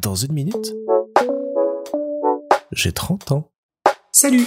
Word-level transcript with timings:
Dans 0.00 0.14
une 0.14 0.32
minute, 0.32 0.74
j'ai 2.72 2.92
30 2.92 3.32
ans. 3.32 3.50
Salut 4.12 4.46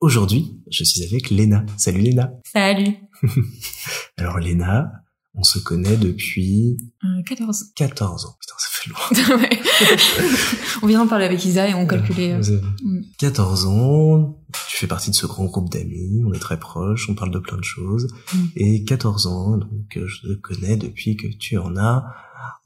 Aujourd'hui, 0.00 0.60
je 0.70 0.84
suis 0.84 1.02
avec 1.04 1.30
Léna. 1.30 1.64
Salut 1.76 2.00
Léna. 2.00 2.32
Salut. 2.44 2.94
Alors 4.16 4.38
Léna, 4.38 4.92
on 5.34 5.42
se 5.42 5.58
connaît 5.58 5.96
depuis... 5.96 6.76
Euh, 7.04 7.22
14. 7.26 7.72
14 7.74 8.26
ans. 8.26 8.36
Putain, 8.40 8.54
ça 8.58 8.68
fait 8.70 8.90
loin. 8.90 10.28
on 10.82 10.86
vient 10.86 10.98
d'en 10.98 11.08
parler 11.08 11.24
avec 11.24 11.44
Isa 11.44 11.68
et 11.68 11.74
on 11.74 11.86
calculait... 11.86 12.32
euh, 12.34 12.38
Vous 12.38 12.50
avez 12.50 12.62
mm. 12.82 13.02
14 13.18 13.66
ans, 13.66 14.38
tu 14.68 14.76
fais 14.76 14.86
partie 14.86 15.10
de 15.10 15.16
ce 15.16 15.26
grand 15.26 15.46
groupe 15.46 15.70
d'amis, 15.70 16.22
on 16.26 16.32
est 16.32 16.38
très 16.38 16.58
proches, 16.58 17.08
on 17.08 17.14
parle 17.14 17.30
de 17.32 17.38
plein 17.38 17.56
de 17.56 17.64
choses. 17.64 18.08
Mm. 18.32 18.38
Et 18.56 18.84
14 18.84 19.26
ans, 19.26 19.56
donc 19.56 19.96
euh, 19.96 20.06
je 20.06 20.20
te 20.28 20.34
connais 20.34 20.76
depuis 20.76 21.16
que 21.16 21.26
tu 21.26 21.58
en 21.58 21.76
as 21.76 22.04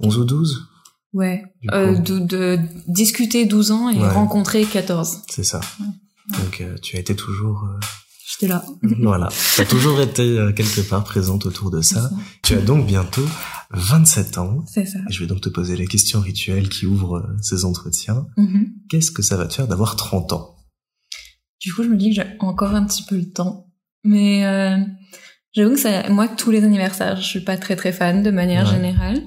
11 0.01 0.19
ou 0.19 0.25
12 0.25 0.69
Ouais. 1.17 1.43
Euh, 1.73 1.97
de, 1.97 2.19
de 2.19 2.59
discuter 2.87 3.47
12 3.47 3.71
ans 3.73 3.89
et 3.89 3.99
Ouais. 3.99 4.09
rencontrer 4.09 4.65
14. 4.65 5.23
C'est 5.31 5.45
ça. 5.45 5.61
Donc 6.29 6.61
euh, 6.61 6.77
tu 6.83 6.97
as 6.97 7.01
été 7.01 7.17
toujours... 7.17 7.65
euh, 7.65 7.79
J'étais 8.29 8.49
là. 8.49 8.65
voilà. 9.03 9.29
Tu 9.55 9.61
as 9.63 9.65
toujours 9.65 10.01
été 10.01 10.23
euh, 10.23 10.53
quelque 10.53 10.81
part 10.83 11.05
présente 11.05 11.47
autour 11.47 11.71
de 11.71 11.81
ça. 11.81 12.11
Tu 12.43 12.55
as 12.55 12.61
donc 12.61 12.85
bientôt 12.87 13.25
27 13.71 14.37
ans. 14.39 14.65
C'est 14.67 14.85
ça. 14.85 14.99
Et 15.09 15.13
je 15.13 15.21
vais 15.21 15.27
donc 15.27 15.41
te 15.41 15.49
poser 15.49 15.77
la 15.77 15.87
question 15.87 16.21
rituelle 16.21 16.69
qui 16.69 16.87
ouvre 16.87 17.17
euh, 17.19 17.37
ces 17.41 17.65
entretiens. 17.65 18.27
Mhm. 18.37 18.73
Qu'est-ce 18.91 19.11
que 19.11 19.23
ça 19.23 19.37
va 19.37 19.47
te 19.47 19.55
faire 19.55 19.69
d'avoir 19.69 19.97
30 19.97 20.33
ans? 20.35 20.57
Du 21.63 21.73
coup, 21.73 21.83
je 21.83 21.89
me 21.89 21.97
dis 21.97 22.11
que 22.11 22.17
j'ai 22.17 22.27
encore 22.41 22.75
un 22.75 22.85
petit 22.85 23.05
peu 23.05 23.17
le 23.17 23.31
temps. 23.31 23.69
Mais 24.05 24.45
euh, 24.45 24.77
j'avoue 25.55 25.75
que 25.75 25.81
ça, 25.81 26.09
moi, 26.11 26.29
tous 26.29 26.51
les 26.51 26.63
anniversaires, 26.63 27.17
je 27.17 27.27
suis 27.27 27.41
pas 27.45 27.57
très 27.57 27.75
très 27.77 27.93
fan 27.93 28.23
de 28.23 28.31
manière 28.31 28.67
Ouais. 28.67 28.73
générale. 28.75 29.23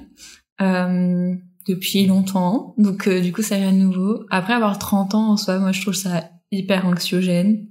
Euh, 0.60 1.34
depuis 1.70 2.06
longtemps. 2.06 2.74
Donc, 2.78 3.06
euh, 3.06 3.20
du 3.20 3.32
coup, 3.32 3.42
c'est 3.42 3.56
rien 3.56 3.72
de 3.72 3.78
nouveau. 3.78 4.24
Après 4.30 4.52
avoir 4.52 4.78
30 4.78 5.14
ans 5.14 5.30
en 5.30 5.36
soi, 5.36 5.58
moi, 5.58 5.72
je 5.72 5.80
trouve 5.80 5.94
ça 5.94 6.30
hyper 6.50 6.86
anxiogène. 6.86 7.66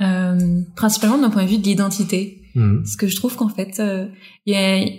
Euh, 0.00 0.62
principalement 0.74 1.18
d'un 1.18 1.30
point 1.30 1.44
de 1.44 1.48
vue 1.48 1.58
de 1.58 1.64
l'identité. 1.64 2.41
Mhm. 2.54 2.82
Parce 2.82 2.96
que 2.96 3.06
je 3.08 3.16
trouve 3.16 3.34
qu'en 3.36 3.48
fait, 3.48 3.80
euh, 3.80 4.06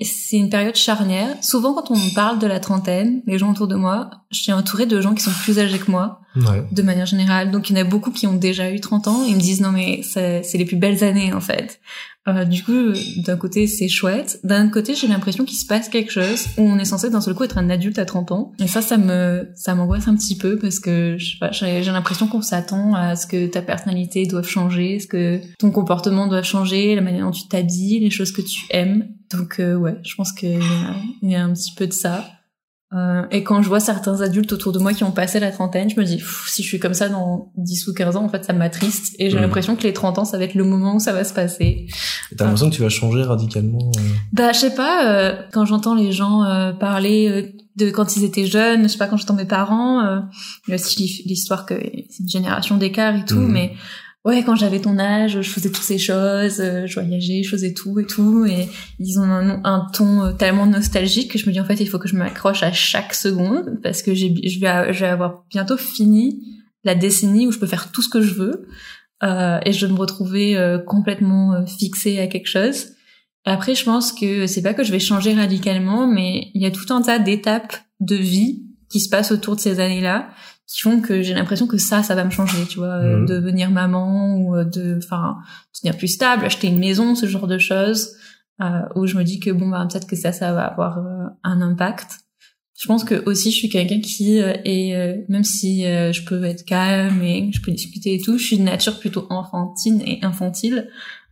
c'est 0.02 0.38
une 0.38 0.50
période 0.50 0.76
charnière. 0.76 1.36
Souvent, 1.42 1.74
quand 1.74 1.92
on 1.92 1.96
me 1.98 2.14
parle 2.16 2.40
de 2.40 2.48
la 2.48 2.60
trentaine, 2.60 3.22
les 3.28 3.38
gens 3.38 3.52
autour 3.52 3.68
de 3.68 3.76
moi, 3.76 4.10
je 4.32 4.40
suis 4.40 4.52
entourée 4.54 4.86
de 4.86 5.00
gens 5.02 5.14
qui 5.14 5.24
sont 5.24 5.32
plus 5.44 5.60
âgés 5.60 5.80
que 5.80 5.92
moi 5.92 6.20
Ouais. 6.36 6.66
de 6.72 6.82
manière 6.82 7.06
générale. 7.06 7.52
Donc 7.52 7.70
il 7.70 7.78
y 7.78 7.80
en 7.80 7.82
a 7.82 7.88
beaucoup 7.88 8.10
qui 8.10 8.26
ont 8.26 8.34
déjà 8.34 8.72
eu 8.72 8.80
30 8.80 9.08
ans 9.08 9.24
ils 9.28 9.36
me 9.36 9.40
disent 9.40 9.62
non 9.62 9.72
mais 9.72 10.02
c'est 10.02 10.42
les 10.56 10.66
plus 10.66 10.78
belles 10.78 11.04
années 11.04 11.32
en 11.32 11.40
fait. 11.40 11.80
Euh, 12.28 12.44
du 12.46 12.64
coup, 12.64 12.72
d'un 13.18 13.36
côté 13.38 13.68
c'est 13.68 13.88
chouette, 13.88 14.40
d'un 14.44 14.64
autre 14.64 14.74
côté 14.74 14.96
j'ai 14.96 15.06
l'impression 15.08 15.46
qu'il 15.46 15.58
se 15.60 15.68
passe 15.68 15.90
quelque 15.90 16.12
chose 16.12 16.48
où 16.58 16.64
on 16.64 16.80
est 16.80 16.86
censé 16.86 17.12
d'un 17.12 17.22
seul 17.22 17.36
coup 17.36 17.44
être 17.44 17.60
un 17.60 17.70
adulte 17.70 18.00
à 18.00 18.06
30 18.06 18.32
ans. 18.32 18.52
Et 18.60 18.66
ça, 18.68 18.82
ça 18.82 18.98
me 18.98 19.48
ça 19.54 19.76
m'angoisse 19.76 20.08
un 20.08 20.16
petit 20.16 20.36
peu 20.36 20.58
parce 20.58 20.80
que 20.80 21.18
je 21.20 21.34
sais 21.34 21.38
pas, 21.40 21.52
j'ai 21.52 21.84
j'ai 21.84 21.92
l'impression 21.92 22.26
qu'on 22.26 22.42
s'attend 22.42 22.96
à 22.96 23.16
ce 23.16 23.28
que 23.28 23.46
ta 23.46 23.62
personnalité 23.62 24.26
doive 24.26 24.48
changer, 24.48 25.00
ce 25.00 25.06
que 25.08 25.40
ton 25.60 25.70
comportement 25.70 26.26
doit 26.26 26.42
changer, 26.42 26.96
la 26.96 27.02
manière 27.02 27.26
dont 27.26 27.32
tu 27.32 27.43
t'habilles, 27.48 28.00
les 28.00 28.10
choses 28.10 28.32
que 28.32 28.42
tu 28.42 28.66
aimes. 28.70 29.08
Donc 29.32 29.60
euh, 29.60 29.76
ouais, 29.76 29.98
je 30.04 30.16
pense 30.16 30.32
qu'il 30.32 30.60
y, 31.22 31.30
y 31.32 31.36
a 31.36 31.44
un 31.44 31.54
petit 31.54 31.74
peu 31.76 31.88
de 31.88 31.94
ça. 31.94 32.26
Euh, 32.96 33.24
et 33.32 33.44
quand 33.44 33.64
je 33.64 33.68
vois 33.70 33.80
certains 33.80 34.22
adultes 34.22 34.54
autour 34.54 34.72
de 34.72 34.78
moi 34.78 34.94
qui 34.94 35.04
ont 35.04 35.12
passé 35.12 35.40
la 35.40 35.50
trentaine, 35.52 35.90
je 35.90 36.00
me 36.00 36.06
dis, 36.06 36.22
si 36.46 36.62
je 36.62 36.68
suis 36.68 36.78
comme 36.80 36.94
ça 36.94 37.10
dans 37.10 37.52
10 37.58 37.88
ou 37.88 37.94
15 37.96 38.18
ans, 38.18 38.24
en 38.24 38.30
fait, 38.30 38.46
ça 38.46 38.54
m'attriste. 38.54 39.16
Et 39.18 39.32
j'ai 39.32 39.38
Mhm. 39.38 39.42
l'impression 39.44 39.76
que 39.76 39.82
les 39.82 39.94
30 39.94 40.20
ans, 40.20 40.26
ça 40.26 40.38
va 40.38 40.44
être 40.44 40.54
le 40.54 40.64
moment 40.64 40.98
où 40.98 41.00
ça 41.00 41.12
va 41.12 41.24
se 41.24 41.34
passer. 41.34 41.88
T'as 42.38 42.44
l'impression 42.46 42.70
que 42.70 42.76
tu 42.76 42.84
vas 42.84 42.90
changer 42.90 43.24
radicalement 43.24 43.92
euh, 43.98 44.02
Bah, 44.32 44.52
je 44.54 44.60
sais 44.60 44.76
pas, 44.76 45.08
euh, 45.12 45.36
quand 45.52 45.66
j'entends 45.66 45.96
les 45.96 46.12
gens 46.12 46.44
euh, 46.44 46.72
parler 46.72 47.30
euh, 47.30 47.48
de 47.78 47.90
quand 47.90 48.16
ils 48.16 48.26
étaient 48.26 48.46
jeunes, 48.46 48.84
je 48.84 48.90
sais 48.90 49.00
pas, 49.00 49.08
quand 49.08 49.18
j'entends 49.18 49.34
mes 49.34 49.46
parents, 49.46 50.02
euh, 50.06 50.20
il 50.68 50.70
y 50.70 50.74
a 50.74 50.76
aussi 50.76 51.02
l'hi- 51.02 51.24
l'histoire 51.26 51.66
que 51.66 51.74
c'est 51.74 52.20
une 52.20 52.30
génération 52.30 52.78
d'écart 52.78 53.16
et 53.16 53.26
tout, 53.26 53.40
Mhm. 53.40 53.52
mais 53.52 53.74
ouais, 54.26 54.44
quand 54.44 54.56
j'avais 54.56 54.80
ton 54.80 54.98
âge, 55.00 55.42
je 55.42 55.50
faisais 55.50 55.70
toutes 55.70 55.84
ces 55.84 55.98
choses, 55.98 56.60
euh, 56.60 56.86
je 56.86 56.94
voyageais, 57.00 57.44
je 57.44 57.50
faisais 57.50 57.74
tout 57.74 58.00
et 58.00 58.06
tout, 58.06 58.46
et 58.46 58.68
ils 59.00 59.20
ont 59.20 59.24
un, 59.24 59.88
ton 59.94 60.24
euh, 60.24 60.32
tellement 60.32 60.66
nostalgique 60.66 61.32
que 61.32 61.38
je 61.38 61.48
me 61.48 61.52
dis 61.52 61.60
en 61.60 61.66
fait, 61.66 61.80
il 61.80 61.88
faut 61.88 62.00
que 62.00 62.08
je 62.08 62.16
m'accroche 62.16 62.64
à 62.64 62.72
chaque 62.72 63.14
seconde 63.14 63.80
parce 63.84 64.02
que 64.02 64.14
je 64.14 64.28
vais, 64.28 64.94
je 64.94 65.00
vais 65.00 65.10
avoir 65.10 65.44
bientôt 65.50 65.78
fini 65.78 66.42
la 66.84 66.96
décennie 66.96 67.48
où 67.48 67.52
je 67.52 67.60
peux 67.60 67.68
faire 67.68 67.92
tout 67.92 68.02
ce 68.02 68.10
que 68.10 68.22
je 68.22 68.34
veux 68.34 68.68
euh, 69.24 69.60
et 69.66 69.72
je 69.72 69.86
vais 69.86 69.94
me 69.94 69.98
retrouver 69.98 70.58
euh, 70.58 70.80
complètement 70.80 71.54
euh, 71.54 71.66
fixée 71.66 72.20
à 72.20 72.28
quelque 72.28 72.50
chose. 72.50 72.88
Après, 73.46 73.76
je 73.76 73.84
pense 73.84 74.12
que 74.12 74.48
c'est 74.48 74.62
pas 74.62 74.74
que 74.74 74.84
je 74.84 74.92
vais 74.92 75.00
changer 75.00 75.34
radicalement, 75.34 76.08
mais 76.08 76.50
il 76.54 76.62
y 76.62 76.66
a 76.66 76.72
tout 76.72 76.94
un 76.94 77.02
tas 77.02 77.20
d'étapes 77.20 77.78
de 78.00 78.16
vie 78.16 78.64
qui 78.90 79.00
se 79.00 79.10
passent 79.10 79.32
autour 79.32 79.56
de 79.56 79.62
ces 79.62 79.80
années-là 79.80 80.30
qui 80.68 80.82
font 80.82 81.02
que 81.02 81.22
j'ai 81.22 81.34
l'impression 81.34 81.68
que 81.68 81.78
ça, 81.78 82.04
ça 82.04 82.16
va 82.16 82.24
me 82.24 82.30
changer, 82.32 82.66
tu 82.66 82.78
vois, 82.80 82.88
euh, 83.02 83.20
Mhm. 83.20 83.26
devenir 83.28 83.70
maman 83.72 84.38
ou 84.38 84.56
euh, 84.56 84.64
de, 84.64 84.98
enfin, 84.98 85.38
devenir 85.76 85.98
plus 85.98 86.08
stable, 86.08 86.46
acheter 86.46 86.68
une 86.68 86.80
maison, 86.80 87.16
ce 87.16 87.26
genre 87.28 87.48
de 87.48 87.58
choses, 87.58 88.16
euh, 88.62 88.82
où 88.96 89.06
je 89.08 89.18
me 89.18 89.24
dis 89.24 89.40
que 89.40 89.52
bon, 89.52 89.68
bah, 89.70 89.86
peut-être 89.90 90.08
que 90.08 90.16
ça, 90.16 90.32
ça 90.32 90.54
va 90.54 90.64
avoir 90.66 90.98
euh, 91.00 91.26
un 91.44 91.62
impact. 91.62 92.20
Je 92.82 92.88
pense 92.88 93.04
que 93.04 93.24
aussi, 93.30 93.52
je 93.52 93.58
suis 93.58 93.70
quelqu'un 93.70 94.00
qui 94.02 94.38
est, 94.40 94.96
euh, 94.96 95.22
même 95.30 95.44
si 95.44 95.84
je 95.84 96.26
peux 96.26 96.44
être 96.44 96.66
calme 96.66 97.22
et 97.22 97.52
je 97.54 97.62
peux 97.62 97.72
discuter 97.72 98.16
et 98.16 98.20
tout, 98.20 98.38
je 98.38 98.44
suis 98.44 98.58
de 98.58 98.64
nature 98.64 99.00
plutôt 99.00 99.28
enfantine 99.30 100.02
et 100.02 100.20
infantile. 100.24 100.90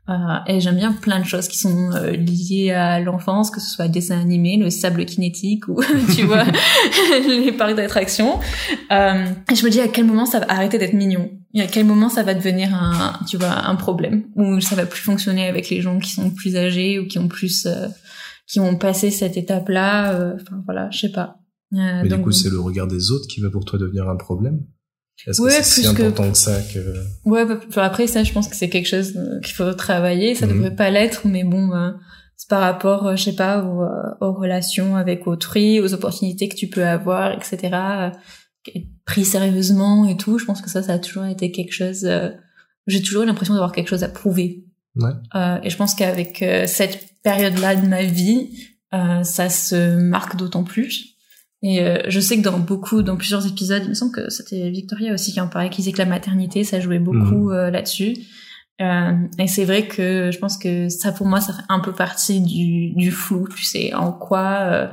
Euh, 0.10 0.14
et 0.48 0.60
j'aime 0.60 0.78
bien 0.78 0.92
plein 0.92 1.20
de 1.20 1.26
choses 1.26 1.48
qui 1.48 1.58
sont 1.58 1.92
euh, 1.94 2.12
liées 2.12 2.72
à 2.72 3.00
l'enfance, 3.00 3.52
que 3.52 3.62
ce 3.62 3.70
soit 3.70 3.88
dessin 3.88 4.20
animé, 4.20 4.58
le 4.58 4.70
sable 4.70 5.06
kinétique 5.06 5.68
ou 5.68 5.80
tu 6.16 6.24
vois 6.24 6.44
les 7.28 7.52
parcs 7.52 7.76
d'attraction. 7.76 8.40
Euh, 8.92 9.26
et 9.52 9.56
je 9.56 9.64
me 9.64 9.70
dis 9.70 9.80
à 9.80 9.88
quel 9.88 10.06
moment 10.06 10.26
ça 10.26 10.40
va 10.40 10.52
arrêter 10.52 10.78
d'être 10.78 10.94
mignon? 10.94 11.32
Et 11.54 11.62
à 11.62 11.68
quel 11.68 11.86
moment 11.86 12.10
ça 12.10 12.24
va 12.24 12.34
devenir 12.34 12.74
un 12.74 13.20
tu 13.28 13.38
vois 13.38 13.68
un 13.68 13.76
problème? 13.76 14.24
Où 14.36 14.60
ça 14.60 14.76
va 14.76 14.86
plus 14.86 15.02
fonctionner 15.02 15.48
avec 15.48 15.70
les 15.70 15.82
gens 15.82 16.00
qui 16.00 16.12
sont 16.12 16.32
plus 16.32 16.56
âgés 16.56 17.00
ou 17.00 17.08
qui 17.08 17.20
ont 17.20 17.28
plus 17.28 17.66
euh, 17.66 17.88
qui 18.48 18.60
ont 18.60 18.76
passé 18.76 19.12
cette 19.12 19.38
étape 19.38 19.70
là. 19.70 20.34
Enfin 20.36 20.62
voilà, 20.66 20.90
je 20.92 21.00
sais 21.00 21.12
pas. 21.12 21.42
Euh, 21.74 22.02
Mais 22.04 22.10
donc, 22.10 22.20
du 22.20 22.24
coup, 22.26 22.32
c'est 22.32 22.50
le 22.50 22.60
regard 22.60 22.88
des 22.88 23.12
autres 23.12 23.28
qui 23.28 23.40
va 23.42 23.50
pour 23.50 23.66
toi 23.66 23.80
devenir 23.80 24.10
un 24.10 24.18
problème? 24.18 24.66
Est-ce 25.28 25.42
Ouais, 25.42 25.50
que 25.50 25.56
c'est 25.58 25.64
si 25.64 25.82
plus 25.88 25.94
que- 25.94 26.04
important 26.04 26.32
que 26.32 26.38
ça 26.38 26.60
que... 26.74 26.80
Ouais, 27.26 27.46
bah, 27.46 27.60
enfin, 27.68 27.84
après 27.84 28.08
ça, 28.08 28.24
je 28.24 28.32
pense 28.34 28.48
que 28.48 28.56
c'est 28.56 28.70
quelque 28.70 28.88
chose 28.88 29.14
euh, 29.16 29.40
qu'il 29.42 29.54
faut 29.54 29.72
travailler. 29.74 30.34
Ça 30.36 30.46
Mhm. 30.48 30.54
devrait 30.54 30.76
pas 30.76 30.90
l'être, 30.90 31.28
mais 31.28 31.44
bon, 31.44 31.72
euh, 31.74 31.92
c'est 32.38 32.50
par 32.50 32.62
rapport, 32.62 33.08
euh, 33.08 33.16
je 33.16 33.24
sais 33.24 33.36
pas, 33.36 33.64
aux, 33.64 33.82
euh, 33.84 33.88
aux 34.22 34.34
relations 34.34 34.96
avec 34.96 35.28
autrui, 35.28 35.80
aux 35.80 35.94
opportunités 35.94 36.50
que 36.50 36.56
tu 36.56 36.68
peux 36.68 36.86
avoir, 36.86 37.32
etc. 37.34 37.70
pris 39.06 39.26
sérieusement 39.26 40.06
et 40.08 40.18
tout. 40.18 40.38
Je 40.38 40.46
pense 40.46 40.62
que 40.62 40.70
ça, 40.70 40.84
ça 40.84 40.94
a 40.94 41.00
toujours 41.00 41.26
été 41.26 41.52
quelque 41.52 41.74
chose. 41.74 42.06
euh, 42.06 42.30
J'ai 42.88 43.02
toujours 43.02 43.24
eu 43.24 43.26
l'impression 43.26 43.54
d'avoir 43.54 43.72
quelque 43.72 43.90
chose 43.90 44.04
à 44.04 44.10
prouver. 44.10 44.66
Ouais. 44.96 45.12
Euh, 45.36 45.58
et 45.64 45.70
je 45.70 45.78
pense 45.78 45.94
qu'avec 45.96 46.42
euh, 46.42 46.66
cette 46.68 47.00
période-là 47.24 47.76
de 47.76 47.88
ma 47.88 48.04
vie, 48.04 48.50
euh, 48.94 49.24
ça 49.24 49.50
se 49.50 49.96
marque 49.96 50.36
d'autant 50.36 50.64
plus. 50.64 51.11
Et 51.64 51.82
euh, 51.82 52.02
je 52.08 52.20
sais 52.20 52.38
que 52.38 52.42
dans 52.42 52.58
beaucoup, 52.58 53.04
dans 53.04 53.18
plusieurs 53.18 53.46
épisodes, 53.46 53.84
il 53.84 53.90
me 53.90 53.94
semble 53.94 54.12
que 54.12 54.30
c'était 54.30 54.70
Victoria 54.70 55.14
aussi 55.14 55.32
qui 55.32 55.40
en 55.40 55.48
parlait, 55.48 55.70
qui 55.70 55.82
disait 55.82 55.92
que 55.92 56.00
la 56.00 56.06
maternité, 56.06 56.64
ça 56.64 56.80
jouait 56.80 57.00
beaucoup 57.00 57.52
euh, 57.52 57.70
là-dessus. 57.70 58.16
Euh, 58.82 59.14
et 59.38 59.48
c'est 59.48 59.66
vrai 59.66 59.88
que 59.88 60.32
je 60.32 60.40
pense 60.40 60.58
que 60.58 60.90
ça, 60.90 61.12
pour 61.12 61.28
moi, 61.28 61.40
ça 61.40 61.54
fait 61.54 61.64
un 61.70 61.80
peu 61.80 61.92
partie 61.92 62.42
du, 62.42 62.94
du 62.96 63.12
flou. 63.12 63.48
Tu 63.56 63.64
sais, 63.64 63.94
en 63.94 64.12
quoi 64.12 64.58
euh, 64.62 64.88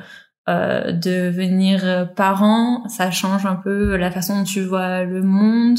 euh, 0.49 0.93
devenir 0.93 1.85
euh, 1.85 2.05
parent, 2.05 2.87
ça 2.89 3.11
change 3.11 3.47
un 3.47 3.57
peu 3.57 3.97
la 3.97 4.11
façon 4.11 4.39
dont 4.39 4.45
tu 4.45 4.63
vois 4.63 5.05
le 5.05 5.23
monde, 5.23 5.79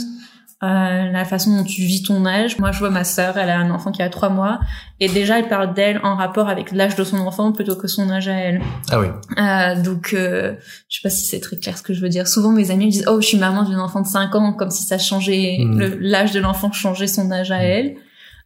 euh, 0.61 1.11
la 1.11 1.23
façon 1.25 1.55
dont 1.55 1.63
tu 1.63 1.81
vis 1.83 2.03
ton 2.03 2.25
âge. 2.25 2.59
Moi, 2.59 2.71
je 2.71 2.79
vois 2.79 2.89
ma 2.89 3.03
sœur, 3.05 3.37
elle 3.37 3.49
a 3.49 3.57
un 3.57 3.69
enfant 3.71 3.91
qui 3.91 4.01
a 4.01 4.09
trois 4.09 4.29
mois, 4.29 4.59
et 4.99 5.07
déjà, 5.07 5.39
elle 5.39 5.47
parle 5.47 5.73
d'elle 5.73 6.01
en 6.03 6.15
rapport 6.15 6.49
avec 6.49 6.71
l'âge 6.73 6.95
de 6.95 7.03
son 7.05 7.17
enfant 7.19 7.51
plutôt 7.53 7.75
que 7.77 7.87
son 7.87 8.09
âge 8.09 8.27
à 8.27 8.33
elle. 8.33 8.61
Ah 8.91 8.99
oui. 8.99 9.07
Euh, 9.37 9.81
donc, 9.81 10.13
euh, 10.13 10.55
je 10.89 10.97
sais 10.97 11.01
pas 11.01 11.09
si 11.09 11.25
c'est 11.25 11.39
très 11.39 11.55
clair 11.57 11.77
ce 11.77 11.83
que 11.83 11.93
je 11.93 12.01
veux 12.01 12.09
dire. 12.09 12.27
Souvent, 12.27 12.51
mes 12.51 12.71
amis 12.71 12.87
me 12.87 12.91
disent 12.91 13.05
«Oh, 13.07 13.21
je 13.21 13.27
suis 13.27 13.37
maman 13.37 13.63
d'une 13.63 13.79
enfant 13.79 14.01
de 14.01 14.07
5 14.07 14.35
ans», 14.35 14.51
comme 14.57 14.69
si 14.71 14.83
ça 14.83 14.97
changeait, 14.97 15.57
Mm. 15.59 15.79
le- 15.79 15.97
l'âge 16.01 16.31
de 16.33 16.39
l'enfant 16.41 16.71
changeait 16.71 17.07
son 17.07 17.31
âge 17.31 17.51
à 17.51 17.63
elle. 17.63 17.95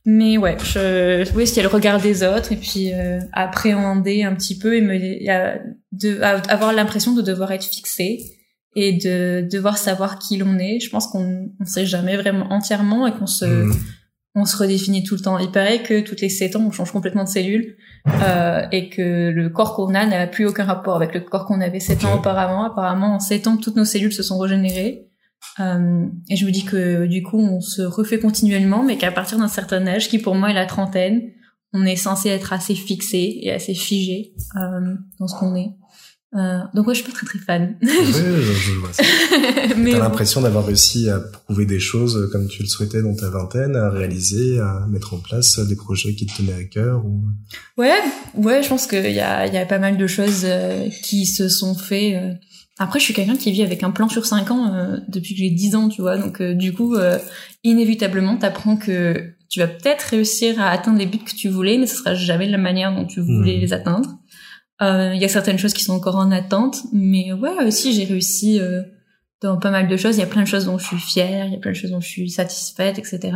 Mais 0.06 0.38
ouais, 0.38 0.57
je, 0.63 1.24
oui, 1.33 1.48
c'est 1.48 1.62
le 1.62 1.69
regard 1.69 1.98
des 2.01 2.24
autres 2.24 2.51
et 2.51 2.57
puis 2.57 2.92
euh, 2.94 3.19
appréhender 3.31 4.24
un 4.24 4.36
petit 4.36 4.57
peu 4.57 4.75
et 4.75 4.81
me, 4.81 4.95
y 4.95 5.30
de, 5.94 6.21
avoir 6.21 6.74
l'impression 6.74 7.13
de 7.13 7.21
devoir 7.21 7.51
être 7.54 7.63
fixé 7.63 8.19
et 8.75 8.94
de 8.94 9.48
devoir 9.52 9.78
savoir 9.78 10.20
qui 10.20 10.38
l'on 10.38 10.58
est. 10.58 10.80
Je 10.80 10.90
pense 10.90 11.08
qu'on 11.08 11.50
on 11.60 11.66
sait 11.66 11.86
jamais 11.86 12.18
vraiment 12.18 12.52
entièrement 12.52 13.06
et 13.08 13.14
qu'on 13.14 13.28
se, 13.28 13.46
Mhm. 13.46 13.74
on 14.36 14.46
se 14.46 14.58
redéfinit 14.58 15.04
tout 15.04 15.16
le 15.16 15.22
temps. 15.22 15.38
Il 15.38 15.52
paraît 15.52 15.84
que 15.84 16.02
toutes 16.02 16.22
les 16.22 16.30
7 16.30 16.56
ans, 16.56 16.64
on 16.68 16.72
change 16.72 16.92
complètement 16.92 17.24
de 17.24 17.30
cellule 17.30 17.75
euh, 18.08 18.64
et 18.72 18.90
que 18.90 19.30
le 19.30 19.50
corps 19.50 19.75
qu'on 19.75 19.94
a 19.94 20.06
n'a 20.06 20.25
plus 20.28 20.46
aucun 20.48 20.64
rapport 20.66 20.96
avec 20.96 21.14
le 21.14 21.22
corps 21.22 21.46
qu'on 21.46 21.62
avait 21.62 21.80
7 21.80 22.04
ans 22.06 22.16
auparavant. 22.16 22.64
Apparemment, 22.64 23.16
en 23.16 23.20
7 23.20 23.48
ans, 23.48 23.58
toutes 23.58 23.75
nos 23.75 23.86
cellules 23.86 24.14
se 24.14 24.24
sont 24.24 24.40
régénérées. 24.40 25.08
Euh, 25.60 26.06
et 26.30 26.36
je 26.36 26.46
me 26.46 26.52
dis 26.52 26.64
que 26.66 27.06
du 27.06 27.22
coup, 27.22 27.38
on 27.38 27.60
se 27.62 27.81
refait 27.81 28.18
continuellement, 28.18 28.81
mais 28.84 28.98
qu'à 28.98 29.12
partir 29.12 29.38
d'un 29.38 29.50
certain 29.50 29.86
âge, 29.88 30.08
qui 30.10 30.18
pour 30.18 30.36
moi 30.36 30.50
est 30.50 30.54
la 30.54 30.66
trentaine, 30.66 31.22
on 31.74 31.86
est 31.86 31.96
censé 31.96 32.30
être 32.30 32.54
assez 32.54 32.76
fixé 32.76 33.40
et 33.42 33.52
assez 33.52 33.74
figé 33.74 34.34
euh, 34.56 34.96
dans 35.19 35.28
ce 35.28 35.36
qu'on 35.38 35.56
est. 35.56 35.72
Euh, 36.35 36.59
donc 36.74 36.88
ouais, 36.88 36.95
je 36.95 37.01
suis 37.03 37.12
pas 37.12 37.15
très 37.15 37.25
très 37.27 37.38
fan. 37.39 37.75
Oui, 37.81 37.89
je, 37.89 38.41
je 38.41 38.71
vois 38.80 38.91
ça. 38.91 39.03
Mais 39.77 39.91
T'as 39.91 39.97
bon. 39.97 40.03
l'impression 40.03 40.41
d'avoir 40.41 40.65
réussi 40.65 41.07
à 41.09 41.19
prouver 41.19 41.65
des 41.68 41.80
choses 41.80 42.27
comme 42.31 42.47
tu 42.47 42.63
le 42.63 42.68
souhaitais 42.68 43.01
dans 43.03 43.15
ta 43.15 43.30
vingtaine, 43.30 43.75
à 43.75 43.89
réaliser, 43.91 44.59
à 44.59 44.88
mettre 44.89 45.13
en 45.13 45.18
place 45.19 45.59
des 45.59 45.75
projets 45.75 46.15
qui 46.15 46.25
te 46.25 46.35
tenaient 46.35 46.53
à 46.53 46.63
cœur 46.63 47.06
ou... 47.06 47.21
Ouais, 47.77 48.00
ouais, 48.35 48.63
je 48.63 48.69
pense 48.69 48.88
qu'il 48.88 49.12
y 49.12 49.19
a, 49.19 49.45
il 49.45 49.53
y 49.53 49.57
a 49.57 49.65
pas 49.68 49.77
mal 49.80 49.95
de 49.97 50.07
choses 50.07 50.41
euh, 50.45 50.89
qui 51.03 51.25
se 51.27 51.50
sont 51.50 51.75
fait. 51.75 52.15
euh. 52.15 52.33
Après, 52.80 52.97
je 52.97 53.03
suis 53.06 53.13
quelqu'un 53.13 53.35
qui 53.35 53.51
vit 53.51 53.62
avec 53.62 53.83
un 53.83 53.91
plan 53.91 54.09
sur 54.09 54.25
5 54.25 54.50
ans 54.50 54.74
euh, 54.74 54.97
depuis 55.07 55.35
que 55.35 55.39
j'ai 55.39 55.51
10 55.51 55.75
ans, 55.75 55.89
tu 55.89 56.01
vois. 56.01 56.18
Donc, 56.18 56.41
euh, 56.41 56.56
du 56.56 56.74
coup, 56.74 56.95
euh, 56.95 57.19
inévitablement, 57.63 58.38
t'apprends 58.38 58.77
que 58.77 59.15
tu 59.50 59.59
vas 59.59 59.68
peut-être 59.68 60.01
réussir 60.01 60.59
à 60.59 60.69
atteindre 60.71 60.97
les 60.97 61.06
buts 61.06 61.19
que 61.19 61.35
tu 61.35 61.50
voulais, 61.50 61.77
mais 61.77 61.85
ce 61.85 61.97
sera 61.97 62.15
jamais 62.15 62.50
la 62.50 62.57
manière 62.57 62.94
dont 62.95 63.06
tu 63.06 63.21
voulais 63.21 63.56
Mhm. 63.56 63.62
les 63.62 63.74
atteindre. 63.74 64.09
Euh, 64.81 65.12
Il 65.14 65.22
y 65.22 65.25
a 65.25 65.30
certaines 65.30 65.60
choses 65.60 65.74
qui 65.74 65.84
sont 65.84 65.94
encore 65.94 66.16
en 66.16 66.31
attente, 66.31 66.78
mais 66.92 67.31
ouais, 67.34 67.64
aussi, 67.66 67.94
j'ai 67.94 68.06
réussi 68.06 68.60
euh, 68.60 68.81
dans 69.42 69.58
pas 69.58 69.72
mal 69.72 69.88
de 69.88 69.98
choses. 69.98 70.18
Il 70.18 70.20
y 70.20 70.24
a 70.24 70.28
plein 70.28 70.44
de 70.44 70.48
choses 70.48 70.66
dont 70.66 70.78
je 70.78 70.86
suis 70.86 70.98
fière, 70.98 71.46
il 71.46 71.54
y 71.54 71.56
a 71.56 71.60
plein 71.60 71.72
de 71.72 71.78
choses 71.78 71.92
dont 71.92 72.02
je 72.02 72.08
suis 72.08 72.30
satisfaite, 72.30 72.98
etc. 72.98 73.31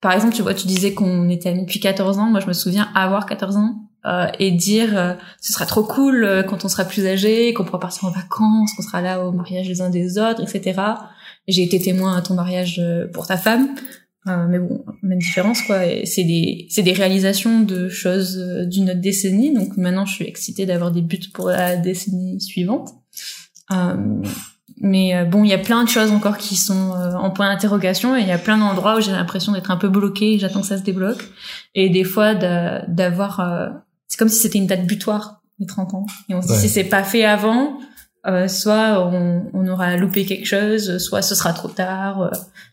Par 0.00 0.12
exemple, 0.12 0.34
tu 0.34 0.42
vois, 0.42 0.54
tu 0.54 0.66
disais 0.66 0.94
qu'on 0.94 1.28
était 1.28 1.50
amis 1.50 1.62
depuis 1.62 1.80
14 1.80 2.18
ans. 2.18 2.26
Moi, 2.26 2.40
je 2.40 2.46
me 2.46 2.52
souviens 2.52 2.90
avoir 2.94 3.24
14 3.24 3.56
ans 3.56 3.88
euh, 4.04 4.26
et 4.40 4.50
dire 4.50 4.98
euh, 4.98 5.14
ce 5.40 5.52
sera 5.52 5.64
trop 5.64 5.84
cool 5.84 6.24
euh, 6.24 6.42
quand 6.42 6.64
on 6.64 6.68
sera 6.68 6.84
plus 6.84 7.06
âgé, 7.06 7.54
qu'on 7.54 7.64
pourra 7.64 7.78
partir 7.78 8.04
en 8.06 8.10
vacances, 8.10 8.72
qu'on 8.74 8.82
sera 8.82 9.00
là 9.00 9.24
au 9.24 9.30
mariage 9.30 9.68
des 9.68 9.80
uns 9.80 9.90
des 9.90 10.18
autres, 10.18 10.42
etc. 10.42 10.80
J'ai 11.46 11.62
été 11.62 11.80
témoin 11.80 12.16
à 12.16 12.20
ton 12.20 12.34
mariage 12.34 12.82
pour 13.12 13.28
ta 13.28 13.36
femme. 13.36 13.76
Euh, 14.28 14.46
mais 14.48 14.60
bon, 14.60 14.84
même 15.02 15.18
différence 15.18 15.62
quoi. 15.62 15.80
C'est 16.04 16.22
des 16.24 16.66
c'est 16.70 16.82
des 16.82 16.92
réalisations 16.92 17.60
de 17.60 17.88
choses 17.88 18.38
euh, 18.38 18.64
d'une 18.64 18.90
autre 18.90 19.00
décennie. 19.00 19.52
Donc 19.52 19.76
maintenant, 19.76 20.06
je 20.06 20.14
suis 20.14 20.24
excitée 20.26 20.64
d'avoir 20.64 20.92
des 20.92 21.02
buts 21.02 21.18
pour 21.34 21.48
la 21.48 21.76
décennie 21.76 22.40
suivante. 22.40 22.90
Euh, 23.72 23.96
mais 24.80 25.14
euh, 25.16 25.24
bon, 25.24 25.44
il 25.44 25.50
y 25.50 25.54
a 25.54 25.58
plein 25.58 25.82
de 25.84 25.88
choses 25.88 26.10
encore 26.12 26.38
qui 26.38 26.56
sont 26.56 26.90
en 26.92 27.30
point 27.30 27.52
d'interrogation 27.52 28.16
et 28.16 28.20
il 28.20 28.26
y 28.28 28.32
a 28.32 28.38
plein 28.38 28.58
d'endroits 28.58 28.96
où 28.96 29.00
j'ai 29.00 29.12
l'impression 29.12 29.52
d'être 29.52 29.70
un 29.70 29.76
peu 29.76 29.88
bloquée 29.88 30.34
et 30.34 30.38
j'attends 30.38 30.60
que 30.60 30.66
ça 30.66 30.78
se 30.78 30.82
débloque. 30.82 31.22
Et 31.74 31.88
des 31.90 32.04
fois, 32.04 32.34
d'a- 32.34 32.84
d'avoir... 32.86 33.40
euh, 33.40 33.68
c'est 34.08 34.18
comme 34.18 34.28
si 34.28 34.38
c'était 34.40 34.58
une 34.58 34.66
date 34.66 34.86
butoir, 34.86 35.42
les 35.58 35.66
30 35.66 35.94
ans. 35.94 36.06
Et 36.28 36.34
on 36.34 36.42
se 36.42 36.46
dit, 36.48 36.52
Ouais. 36.54 36.58
si 36.58 36.68
c'est 36.68 36.84
pas 36.84 37.02
fait 37.04 37.24
avant, 37.24 37.78
euh, 38.26 38.46
soit 38.48 39.08
on, 39.12 39.44
on 39.54 39.66
aura 39.68 39.96
loupé 39.96 40.24
quelque 40.26 40.46
chose, 40.46 40.98
soit 40.98 41.22
ce 41.22 41.34
sera 41.34 41.52
trop 41.52 41.68
tard. 41.68 42.22
euh, 42.22 42.30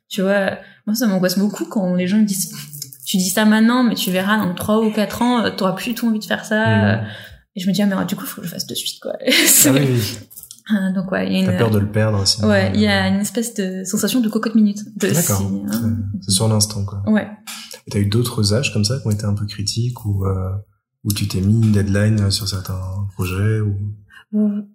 tu 0.09 0.21
vois, 0.23 0.57
moi, 0.89 0.95
ça 0.95 1.05
m'angoisse 1.05 1.37
beaucoup 1.37 1.65
quand 1.65 1.93
les 1.93 2.07
gens 2.07 2.17
me 2.17 2.25
disent... 2.25 2.51
Tu 3.05 3.17
dis 3.17 3.29
ça 3.29 3.45
maintenant, 3.45 3.83
mais 3.83 3.93
tu 3.93 4.09
verras 4.09 4.37
dans 4.39 4.55
3 4.55 4.83
ou 4.83 4.91
4 4.91 5.21
ans, 5.21 5.43
euh, 5.43 5.51
t'auras 5.51 5.73
plus 5.73 5.89
du 5.89 5.95
tout 5.95 6.07
envie 6.07 6.17
de 6.17 6.25
faire 6.25 6.45
ça. 6.45 6.97
Mhm. 6.97 7.07
Et 7.55 7.59
je 7.59 7.67
me 7.67 7.73
dis, 7.73 7.81
ah, 7.83 7.85
mais 7.85 8.05
du 8.05 8.15
coup, 8.15 8.25
faut 8.25 8.41
que 8.41 8.47
je 8.47 8.51
fasse 8.51 8.65
de 8.65 8.73
suite, 8.73 8.99
quoi. 8.99 9.13
Ah 9.21 9.71
oui, 9.71 9.81
oui. 9.87 10.17
Euh, 10.71 10.91
Donc, 10.93 11.11
ouais, 11.11 11.27
il 11.27 11.33
y 11.33 11.35
a 11.35 11.39
une... 11.41 11.45
T'as 11.45 11.57
peur 11.57 11.69
de 11.69 11.77
le 11.77 11.91
perdre, 11.91 12.25
sinon. 12.25 12.47
Ouais, 12.47 12.71
il 12.73 12.81
y 12.81 12.87
a 12.87 13.07
une 13.07 13.19
espèce 13.19 13.53
de 13.53 13.83
sensation 13.83 14.19
de 14.19 14.29
cocotte 14.29 14.55
minute. 14.55 14.79
De 14.97 15.09
D'accord. 15.11 15.37
si, 15.37 15.43
hein. 15.43 15.97
C'est 16.21 16.31
sur 16.31 16.47
l'instant, 16.47 16.85
quoi. 16.85 17.03
Ouais. 17.05 17.27
Et 17.85 17.91
T'as 17.91 17.99
eu 17.99 18.07
d'autres 18.07 18.55
âges 18.55 18.73
comme 18.73 18.83
ça 18.83 18.99
qui 18.99 19.05
ont 19.05 19.11
été 19.11 19.25
un 19.25 19.35
peu 19.35 19.45
critiques 19.45 20.05
ou 20.05 20.25
euh, 20.25 20.49
où 21.03 21.13
tu 21.13 21.27
t'es 21.27 21.41
mis 21.41 21.53
une 21.53 21.71
deadline 21.71 22.31
sur 22.31 22.47
certains 22.47 22.81
projets 23.13 23.59
ou... 23.59 23.75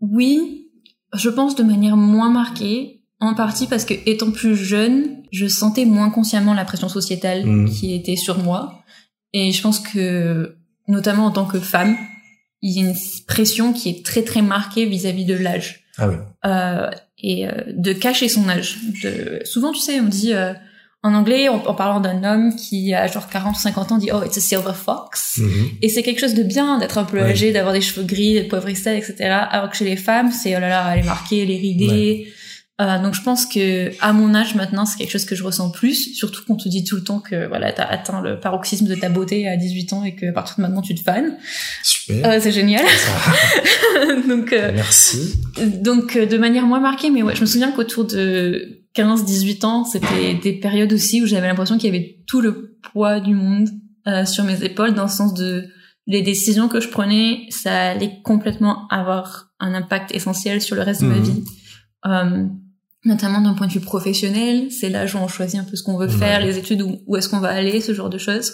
Oui, 0.01 0.69
je 1.13 1.29
pense 1.29 1.57
de 1.57 1.65
manière 1.65 1.97
moins 1.97 2.31
marquée. 2.31 3.01
En 3.21 3.35
partie 3.35 3.67
parce 3.69 3.85
que 3.85 3.95
étant 4.07 4.33
plus 4.33 4.57
jeune, 4.57 5.23
je 5.35 5.47
sentais 5.47 5.85
moins 5.85 6.11
consciemment 6.11 6.55
la 6.55 6.65
pression 6.65 6.89
sociétale 6.89 7.45
Mhm. 7.45 7.71
qui 7.71 7.95
était 7.95 8.17
sur 8.17 8.39
moi. 8.39 8.83
Et 9.33 9.51
je 9.53 9.61
pense 9.61 9.81
que, 9.81 10.57
notamment 10.89 11.27
en 11.27 11.31
tant 11.33 11.45
que 11.47 11.59
femme, 11.61 11.97
il 12.63 12.73
y 12.73 12.85
a 12.85 12.89
une 12.89 12.97
pression 13.27 13.73
qui 13.73 13.89
est 13.91 14.05
très 14.07 14.23
très 14.23 14.43
marquée 14.43 14.87
vis-à-vis 14.87 15.25
de 15.25 15.35
l'âge. 15.35 15.81
Ah 15.99 16.09
oui. 16.09 16.15
euh, 16.47 16.91
et 17.23 17.47
euh, 17.49 17.53
de 17.69 17.93
cacher 17.93 18.29
son 18.29 18.49
âge. 18.49 18.79
De... 19.03 19.41
Souvent, 19.45 19.73
tu 19.73 19.79
sais, 19.81 20.01
on 20.01 20.05
dit 20.09 20.33
euh, 20.35 20.53
en 21.03 21.15
anglais, 21.15 21.49
en, 21.49 21.57
en 21.67 21.75
parlant 21.75 22.01
d'un 22.01 22.25
homme 22.25 22.55
qui 22.57 22.93
a 22.95 23.07
genre 23.07 23.29
40 23.29 23.57
ou 23.57 23.61
50 23.61 23.93
ans, 23.93 23.95
on 23.97 23.99
dit 23.99 24.11
oh 24.13 24.23
it's 24.25 24.37
a 24.37 24.41
silver 24.41 24.73
fox. 24.75 25.39
Mhm. 25.39 25.69
Et 25.83 25.89
c'est 25.89 26.03
quelque 26.03 26.21
chose 26.21 26.35
de 26.35 26.43
bien 26.43 26.79
d'être 26.79 26.99
un 26.99 27.05
peu 27.05 27.19
Ouais. 27.19 27.31
âgé, 27.31 27.53
d'avoir 27.53 27.73
des 27.75 27.81
cheveux 27.81 28.05
gris, 28.07 28.35
d'être 28.35 28.49
pauvre 28.49 28.69
etc. 28.69 29.15
Alors 29.51 29.71
que 29.71 29.77
chez 29.77 29.85
les 29.85 29.97
femmes, 29.97 30.31
c'est 30.33 30.57
oh 30.57 30.61
là 30.61 30.69
là, 30.69 30.93
elle 30.95 31.01
est 31.05 31.07
marquée, 31.07 31.43
elle 31.43 31.51
est 31.51 31.59
ridée. 31.59 32.29
Euh, 32.81 33.01
donc 33.01 33.15
je 33.15 33.23
pense 33.23 33.47
que 33.47 33.93
à 34.03 34.13
mon 34.13 34.35
âge 34.35 34.57
maintenant, 34.57 34.85
c'est 34.85 34.99
quelque 34.99 35.13
chose 35.13 35.25
que 35.27 35.37
je 35.37 35.45
ressens 35.45 35.71
plus, 35.71 36.13
surtout 36.17 36.43
qu'on 36.45 36.57
te 36.57 36.69
dit 36.69 36.83
tout 36.83 36.97
le 36.97 37.05
temps 37.05 37.21
que 37.21 37.47
voilà, 37.47 37.71
t'as 37.73 37.85
atteint 37.85 38.21
le 38.21 38.41
paroxysme 38.41 38.87
de 38.87 38.97
ta 38.97 39.09
beauté 39.09 39.47
à 39.47 39.57
18 39.57 39.93
ans 39.93 40.03
et 40.03 40.17
que 40.17 40.27
à 40.27 40.33
partir 40.33 40.57
de 40.57 40.63
maintenant 40.63 40.83
tu 40.83 40.93
te 40.97 41.01
fanes. 41.01 41.37
Super. 41.85 42.27
Euh, 42.29 42.39
c'est 42.41 42.51
génial. 42.51 42.85
Donc 44.29 44.53
euh, 44.53 44.73
Merci. 44.75 45.35
donc 45.83 46.17
euh, 46.17 46.27
de 46.27 46.37
manière 46.37 46.67
moins 46.67 46.81
marquée, 46.81 47.11
mais 47.11 47.23
ouais, 47.23 47.37
je 47.37 47.43
me 47.43 47.47
souviens 47.47 47.71
qu'autour 47.71 48.07
de 48.07 48.81
15-18 48.97 49.65
ans, 49.67 49.85
c'était 49.85 50.35
des 50.35 50.55
périodes 50.55 50.93
aussi 50.93 51.23
où 51.23 51.27
j'avais 51.27 51.47
l'impression 51.47 51.79
qu'il 51.79 51.95
y 51.95 51.97
avait 51.97 52.17
tout 52.27 52.41
le 52.41 52.77
poids 52.93 53.21
du 53.21 53.35
monde 53.35 53.69
euh, 54.09 54.25
sur 54.25 54.43
mes 54.45 54.65
épaules, 54.65 54.95
dans 54.95 55.05
le 55.05 55.09
sens 55.09 55.33
de 55.35 55.65
les 56.07 56.23
décisions 56.23 56.69
que 56.69 56.81
je 56.81 56.89
prenais, 56.89 57.47
ça 57.51 57.91
allait 57.91 58.21
complètement 58.25 58.87
avoir 58.89 59.51
un 59.61 59.75
impact 59.75 60.13
essentiel 60.15 60.61
sur 60.61 60.75
le 60.77 60.83
reste 60.83 61.03
de 61.03 61.07
ma 61.07 61.15
Mhm. 61.15 61.23
vie. 61.23 61.45
Notamment 63.05 63.41
d'un 63.41 63.55
point 63.55 63.67
de 63.67 63.73
vue 63.73 63.81
professionnel, 63.81 64.71
c'est 64.73 64.89
l'âge 64.89 65.15
où 65.15 65.19
on 65.19 65.29
choisit 65.29 65.61
un 65.61 65.65
peu 65.65 65.77
ce 65.77 65.83
qu'on 65.83 65.97
veut 65.99 66.07
Ouais. 66.09 66.13
faire, 66.17 66.41
les 66.45 66.57
études, 66.59 66.83
où, 66.83 67.01
où 67.07 67.17
est-ce 67.17 67.29
qu'on 67.29 67.41
va 67.41 67.51
aller, 67.51 67.81
ce 67.81 67.93
genre 67.93 68.09
de 68.11 68.19
choses. 68.19 68.53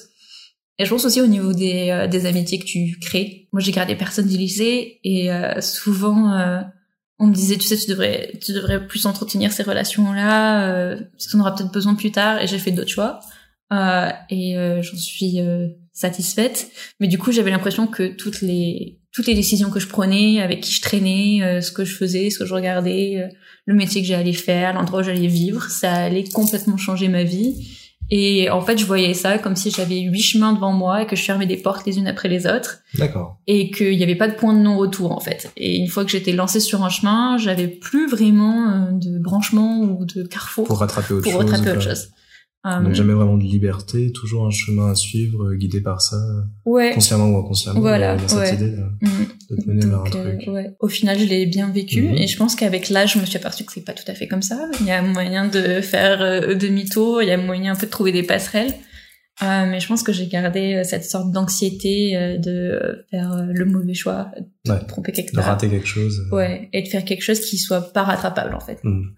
Et 0.79 0.85
je 0.87 0.91
pense 0.91 1.05
aussi 1.05 1.21
au 1.21 1.27
niveau 1.27 1.53
des, 1.53 1.91
euh, 1.91 2.07
des 2.07 2.27
amitiés 2.27 2.59
que 2.59 2.65
tu 2.65 2.99
crées. 3.01 3.49
Moi, 3.53 3.61
j'ai 3.61 3.71
gardé 3.71 3.95
personne 3.95 4.27
du 4.27 4.37
lycée 4.37 4.99
et 5.05 5.31
euh, 5.31 5.61
souvent, 5.61 6.33
euh, 6.33 6.61
on 7.19 7.27
me 7.27 7.35
disait, 7.35 7.59
tu 7.59 7.67
sais, 7.69 7.77
tu 7.77 7.91
devrais, 7.91 8.33
tu 8.43 8.53
devrais 8.53 8.87
plus 8.87 9.05
entretenir 9.07 9.53
ces 9.53 9.63
relations-là, 9.63 10.69
euh, 10.73 10.97
parce 11.13 11.29
qu'on 11.31 11.41
aura 11.41 11.55
peut-être 11.55 11.71
besoin 11.73 11.95
plus 11.95 12.11
tard. 12.13 12.41
Et 12.41 12.47
j'ai 12.47 12.59
fait 12.59 12.71
d'autres 12.71 12.89
choix. 12.91 13.21
Euh, 13.73 14.11
et 14.31 14.57
euh, 14.57 14.83
j'en 14.83 14.97
suis 14.97 15.41
euh, 15.41 15.69
satisfaite. 15.93 16.71
Mais 16.99 17.09
du 17.09 17.19
coup, 17.19 17.31
j'avais 17.31 17.51
l'impression 17.51 17.87
que 17.87 18.09
toutes 18.17 18.41
les 18.41 19.00
toutes 19.13 19.27
les 19.27 19.35
décisions 19.35 19.71
que 19.71 19.81
je 19.81 19.89
prenais, 19.89 20.41
avec 20.41 20.61
qui 20.61 20.73
je 20.73 20.81
traînais, 20.81 21.41
euh, 21.43 21.61
ce 21.61 21.73
que 21.73 21.85
je 21.85 21.95
faisais, 21.95 22.31
ce 22.31 22.39
que 22.39 22.47
je 22.47 22.55
regardais, 22.55 23.17
euh, 23.17 23.35
le 23.67 23.75
métier 23.75 24.01
que 24.03 24.07
j'allais 24.07 24.33
faire, 24.33 24.75
l'endroit 24.75 25.01
où 25.01 25.03
j'allais 25.03 25.27
vivre, 25.27 25.69
ça 25.71 25.93
allait 25.93 26.25
complètement 26.25 26.77
changer 26.77 27.09
ma 27.09 27.25
vie. 27.25 27.67
Et 28.13 28.51
en 28.51 28.61
fait, 28.61 28.77
je 28.77 28.85
voyais 28.85 29.15
ça 29.15 29.39
comme 29.39 29.55
si 29.55 29.71
j'avais 29.71 30.01
huit 30.01 30.21
chemins 30.23 30.53
devant 30.53 30.73
moi 30.73 31.03
et 31.03 31.07
que 31.07 31.15
je 31.15 31.23
fermais 31.23 31.47
des 31.47 31.57
portes 31.57 31.87
les 31.87 31.97
unes 31.99 32.09
après 32.09 32.29
les 32.29 32.45
autres 32.45 32.79
D'accord. 32.95 33.39
et 33.47 33.71
qu'il 33.71 33.97
n'y 33.97 34.03
avait 34.03 34.17
pas 34.17 34.27
de 34.27 34.35
point 34.35 34.53
de 34.53 34.59
non-retour 34.59 35.13
en 35.13 35.21
fait. 35.21 35.53
Et 35.57 35.77
une 35.77 35.87
fois 35.87 36.05
que 36.05 36.11
j'étais 36.11 36.33
lancée 36.33 36.59
sur 36.59 36.83
un 36.83 36.89
chemin, 36.89 37.39
j'avais 37.39 37.69
plus 37.69 38.09
vraiment 38.09 38.69
euh, 38.69 38.91
de 38.93 39.17
branchement 39.19 39.83
ou 39.83 40.05
de 40.05 40.25
carrefour 40.25 40.67
Pour 40.67 40.79
rattraper 40.79 41.15
autre 41.15 41.23
pour 41.23 41.41
chose. 41.41 41.51
rattraper 41.51 41.71
autre 41.71 41.85
quoi. 41.85 41.95
Donc 42.63 42.89
Euh, 42.91 42.95
jamais 42.95 43.15
vraiment 43.15 43.39
de 43.39 43.43
liberté, 43.45 44.13
toujours 44.13 44.47
un 44.47 44.51
chemin 44.51 44.91
à 44.91 44.95
suivre, 44.95 45.45
euh, 45.49 45.57
guidé 45.57 45.81
par 45.81 46.03
ça, 46.03 46.19
ouais. 46.67 46.93
consciemment 46.93 47.31
ou 47.31 47.39
inconsciemment. 47.39 47.81
Voilà, 47.81 48.17
il 48.17 48.21
y 48.21 48.25
a 48.25 48.29
cette 48.29 48.39
ouais. 48.39 48.55
idée 48.55 48.71
de, 48.73 48.83
Mhm. 49.01 49.27
de 49.51 49.57
te 49.57 49.69
mener 49.71 49.87
vers 49.87 50.01
un 50.01 50.05
Donc, 50.05 50.15
euh, 50.17 50.37
truc. 50.37 50.49
ouais. 50.55 50.77
Au 50.79 50.89
final, 50.89 51.19
je 51.19 51.25
l'ai 51.25 51.47
bien 51.47 51.71
vécu 51.71 52.03
Mhm. 52.03 52.17
et 52.19 52.27
je 52.27 52.37
pense 52.37 52.55
qu'avec 52.57 52.91
l'âge, 52.91 53.15
je 53.15 53.19
me 53.19 53.25
suis 53.25 53.39
aperçue 53.39 53.65
que 53.65 53.73
c'est 53.73 53.81
pas 53.85 53.95
tout 53.95 54.05
à 54.09 54.15
fait 54.15 54.29
comme 54.29 54.43
ça. 54.43 54.69
Il 54.81 54.87
y 54.87 54.91
a 54.91 55.01
moyen 55.01 55.49
de 55.49 55.81
faire 55.81 56.21
euh, 56.21 56.55
demi-tour, 56.55 57.23
il 57.23 57.29
y 57.29 57.33
a 57.33 57.39
moyen 57.39 57.73
un 57.73 57.77
peu 57.77 57.87
de 57.87 57.91
trouver 57.91 58.13
des 58.13 58.25
passerelles. 58.25 58.75
Euh, 59.43 59.65
mais 59.71 59.81
je 59.81 59.87
pense 59.89 60.03
que 60.03 60.13
j'ai 60.13 60.27
gardé 60.27 60.75
euh, 60.75 60.85
cette 60.85 61.05
sorte 61.07 61.33
d'anxiété 61.33 62.15
euh, 62.15 62.37
de 62.37 62.51
euh, 62.51 62.97
faire 63.11 63.33
euh, 63.33 63.47
le 63.49 63.65
mauvais 63.65 63.95
choix, 63.95 64.31
de 64.67 64.71
Ouais. 64.73 64.79
tromper 64.87 65.13
quelque 65.13 65.31
De 65.31 65.37
part. 65.37 65.47
rater 65.47 65.71
quelque 65.71 65.87
chose. 65.87 66.21
euh, 66.31 66.37
Ouais, 66.37 66.69
et 66.75 66.83
de 66.83 66.89
faire 66.89 67.07
quelque 67.07 67.23
chose 67.23 67.41
qui 67.41 67.57
soit 67.57 67.91
pas 67.95 68.03
rattrapable 68.03 68.55
en 68.55 68.61
fait. 68.61 68.79
Mhm. 68.85 69.15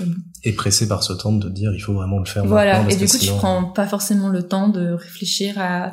Donc, 0.00 0.08
euh, 0.08 0.14
Et 0.44 0.52
pressé 0.52 0.88
par 0.88 1.02
ce 1.02 1.12
temps 1.12 1.32
de 1.32 1.48
dire 1.48 1.72
il 1.74 1.80
faut 1.80 1.94
vraiment 1.94 2.18
le 2.18 2.24
faire 2.24 2.44
voilà, 2.44 2.78
maintenant. 2.82 2.88
et 2.90 2.96
du 2.96 3.06
coup, 3.06 3.18
tu 3.18 3.26
sinon- 3.26 3.36
prends 3.38 3.64
pas 3.64 3.86
forcément 3.86 4.28
le 4.28 4.42
temps 4.42 4.68
de 4.68 4.90
réfléchir 4.92 5.54
à. 5.58 5.92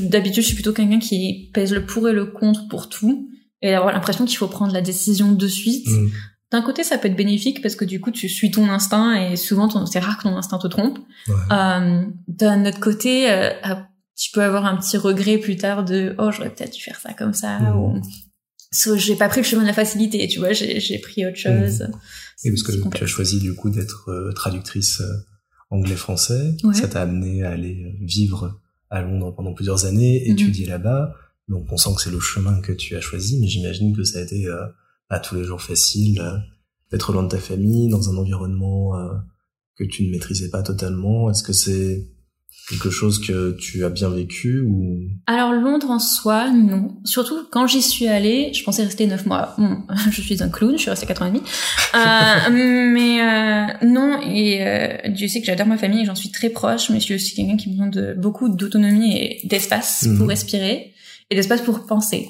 D'habitude, 0.00 0.42
je 0.42 0.46
suis 0.46 0.54
plutôt 0.54 0.72
quelqu'un 0.72 0.98
qui 0.98 1.48
pèse 1.54 1.72
le 1.72 1.86
pour 1.86 2.08
et 2.08 2.12
le 2.12 2.26
contre 2.26 2.66
pour 2.68 2.88
tout, 2.88 3.28
et 3.62 3.72
avoir 3.72 3.92
l'impression 3.92 4.24
qu'il 4.24 4.36
faut 4.36 4.48
prendre 4.48 4.72
la 4.72 4.80
décision 4.82 5.30
de 5.30 5.46
suite. 5.46 5.86
Mhm. 5.86 6.10
D'un 6.50 6.62
côté, 6.62 6.82
ça 6.82 6.98
peut 6.98 7.06
être 7.06 7.14
bénéfique 7.16 7.62
parce 7.62 7.76
que 7.76 7.84
du 7.84 8.00
coup, 8.00 8.10
tu 8.10 8.28
suis 8.28 8.50
ton 8.50 8.68
instinct 8.68 9.14
et 9.14 9.36
souvent, 9.36 9.68
ton- 9.68 9.86
c'est 9.86 10.00
rare 10.00 10.18
que 10.18 10.24
ton 10.24 10.36
instinct 10.36 10.58
te 10.58 10.66
trompe. 10.66 10.98
Ouais. 11.28 11.34
Euh, 11.52 12.02
D'un 12.26 12.66
autre 12.66 12.80
côté, 12.80 13.30
euh, 13.30 13.50
tu 14.16 14.32
peux 14.32 14.42
avoir 14.42 14.66
un 14.66 14.76
petit 14.76 14.96
regret 14.96 15.38
plus 15.38 15.56
tard 15.56 15.84
de 15.84 16.16
oh 16.18 16.32
j'aurais 16.32 16.50
peut-être 16.50 16.72
dû 16.74 16.82
faire 16.82 16.98
ça 16.98 17.12
comme 17.14 17.32
ça 17.34 17.58
ou 17.76 18.00
So, 18.72 18.96
j'ai 18.96 19.16
pas 19.16 19.28
pris 19.28 19.40
le 19.40 19.46
chemin 19.46 19.62
de 19.62 19.66
la 19.66 19.72
facilité, 19.72 20.28
tu 20.28 20.38
vois, 20.38 20.52
j'ai 20.52 20.98
pris 21.00 21.26
autre 21.26 21.36
chose. 21.36 21.88
Et 22.44 22.50
parce 22.50 22.62
que 22.62 22.72
tu 22.96 23.04
as 23.04 23.06
choisi 23.06 23.40
du 23.40 23.54
coup 23.54 23.68
d'être 23.70 24.08
euh, 24.10 24.32
traductrice 24.32 25.00
euh, 25.00 25.12
anglais-français, 25.70 26.54
Ouais. 26.64 26.74
ça 26.74 26.88
t'a 26.88 27.02
amené 27.02 27.42
à 27.42 27.50
aller 27.50 27.84
euh, 27.84 27.92
vivre 28.04 28.60
à 28.90 29.02
Londres 29.02 29.34
pendant 29.34 29.54
plusieurs 29.54 29.84
années, 29.86 30.22
Mhm. 30.26 30.32
étudier 30.32 30.66
là-bas. 30.66 31.14
Donc 31.48 31.66
on 31.72 31.76
sent 31.76 31.90
que 31.96 32.02
c'est 32.02 32.10
le 32.10 32.20
chemin 32.20 32.60
que 32.60 32.72
tu 32.72 32.96
as 32.96 33.00
choisi, 33.00 33.38
mais 33.40 33.48
j'imagine 33.48 33.94
que 33.96 34.04
ça 34.04 34.18
a 34.20 34.22
été 34.22 34.46
euh, 34.46 34.64
pas 35.08 35.18
tous 35.18 35.34
les 35.34 35.44
jours 35.44 35.60
facile 35.60 36.22
d'être 36.92 37.12
loin 37.12 37.24
de 37.24 37.28
ta 37.28 37.38
famille, 37.38 37.88
dans 37.88 38.08
un 38.10 38.16
environnement 38.16 38.96
euh, 38.98 39.14
que 39.76 39.84
tu 39.84 40.04
ne 40.06 40.10
maîtrisais 40.10 40.48
pas 40.48 40.62
totalement. 40.62 41.28
Est-ce 41.30 41.42
que 41.42 41.52
c'est 41.52 42.06
quelque 42.68 42.90
chose 42.90 43.18
que 43.20 43.56
tu 43.58 43.84
as 43.84 43.88
bien 43.90 44.08
vécu 44.10 44.60
ou? 44.60 44.98
Alors 45.26 45.52
Londres 45.52 45.90
en 45.90 45.98
soi, 45.98 46.50
non. 46.50 46.98
Surtout 47.04 47.46
quand 47.50 47.66
j'y 47.66 47.82
suis 47.82 48.06
allée, 48.06 48.52
je 48.54 48.62
pensais 48.62 48.84
rester 48.84 49.06
neuf 49.06 49.26
mois. 49.26 49.54
Bon, 49.58 49.78
je 50.10 50.20
suis 50.22 50.42
un 50.42 50.48
clown, 50.48 50.72
je 50.76 50.82
suis 50.82 50.90
restée 50.90 51.06
quatre 51.06 51.22
ans 51.22 51.26
et 51.26 51.30
demi. 51.30 51.42
Euh, 51.94 52.50
mais 52.92 53.20
euh, 53.20 53.86
non, 53.86 54.20
et 54.22 54.58
euh, 54.66 55.08
Dieu 55.08 55.26
sait 55.28 55.40
que 55.40 55.46
j'adore 55.46 55.66
ma 55.66 55.78
famille 55.78 56.02
et 56.02 56.04
j'en 56.04 56.14
suis 56.14 56.30
très 56.30 56.50
proche, 56.50 56.90
mais 56.90 57.00
je 57.00 57.04
suis 57.06 57.14
aussi 57.14 57.34
quelqu'un 57.34 57.56
qui 57.56 57.70
me 57.70 57.74
demande 57.74 57.90
de, 57.90 58.14
beaucoup 58.16 58.48
d'autonomie 58.48 59.16
et 59.16 59.40
d'espace 59.44 60.06
Mhm. 60.06 60.18
pour 60.18 60.28
respirer 60.28 60.92
et 61.30 61.34
d'espace 61.34 61.60
pour 61.62 61.86
penser. 61.86 62.28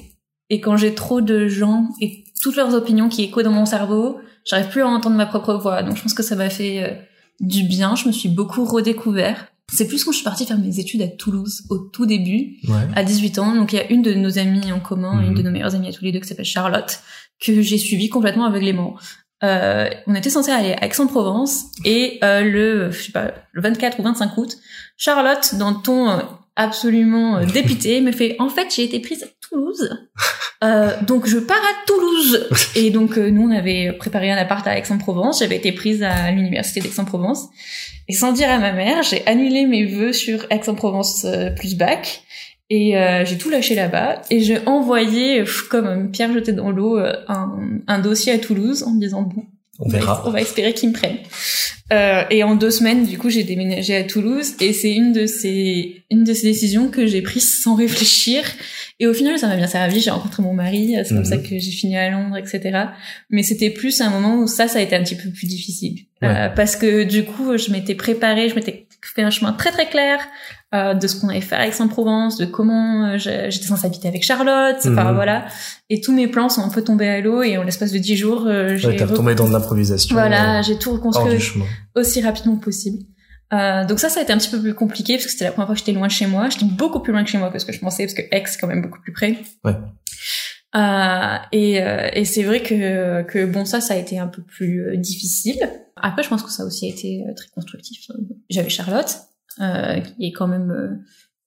Et 0.49 0.59
quand 0.59 0.75
j'ai 0.75 0.93
trop 0.95 1.21
de 1.21 1.47
gens 1.47 1.87
et 2.01 2.23
toutes 2.41 2.55
leurs 2.55 2.73
opinions 2.73 3.09
qui 3.09 3.23
échoent 3.23 3.43
dans 3.43 3.51
mon 3.51 3.65
cerveau, 3.65 4.17
j'arrive 4.45 4.69
plus 4.69 4.81
à 4.81 4.87
entendre 4.87 5.15
ma 5.15 5.25
propre 5.27 5.53
voix. 5.53 5.83
Donc 5.83 5.95
je 5.97 6.01
pense 6.01 6.13
que 6.13 6.23
ça 6.23 6.35
m'a 6.35 6.49
fait 6.49 6.83
euh, 6.83 6.93
du 7.39 7.63
bien. 7.63 7.95
Je 7.95 8.07
me 8.07 8.11
suis 8.11 8.29
beaucoup 8.29 8.65
redécouvert. 8.65 9.47
C'est 9.73 9.87
plus 9.87 10.03
quand 10.03 10.11
je 10.11 10.17
suis 10.17 10.23
partie 10.25 10.45
faire 10.45 10.57
mes 10.59 10.79
études 10.79 11.01
à 11.01 11.07
Toulouse 11.07 11.63
au 11.69 11.77
tout 11.77 12.05
début, 12.05 12.57
ouais 12.67 12.75
à 12.95 13.03
18 13.03 13.39
ans. 13.39 13.55
Donc 13.55 13.71
il 13.73 13.77
y 13.77 13.79
a 13.79 13.89
une 13.91 14.01
de 14.01 14.13
nos 14.13 14.37
amies 14.37 14.71
en 14.71 14.79
commun, 14.79 15.21
Mhm. 15.21 15.27
une 15.29 15.33
de 15.35 15.41
nos 15.43 15.51
meilleures 15.51 15.75
amies 15.75 15.87
à 15.89 15.93
tous 15.93 16.03
les 16.03 16.11
deux 16.11 16.19
qui 16.19 16.27
s'appelle 16.27 16.45
Charlotte, 16.45 16.99
que 17.39 17.61
j'ai 17.61 17.77
suivie 17.77 18.09
complètement 18.09 18.45
aveuglément. 18.45 18.95
Euh, 19.43 19.89
on 20.05 20.13
était 20.13 20.29
censé 20.29 20.51
aller 20.51 20.73
à 20.73 20.85
Aix-en-Provence 20.85 21.65
et 21.83 22.19
euh, 22.23 22.41
le, 22.43 22.91
je 22.91 23.01
sais 23.05 23.11
pas, 23.11 23.31
le 23.53 23.61
24 23.61 23.99
ou 23.99 24.03
25 24.03 24.37
août, 24.37 24.57
Charlotte, 24.97 25.55
dans 25.55 25.73
ton 25.73 26.09
euh, 26.09 26.19
absolument 26.55 27.37
euh, 27.37 27.45
dépité, 27.45 28.01
me 28.01 28.11
fait 28.11 28.35
«En 28.39 28.49
fait, 28.49 28.73
j'ai 28.75 28.83
été 28.83 28.99
prise 28.99 29.23
à 29.23 29.27
Toulouse, 29.49 29.89
euh, 30.63 30.91
donc 31.01 31.27
je 31.27 31.37
pars 31.37 31.57
à 31.57 31.85
Toulouse!» 31.87 32.47
Et 32.75 32.89
donc 32.89 33.17
euh, 33.17 33.29
nous, 33.29 33.43
on 33.43 33.51
avait 33.51 33.93
préparé 33.93 34.31
un 34.31 34.37
appart 34.37 34.65
à 34.67 34.77
Aix-en-Provence, 34.77 35.39
j'avais 35.39 35.57
été 35.57 35.71
prise 35.71 36.03
à 36.03 36.31
l'université 36.31 36.81
d'Aix-en-Provence. 36.81 37.49
Et 38.07 38.13
sans 38.13 38.33
dire 38.33 38.49
à 38.49 38.57
ma 38.57 38.73
mère, 38.73 39.03
j'ai 39.03 39.25
annulé 39.25 39.65
mes 39.65 39.85
vœux 39.85 40.11
sur 40.11 40.45
Aix-en-Provence 40.49 41.25
euh, 41.25 41.49
plus 41.51 41.77
bac. 41.77 42.23
Et 42.69 42.97
euh, 42.97 43.25
j'ai 43.25 43.37
tout 43.37 43.49
lâché 43.49 43.75
là-bas. 43.75 44.21
Et 44.29 44.41
j'ai 44.41 44.59
envoyé, 44.65 45.43
comme 45.69 45.87
une 45.87 46.11
pierre 46.11 46.33
jetée 46.33 46.53
dans 46.53 46.71
l'eau, 46.71 46.97
euh, 46.97 47.13
un, 47.27 47.79
un 47.87 47.99
dossier 47.99 48.33
à 48.33 48.37
Toulouse 48.37 48.83
en 48.83 48.91
me 48.91 48.99
disant, 48.99 49.21
bon, 49.21 49.45
on 49.81 49.89
verra 49.89 50.23
on 50.25 50.31
va 50.31 50.41
espérer 50.41 50.73
qu'ils 50.73 50.89
me 50.89 50.93
prennent. 50.93 51.17
Euh, 51.91 52.23
et 52.29 52.43
en 52.43 52.55
deux 52.55 52.71
semaines, 52.71 53.05
du 53.05 53.17
coup, 53.17 53.29
j'ai 53.29 53.43
déménagé 53.43 53.95
à 53.97 54.03
Toulouse. 54.03 54.53
Et 54.61 54.71
c'est 54.71 54.91
une 54.91 55.11
de 55.11 55.25
ces, 55.25 56.03
une 56.09 56.23
de 56.23 56.33
ces 56.33 56.47
décisions 56.47 56.89
que 56.89 57.05
j'ai 57.05 57.21
prises 57.21 57.61
sans 57.61 57.75
réfléchir. 57.75 58.43
Et 59.01 59.07
au 59.07 59.13
final, 59.13 59.37
ça 59.37 59.47
m'a 59.47 59.57
bien 59.57 59.67
servi. 59.67 59.99
J'ai 59.99 60.11
rencontré 60.11 60.41
mon 60.41 60.53
mari. 60.53 60.93
C'est 61.03 61.09
comme 61.09 61.17
Mhm. 61.19 61.25
ça 61.25 61.37
que 61.37 61.49
j'ai 61.59 61.71
fini 61.71 61.97
à 61.97 62.09
Londres, 62.09 62.37
etc. 62.37 62.85
Mais 63.29 63.43
c'était 63.43 63.71
plus 63.71 63.99
un 63.99 64.09
moment 64.09 64.37
où 64.37 64.47
ça, 64.47 64.69
ça 64.69 64.79
a 64.79 64.81
été 64.81 64.95
un 64.95 65.03
petit 65.03 65.15
peu 65.15 65.29
plus 65.31 65.47
difficile. 65.47 65.95
Ouais. 66.21 66.29
Euh, 66.29 66.49
parce 66.49 66.77
que 66.77 67.03
du 67.03 67.23
coup, 67.25 67.57
je 67.57 67.71
m'étais 67.71 67.95
préparée, 67.95 68.47
je 68.47 68.55
m'étais 68.55 68.85
fait 69.15 69.23
un 69.23 69.31
chemin 69.31 69.51
très 69.51 69.71
très 69.71 69.89
clair 69.89 70.19
euh, 70.73 70.93
de 70.93 71.05
ce 71.07 71.19
qu'on 71.19 71.27
allait 71.29 71.41
faire 71.41 71.59
avec 71.59 71.73
Aix-en-Provence, 71.73 72.37
de 72.37 72.45
comment 72.45 73.05
euh, 73.07 73.17
j'étais 73.17 73.65
censée 73.65 73.85
habiter 73.85 74.07
avec 74.07 74.23
Charlotte, 74.23 74.77
enfin 74.79 75.05
Mhm. 75.09 75.15
voilà. 75.15 75.45
Et 75.89 75.99
tous 76.01 76.13
mes 76.13 76.27
plans 76.27 76.47
sont 76.49 76.61
un 76.63 76.69
peu 76.69 76.81
tombés 76.83 77.07
à 77.09 77.19
l'eau 77.21 77.43
et 77.43 77.57
en 77.57 77.63
l'espace 77.63 77.91
de 77.91 77.97
dix 77.97 78.15
jours, 78.15 78.45
euh, 78.47 78.77
j'ai 78.77 78.87
ouais, 78.87 78.95
t'es 78.95 79.03
re- 79.05 79.09
retombé 79.09 79.35
dans 79.35 79.47
de 79.47 79.53
l'improvisation 79.53 80.15
voilà, 80.15 80.59
euh, 80.59 80.63
j'ai 80.63 80.77
tout 80.79 80.91
reconstruit 80.93 81.37
aussi 81.95 82.21
rapidement 82.21 82.55
que 82.55 82.63
possible. 82.65 82.99
Euh, 83.53 83.83
donc 83.85 83.99
ça, 83.99 84.07
ça 84.07 84.21
a 84.21 84.23
été 84.23 84.31
un 84.31 84.37
petit 84.37 84.49
peu 84.49 84.61
plus 84.61 84.73
compliqué 84.73 85.15
parce 85.15 85.25
que 85.25 85.31
c'était 85.31 85.43
la 85.43 85.51
première 85.51 85.67
fois 85.67 85.75
que 85.75 85.79
j'étais 85.79 85.91
loin 85.91 86.07
de 86.07 86.11
chez 86.13 86.25
moi. 86.25 86.47
J'étais 86.49 86.63
beaucoup 86.63 87.01
plus 87.01 87.11
loin 87.11 87.21
que 87.25 87.29
chez 87.29 87.37
moi 87.37 87.49
que 87.49 87.59
ce 87.59 87.65
que 87.65 87.73
je 87.73 87.79
pensais 87.81 88.05
parce 88.05 88.13
que 88.13 88.21
Aix 88.31 88.43
est 88.43 88.57
quand 88.61 88.67
même 88.67 88.81
beaucoup 88.81 89.01
plus 89.01 89.11
près. 89.11 89.35
Ouais. 89.65 89.75
Euh, 90.73 91.35
et 91.51 91.81
euh, 91.83 92.09
et 92.13 92.23
c'est 92.23 92.43
vrai 92.43 92.61
que 92.63 93.23
que 93.23 93.45
bon 93.45 93.65
ça, 93.65 93.81
ça 93.81 93.93
a 93.95 93.97
été 93.97 94.17
un 94.19 94.27
peu 94.27 94.41
plus 94.41 94.97
difficile. 94.97 95.59
Après, 95.97 96.23
je 96.23 96.29
pense 96.29 96.43
que 96.43 96.49
ça 96.49 96.63
a 96.63 96.65
aussi 96.65 96.87
été 96.87 97.23
très 97.35 97.47
constructif. 97.53 97.99
J'avais 98.49 98.69
Charlotte, 98.69 99.13
euh, 99.59 99.99
qui 99.99 100.25
est 100.27 100.31
quand 100.31 100.47
même 100.47 100.71
euh, 100.71 100.95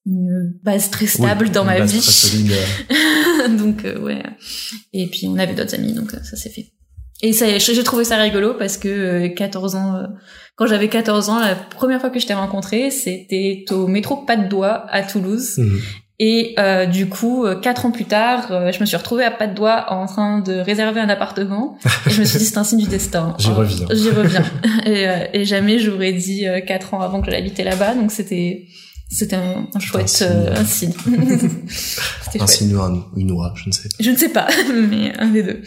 une 0.05 0.53
base 0.63 0.91
très 0.91 1.07
stable 1.07 1.45
Oui, 1.45 1.51
dans 1.51 1.63
ma 1.65 1.79
vie. 1.79 1.99
très 1.99 2.11
solide, 2.11 2.51
euh, 2.91 3.47
donc 3.57 3.85
euh, 3.85 3.99
ouais. 3.99 4.21
Et 4.93 5.07
puis 5.07 5.27
on 5.27 5.37
avait 5.37 5.53
d'autres 5.55 5.75
amis, 5.75 5.93
donc 5.93 6.11
ça 6.11 6.35
s'est 6.35 6.49
fait. 6.49 6.67
Et 7.21 7.31
ça, 7.33 7.57
j'ai 7.57 7.83
trouvé 7.83 8.03
ça 8.03 8.17
rigolo 8.17 8.53
parce 8.55 8.77
que 8.77 8.87
euh, 8.89 9.29
14 9.29 9.75
ans, 9.75 10.03
quand 10.55 10.67
j'avais 10.67 10.89
14 10.89 11.29
ans, 11.29 11.39
la 11.39 11.55
première 11.55 12.01
fois 12.01 12.09
que 12.09 12.19
je 12.19 12.27
t'ai 12.27 12.33
rencontré, 12.33 12.91
c'était 12.91 13.65
au 13.71 13.87
métro 13.87 14.17
Pas 14.17 14.35
de 14.35 14.47
Doigt 14.47 14.85
à 14.89 15.01
Toulouse. 15.01 15.57
mhm. 15.57 15.79
Et 16.17 16.55
euh, 16.59 16.85
du 16.85 17.09
coup, 17.09 17.45
euh, 17.45 17.55
quatre 17.55 17.85
ans 17.85 17.91
plus 17.91 18.05
tard, 18.05 18.47
euh, 18.51 18.71
je 18.71 18.79
me 18.79 18.85
suis 18.85 18.95
retrouvée 18.95 19.25
à 19.25 19.31
Pas 19.31 19.47
de 19.47 19.53
Doigt 19.53 19.87
en 19.89 20.05
train 20.05 20.39
de 20.39 20.53
réserver 20.53 21.01
un 21.01 21.09
appartement. 21.09 21.77
Et 22.07 22.09
je 22.09 22.21
me 22.21 22.25
suis 22.25 22.39
dit, 22.39 22.45
c'est 22.45 22.57
un 22.57 22.63
signe 22.63 22.79
du 22.79 22.87
destin. 22.87 23.35
J'y 23.39 23.49
reviens. 23.49 23.85
J'y 23.91 24.09
reviens. 24.11 24.45
et, 24.85 25.09
euh, 25.09 25.27
et 25.33 25.43
jamais 25.43 25.77
j'aurais 25.77 26.13
dit 26.13 26.47
euh, 26.47 26.61
quatre 26.61 26.93
ans 26.93 27.01
avant 27.01 27.21
que 27.21 27.31
habiter 27.31 27.65
là-bas. 27.65 27.95
Donc 27.95 28.11
c'était 28.11 28.65
c'était 29.09 29.35
un, 29.35 29.67
un 29.73 29.79
chouette 29.79 30.19
euh, 30.23 30.55
un 30.55 30.65
signe. 30.65 30.93
c'était 31.67 32.41
un 32.41 32.47
signe 32.47 32.75
ou 32.75 32.81
un- 32.81 33.05
une 33.15 33.31
oie 33.31 33.53
je 33.55 33.69
ne 33.69 33.73
sais 33.73 33.89
Je 33.99 34.09
ne 34.11 34.15
sais 34.15 34.29
pas, 34.29 34.47
mais 34.89 35.13
un 35.17 35.29
des 35.29 35.43
deux. 35.43 35.61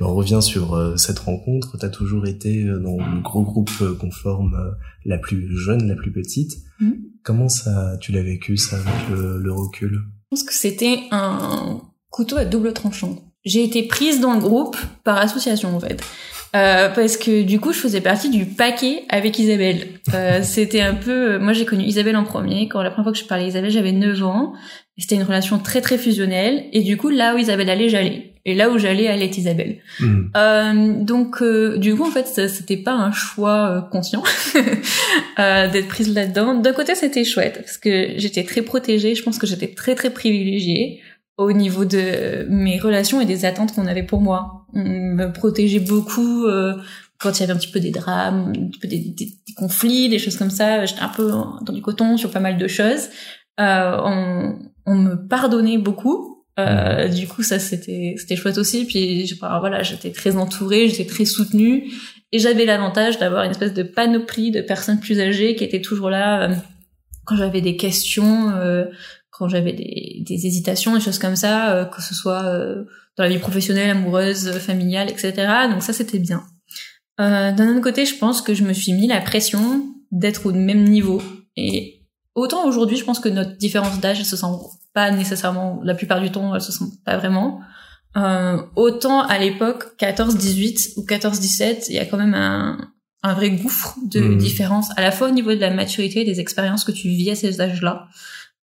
Mais 0.00 0.06
on 0.06 0.14
revient 0.14 0.40
sur 0.42 0.74
euh, 0.74 0.96
cette 0.96 1.18
rencontre. 1.20 1.76
T'as 1.78 1.88
toujours 1.88 2.26
été 2.26 2.64
euh, 2.64 2.78
dans 2.78 2.96
le 2.96 3.20
gros 3.20 3.42
groupe 3.42 3.70
euh, 3.82 3.94
qu'on 3.94 4.10
forme, 4.10 4.54
euh, 4.54 4.70
la 5.04 5.18
plus 5.18 5.56
jeune, 5.58 5.86
la 5.88 5.94
plus 5.96 6.12
petite. 6.12 6.58
Mhm. 6.80 6.96
Comment 7.22 7.48
ça, 7.48 7.96
tu 8.00 8.12
l'as 8.12 8.22
vécu 8.22 8.56
ça 8.56 8.76
avec 8.76 9.08
le, 9.10 9.38
le 9.38 9.52
recul? 9.52 9.92
Je 9.92 10.36
pense 10.36 10.42
que 10.44 10.54
c'était 10.54 11.00
un 11.10 11.80
couteau 12.10 12.36
à 12.36 12.44
double 12.44 12.72
tranchant. 12.72 13.16
J'ai 13.44 13.64
été 13.64 13.82
prise 13.84 14.20
dans 14.20 14.34
le 14.34 14.40
groupe 14.40 14.76
par 15.04 15.16
association 15.18 15.74
en 15.76 15.80
fait. 15.80 16.02
Euh, 16.56 16.88
parce 16.88 17.16
que 17.16 17.42
du 17.42 17.60
coup, 17.60 17.72
je 17.72 17.78
faisais 17.78 18.00
partie 18.00 18.30
du 18.30 18.46
paquet 18.46 19.04
avec 19.08 19.38
Isabelle. 19.38 19.86
Euh, 20.14 20.40
c'était 20.42 20.80
un 20.80 20.94
peu... 20.94 21.38
Moi, 21.38 21.52
j'ai 21.52 21.64
connu 21.64 21.84
Isabelle 21.84 22.16
en 22.16 22.24
premier. 22.24 22.68
Quand 22.68 22.82
la 22.82 22.90
première 22.90 23.04
fois 23.04 23.12
que 23.12 23.18
je 23.18 23.24
parlais 23.24 23.44
à 23.44 23.48
Isabelle, 23.48 23.70
j'avais 23.70 23.92
9 23.92 24.22
ans. 24.24 24.52
C'était 24.96 25.14
une 25.14 25.22
relation 25.22 25.58
très, 25.58 25.80
très 25.80 25.98
fusionnelle. 25.98 26.64
Et 26.72 26.82
du 26.82 26.96
coup, 26.96 27.08
là 27.08 27.34
où 27.34 27.38
Isabelle 27.38 27.70
allait, 27.70 27.88
j'allais. 27.88 28.32
Et 28.48 28.54
là 28.54 28.70
où 28.70 28.78
j'allais, 28.78 29.08
allait 29.08 29.26
Isabelle. 29.26 29.76
Mhm. 30.00 30.30
Euh, 30.34 30.94
donc, 31.04 31.42
euh, 31.42 31.76
du 31.76 31.94
coup, 31.94 32.04
en 32.04 32.10
fait, 32.10 32.48
c'était 32.48 32.78
pas 32.78 32.92
un 32.92 33.12
choix 33.12 33.70
euh, 33.70 33.80
conscient 33.82 34.22
euh, 35.38 35.68
d'être 35.68 35.88
prise 35.88 36.12
là-dedans. 36.14 36.54
D'un 36.54 36.72
côté, 36.72 36.94
c'était 36.94 37.24
chouette 37.24 37.58
parce 37.62 37.76
que 37.76 38.14
j'étais 38.16 38.44
très 38.44 38.62
protégée. 38.62 39.14
Je 39.14 39.22
pense 39.22 39.38
que 39.38 39.46
j'étais 39.46 39.68
très 39.68 39.94
très 39.94 40.08
privilégiée 40.10 41.00
au 41.38 41.52
niveau 41.52 41.84
de 41.84 42.46
mes 42.50 42.78
relations 42.78 43.20
et 43.20 43.24
des 43.24 43.44
attentes 43.46 43.74
qu'on 43.74 43.86
avait 43.86 44.02
pour 44.02 44.20
moi. 44.20 44.66
On 44.74 44.82
me 44.84 45.32
protégeait 45.32 45.80
beaucoup 45.80 46.44
euh, 46.46 46.74
quand 47.18 47.38
il 47.38 47.40
y 47.40 47.44
avait 47.44 47.52
un 47.52 47.56
petit 47.56 47.70
peu 47.70 47.80
des 47.80 47.90
drames, 47.92 48.52
un 48.54 48.68
petit 48.68 48.78
peu 48.80 48.88
des, 48.88 48.98
des- 48.98 49.32
des 49.46 49.54
conflits, 49.56 50.08
des 50.08 50.18
choses 50.18 50.36
comme 50.36 50.50
ça. 50.50 50.84
J'étais 50.84 51.00
un 51.02 51.08
peu 51.08 51.30
dans 51.62 51.72
du 51.72 51.80
coton 51.80 52.16
sur 52.16 52.30
pas 52.30 52.40
mal 52.40 52.58
de 52.58 52.68
choses. 52.68 53.08
Euh, 53.60 53.96
on, 54.04 54.58
on 54.86 54.94
me 54.96 55.14
pardonnait 55.14 55.78
beaucoup. 55.78 56.44
Euh, 56.58 57.06
du 57.06 57.28
coup, 57.28 57.44
ça 57.44 57.60
c'était 57.60 58.16
c'était 58.18 58.34
chouette 58.36 58.58
aussi. 58.58 58.84
Puis 58.84 59.32
voilà, 59.40 59.82
j'étais 59.84 60.10
très 60.10 60.36
entourée, 60.36 60.88
j'étais 60.88 61.06
très 61.06 61.24
soutenue, 61.24 61.84
et 62.32 62.40
j'avais 62.40 62.64
l'avantage 62.64 63.18
d'avoir 63.18 63.44
une 63.44 63.52
espèce 63.52 63.74
de 63.74 63.84
panoplie 63.84 64.50
de 64.50 64.60
personnes 64.60 64.98
plus 64.98 65.20
âgées 65.20 65.54
qui 65.54 65.62
étaient 65.62 65.80
toujours 65.80 66.10
là 66.10 66.50
euh, 66.50 66.54
quand 67.24 67.36
j'avais 67.36 67.60
des 67.60 67.76
questions, 67.76 68.50
euh, 68.56 68.86
quand 69.38 69.48
j'avais 69.48 69.72
des, 69.72 70.22
des 70.26 70.46
hésitations, 70.46 70.94
des 70.94 71.00
choses 71.00 71.18
comme 71.18 71.36
ça, 71.36 71.72
euh, 71.72 71.84
que 71.84 72.02
ce 72.02 72.14
soit 72.14 72.42
euh, 72.44 72.84
dans 73.16 73.24
la 73.24 73.30
vie 73.30 73.38
professionnelle, 73.38 73.90
amoureuse, 73.90 74.50
familiale, 74.58 75.08
etc. 75.10 75.32
Donc 75.70 75.82
ça 75.82 75.92
c'était 75.92 76.18
bien. 76.18 76.42
Euh, 77.20 77.52
D'un 77.52 77.70
autre 77.72 77.80
côté, 77.80 78.04
je 78.04 78.16
pense 78.16 78.42
que 78.42 78.54
je 78.54 78.64
me 78.64 78.72
suis 78.72 78.92
mis 78.92 79.06
la 79.06 79.20
pression 79.20 79.86
d'être 80.12 80.46
au 80.46 80.52
même 80.52 80.84
niveau. 80.84 81.22
Et 81.56 82.02
autant 82.34 82.66
aujourd'hui, 82.66 82.96
je 82.96 83.04
pense 83.04 83.20
que 83.20 83.28
notre 83.28 83.56
différence 83.56 84.00
d'âge, 84.00 84.18
elle 84.20 84.24
se 84.24 84.36
sent 84.36 84.46
pas 84.94 85.10
nécessairement, 85.10 85.80
la 85.84 85.94
plupart 85.94 86.20
du 86.20 86.30
temps, 86.30 86.54
elle 86.54 86.60
se 86.60 86.72
sent 86.72 86.84
pas 87.04 87.16
vraiment. 87.18 87.60
Euh, 88.16 88.58
autant 88.76 89.20
à 89.22 89.38
l'époque, 89.38 89.94
14-18 89.98 90.94
ou 90.96 91.04
14-17, 91.04 91.86
il 91.88 91.94
y 91.96 91.98
a 91.98 92.06
quand 92.06 92.16
même 92.16 92.34
un, 92.34 92.78
un 93.22 93.34
vrai 93.34 93.50
gouffre 93.50 93.96
de 94.06 94.20
Mhm. 94.20 94.38
différence, 94.38 94.88
à 94.96 95.02
la 95.02 95.10
fois 95.10 95.28
au 95.28 95.32
niveau 95.32 95.50
de 95.50 95.60
la 95.60 95.70
maturité 95.70 96.20
et 96.20 96.24
des 96.24 96.40
expériences 96.40 96.84
que 96.84 96.92
tu 96.92 97.08
vis 97.08 97.30
à 97.30 97.34
ces 97.34 97.60
âges-là. 97.60 98.06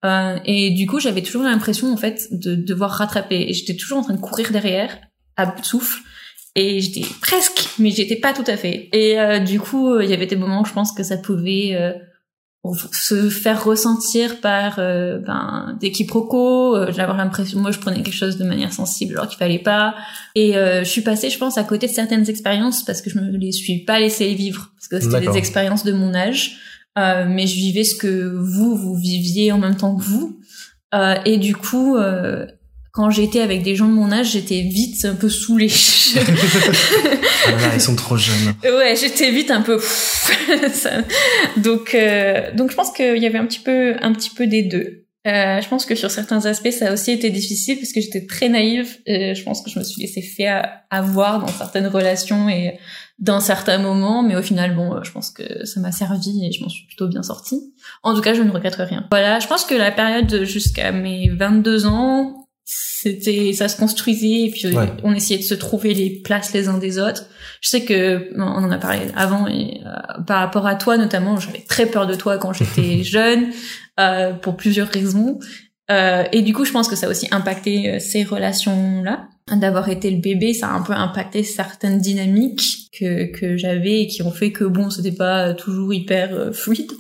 Euh, 0.05 0.39
et 0.45 0.71
du 0.71 0.87
coup, 0.87 1.01
j'avais 1.01 1.23
toujours 1.23 1.43
l'impression, 1.43 1.93
en 1.93 1.97
fait, 1.97 2.29
de 2.33 2.55
devoir 2.55 2.91
rattraper. 2.93 3.47
Et 3.49 3.53
j'étais 3.53 3.77
toujours 3.77 3.99
en 3.99 4.03
train 4.03 4.15
de 4.15 4.21
courir 4.21 4.51
derrière, 4.51 4.99
à 5.37 5.47
bout 5.47 5.61
de 5.61 5.67
souffle. 5.67 6.01
Et 6.57 6.81
j'étais 6.81 7.07
presque, 7.21 7.69
mais 7.79 7.91
j'étais 7.91 8.17
pas 8.17 8.33
tout 8.33 8.45
à 8.47 8.57
fait. 8.57 8.89
Et 8.93 9.21
euh, 9.21 9.39
du 9.39 9.61
coup, 9.61 9.93
euh, 9.93 10.05
il 10.05 10.11
y 10.11 10.15
avait 10.15 10.27
des 10.27 10.37
moments 10.37 10.63
où 10.63 10.65
je 10.65 10.73
pense 10.73 10.93
que 10.93 11.05
ça 11.05 11.17
pouvait 11.17 11.77
euh, 11.77 11.93
se 12.93 13.31
faire 13.31 13.65
ressentir 13.65 14.41
par 14.41 14.79
euh, 14.79 15.19
ben, 15.19 15.79
des 15.81 15.93
quiproquos. 15.93 16.77
Euh, 16.77 16.93
J'avais 16.93 17.17
l'impression, 17.17 17.61
moi, 17.61 17.71
je 17.71 17.79
prenais 17.79 18.03
quelque 18.03 18.15
chose 18.15 18.37
de 18.37 18.45
manière 18.45 18.73
sensible 18.73 19.15
alors 19.15 19.29
qu'il 19.29 19.39
fallait 19.39 19.61
pas. 19.61 19.95
Et 20.35 20.57
euh, 20.57 20.81
je 20.85 20.89
suis 20.89 21.03
passée, 21.03 21.31
je 21.31 21.39
pense, 21.39 21.57
à 21.57 21.65
côté 21.65 21.87
de 21.87 21.93
certaines 21.93 22.29
expériences 22.29 22.85
parce 22.85 23.01
que 23.01 23.11
je 23.11 23.19
me 23.19 23.37
les 23.37 23.53
suis 23.53 23.85
pas 23.85 24.01
laissées 24.01 24.35
vivre 24.35 24.73
parce 24.77 24.89
que 24.89 25.01
c'était 25.01 25.27
des 25.27 25.39
expériences 25.39 25.85
de 25.85 25.93
mon 25.93 26.15
âge. 26.15 26.59
Euh, 26.99 27.27
mais 27.29 27.47
je 27.47 27.55
vivais 27.55 27.85
ce 27.85 27.95
que 27.95 28.35
vous 28.37 28.77
vous 28.77 28.95
viviez 28.95 29.53
en 29.53 29.59
même 29.59 29.77
temps 29.77 29.97
que 29.97 30.03
vous. 30.03 30.41
Euh, 30.95 31.15
et 31.25 31.39
du 31.39 31.55
coup, 31.55 31.97
euh, 31.97 32.47
quand 32.93 33.11
j'étais 33.11 33.41
avec 33.41 33.63
des 33.63 33.77
gens 33.77 33.87
de 33.87 33.93
mon 33.93 34.11
âge, 34.11 34.33
j'étais 34.33 34.63
vite 34.63 35.05
un 35.05 35.15
peu 35.15 35.29
saoulée. 35.29 35.69
ah 37.47 37.51
là, 37.53 37.75
ils 37.75 37.81
sont 37.81 37.95
trop 37.95 38.17
jeunes. 38.17 38.55
Ouais, 38.65 38.97
j'étais 38.97 39.31
vite 39.31 39.51
un 39.51 39.63
peu. 39.63 39.81
Donc, 41.57 41.95
euh, 41.95 42.53
donc 42.55 42.71
je 42.71 42.77
pense 42.77 42.93
qu'il 42.93 43.19
y 43.19 43.27
avait 43.27 43.39
un 43.39 43.47
petit 43.47 43.61
peu, 43.61 43.95
un 44.01 44.13
petit 44.13 44.31
peu 44.31 44.47
des 44.47 44.63
deux. 44.63 45.05
Euh, 45.27 45.61
je 45.61 45.69
pense 45.69 45.85
que 45.85 45.95
sur 45.95 46.11
certains 46.11 46.47
aspects, 46.47 46.71
ça 46.71 46.89
a 46.89 46.93
aussi 46.95 47.11
été 47.11 47.29
difficile 47.31 47.77
parce 47.79 47.93
que 47.93 48.01
j'étais 48.01 48.27
très 48.27 48.49
naïve. 48.49 48.99
Et 49.07 49.35
je 49.35 49.43
pense 49.43 49.63
que 49.63 49.71
je 49.71 49.79
me 49.79 49.85
suis 49.85 50.01
laissée 50.01 50.23
faire 50.23 50.67
avoir 50.91 51.41
dans 51.41 51.49
certaines 51.49 51.87
relations 51.87 52.49
et 52.49 52.79
dans 53.19 53.41
certains 53.41 53.77
moments, 53.77 54.23
mais 54.23 54.35
au 54.35 54.43
final, 54.43 54.75
bon, 54.75 55.03
je 55.03 55.11
pense 55.13 55.31
que 55.31 55.67
ça 55.67 55.79
m'a 55.81 55.93
servi 55.93 56.47
et 56.47 56.53
je 56.53 56.63
m'en 56.63 56.71
suis 56.71 56.87
plutôt 56.87 57.07
bien 57.07 57.23
sortie. 57.23 57.75
En 58.03 58.15
tout 58.15 58.23
cas, 58.23 58.33
je 58.33 58.43
ne 58.43 58.51
regrette 58.51 58.77
rien. 58.77 59.07
Voilà, 59.11 59.41
je 59.41 59.47
pense 59.47 59.67
que 59.67 59.75
la 59.75 59.91
période 59.91 60.45
jusqu'à 60.45 60.91
mes 60.91 61.29
22 61.29 61.87
ans, 61.87 62.49
c'était, 62.65 63.53
ça 63.53 63.69
se 63.69 63.77
construisait 63.77 64.47
et 64.47 64.51
puis 64.51 64.75
on 65.03 65.13
essayait 65.13 65.39
de 65.39 65.45
se 65.45 65.55
trouver 65.55 65.93
les 65.93 66.21
places 66.23 66.53
les 66.55 66.69
uns 66.69 66.79
des 66.79 66.99
autres. 66.99 67.27
Je 67.61 67.69
sais 67.69 67.85
que 67.85 68.31
on 68.37 68.43
en 68.43 68.71
a 68.71 68.79
parlé 68.79 69.01
avant 69.15 69.47
et 69.47 69.81
euh, 69.85 70.23
par 70.23 70.41
rapport 70.41 70.67
à 70.67 70.75
toi 70.77 70.97
notamment, 70.97 71.39
j'avais 71.39 71.61
très 71.61 71.87
peur 71.87 72.07
de 72.07 72.15
toi 72.15 72.39
quand 72.39 72.53
j'étais 72.53 73.03
jeune 73.03 73.49
euh, 73.99 74.33
pour 74.33 74.57
plusieurs 74.57 74.89
raisons. 74.89 75.39
Euh, 75.91 76.25
et 76.33 76.43
du 76.43 76.53
coup, 76.53 76.65
je 76.65 76.73
pense 76.73 76.89
que 76.89 76.97
ça 76.97 77.07
a 77.07 77.11
aussi 77.11 77.27
impacté 77.31 77.91
euh, 77.91 77.99
ces 77.99 78.23
relations-là. 78.23 79.27
D'avoir 79.57 79.89
été 79.89 80.13
le 80.13 80.19
bébé, 80.19 80.55
ça 80.55 80.69
a 80.69 80.73
un 80.75 80.83
peu 80.83 80.93
impacté 80.93 81.43
certaines 81.43 81.99
dynamiques 81.99 82.89
que, 82.97 83.25
que 83.33 83.57
j'avais 83.57 84.03
et 84.03 84.07
qui 84.07 84.23
ont 84.23 84.31
fait 84.31 84.53
que 84.53 84.63
bon, 84.63 84.91
c'était 84.91 85.11
pas 85.11 85.55
toujours 85.55 85.93
hyper 85.93 86.33
euh, 86.33 86.53
fluide. 86.53 86.93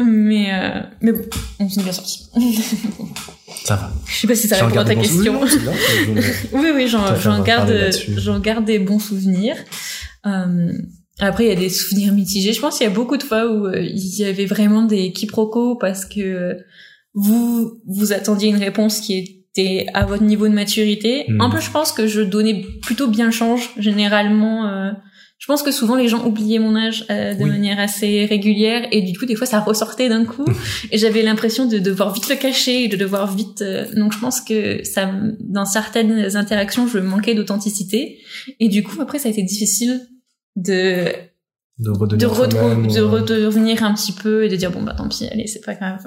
Mais, 0.00 0.52
euh, 0.52 0.80
mais 1.00 1.10
bon, 1.10 1.22
on 1.58 1.68
s'en 1.68 1.80
est 1.80 1.84
bien 1.84 1.92
sorti. 1.92 2.28
ça 3.64 3.74
va. 3.74 3.90
Je 4.06 4.14
sais 4.14 4.26
pas 4.28 4.34
si 4.36 4.46
ça 4.46 4.64
répond 4.64 4.78
à 4.78 4.84
ta 4.84 4.94
question. 4.94 5.40
oui, 6.52 6.68
oui, 6.72 6.86
j'en 6.86 7.42
garde, 7.42 7.90
j'en 8.16 8.38
garde 8.38 8.64
des 8.64 8.78
bons 8.78 9.00
souvenirs. 9.00 9.56
Euh, 10.26 10.72
après, 11.20 11.44
il 11.44 11.48
y 11.48 11.52
a 11.52 11.56
des 11.56 11.68
souvenirs 11.68 12.12
mitigés. 12.12 12.52
Je 12.52 12.60
pense 12.60 12.78
qu'il 12.78 12.86
y 12.86 12.90
a 12.90 12.94
beaucoup 12.94 13.16
de 13.16 13.22
fois 13.22 13.50
où 13.50 13.72
il 13.74 14.18
y 14.18 14.24
avait 14.24 14.46
vraiment 14.46 14.82
des 14.82 15.12
quiproquos 15.12 15.76
parce 15.76 16.04
que 16.04 16.56
vous 17.14 17.80
vous 17.86 18.12
attendiez 18.12 18.48
une 18.48 18.56
réponse 18.56 19.00
qui 19.00 19.44
était 19.54 19.86
à 19.94 20.04
votre 20.04 20.22
niveau 20.22 20.46
de 20.46 20.54
maturité. 20.54 21.24
Hmm. 21.28 21.40
Un 21.40 21.50
peu, 21.50 21.60
je 21.60 21.70
pense 21.70 21.92
que 21.92 22.06
je 22.06 22.20
donnais 22.20 22.64
plutôt 22.82 23.08
bien 23.08 23.26
le 23.26 23.32
change 23.32 23.70
généralement. 23.78 24.92
Je 25.38 25.46
pense 25.46 25.62
que 25.62 25.70
souvent 25.70 25.94
les 25.94 26.08
gens 26.08 26.26
oubliaient 26.26 26.58
mon 26.58 26.74
âge 26.74 27.04
euh, 27.10 27.32
de 27.32 27.44
manière 27.44 27.78
assez 27.78 28.24
régulière. 28.26 28.86
Et 28.90 29.02
du 29.02 29.16
coup 29.16 29.24
des 29.24 29.36
fois 29.36 29.46
ça 29.46 29.60
ressortait 29.60 30.08
d'un 30.08 30.24
coup. 30.24 30.44
Et 30.90 30.98
j'avais 30.98 31.22
l'impression 31.22 31.66
de 31.66 31.78
devoir 31.78 32.12
vite 32.12 32.28
le 32.28 32.36
cacher 32.36 32.84
et 32.84 32.88
de 32.88 32.96
devoir 32.96 33.32
vite. 33.34 33.62
Euh, 33.62 33.86
donc 33.94 34.12
je 34.12 34.18
pense 34.18 34.40
que 34.40 34.82
ça, 34.84 35.10
dans 35.40 35.64
certaines 35.64 36.36
interactions, 36.36 36.88
je 36.88 36.98
manquais 36.98 37.34
d'authenticité. 37.34 38.18
Et 38.58 38.68
du 38.68 38.82
coup 38.82 39.00
après 39.00 39.18
ça 39.18 39.28
a 39.28 39.32
été 39.32 39.42
difficile 39.42 40.00
de 40.56 41.06
de 41.78 41.90
redevenir 41.90 42.30
de, 42.30 43.00
redevenir 43.02 43.84
un 43.84 43.94
petit 43.94 44.12
peu 44.12 44.44
et 44.44 44.48
de 44.48 44.56
dire 44.56 44.72
bon 44.72 44.82
bah 44.82 44.94
tant 44.96 45.08
pis 45.08 45.28
allez 45.30 45.46
c'est 45.46 45.64
pas 45.64 45.74
grave 45.74 46.00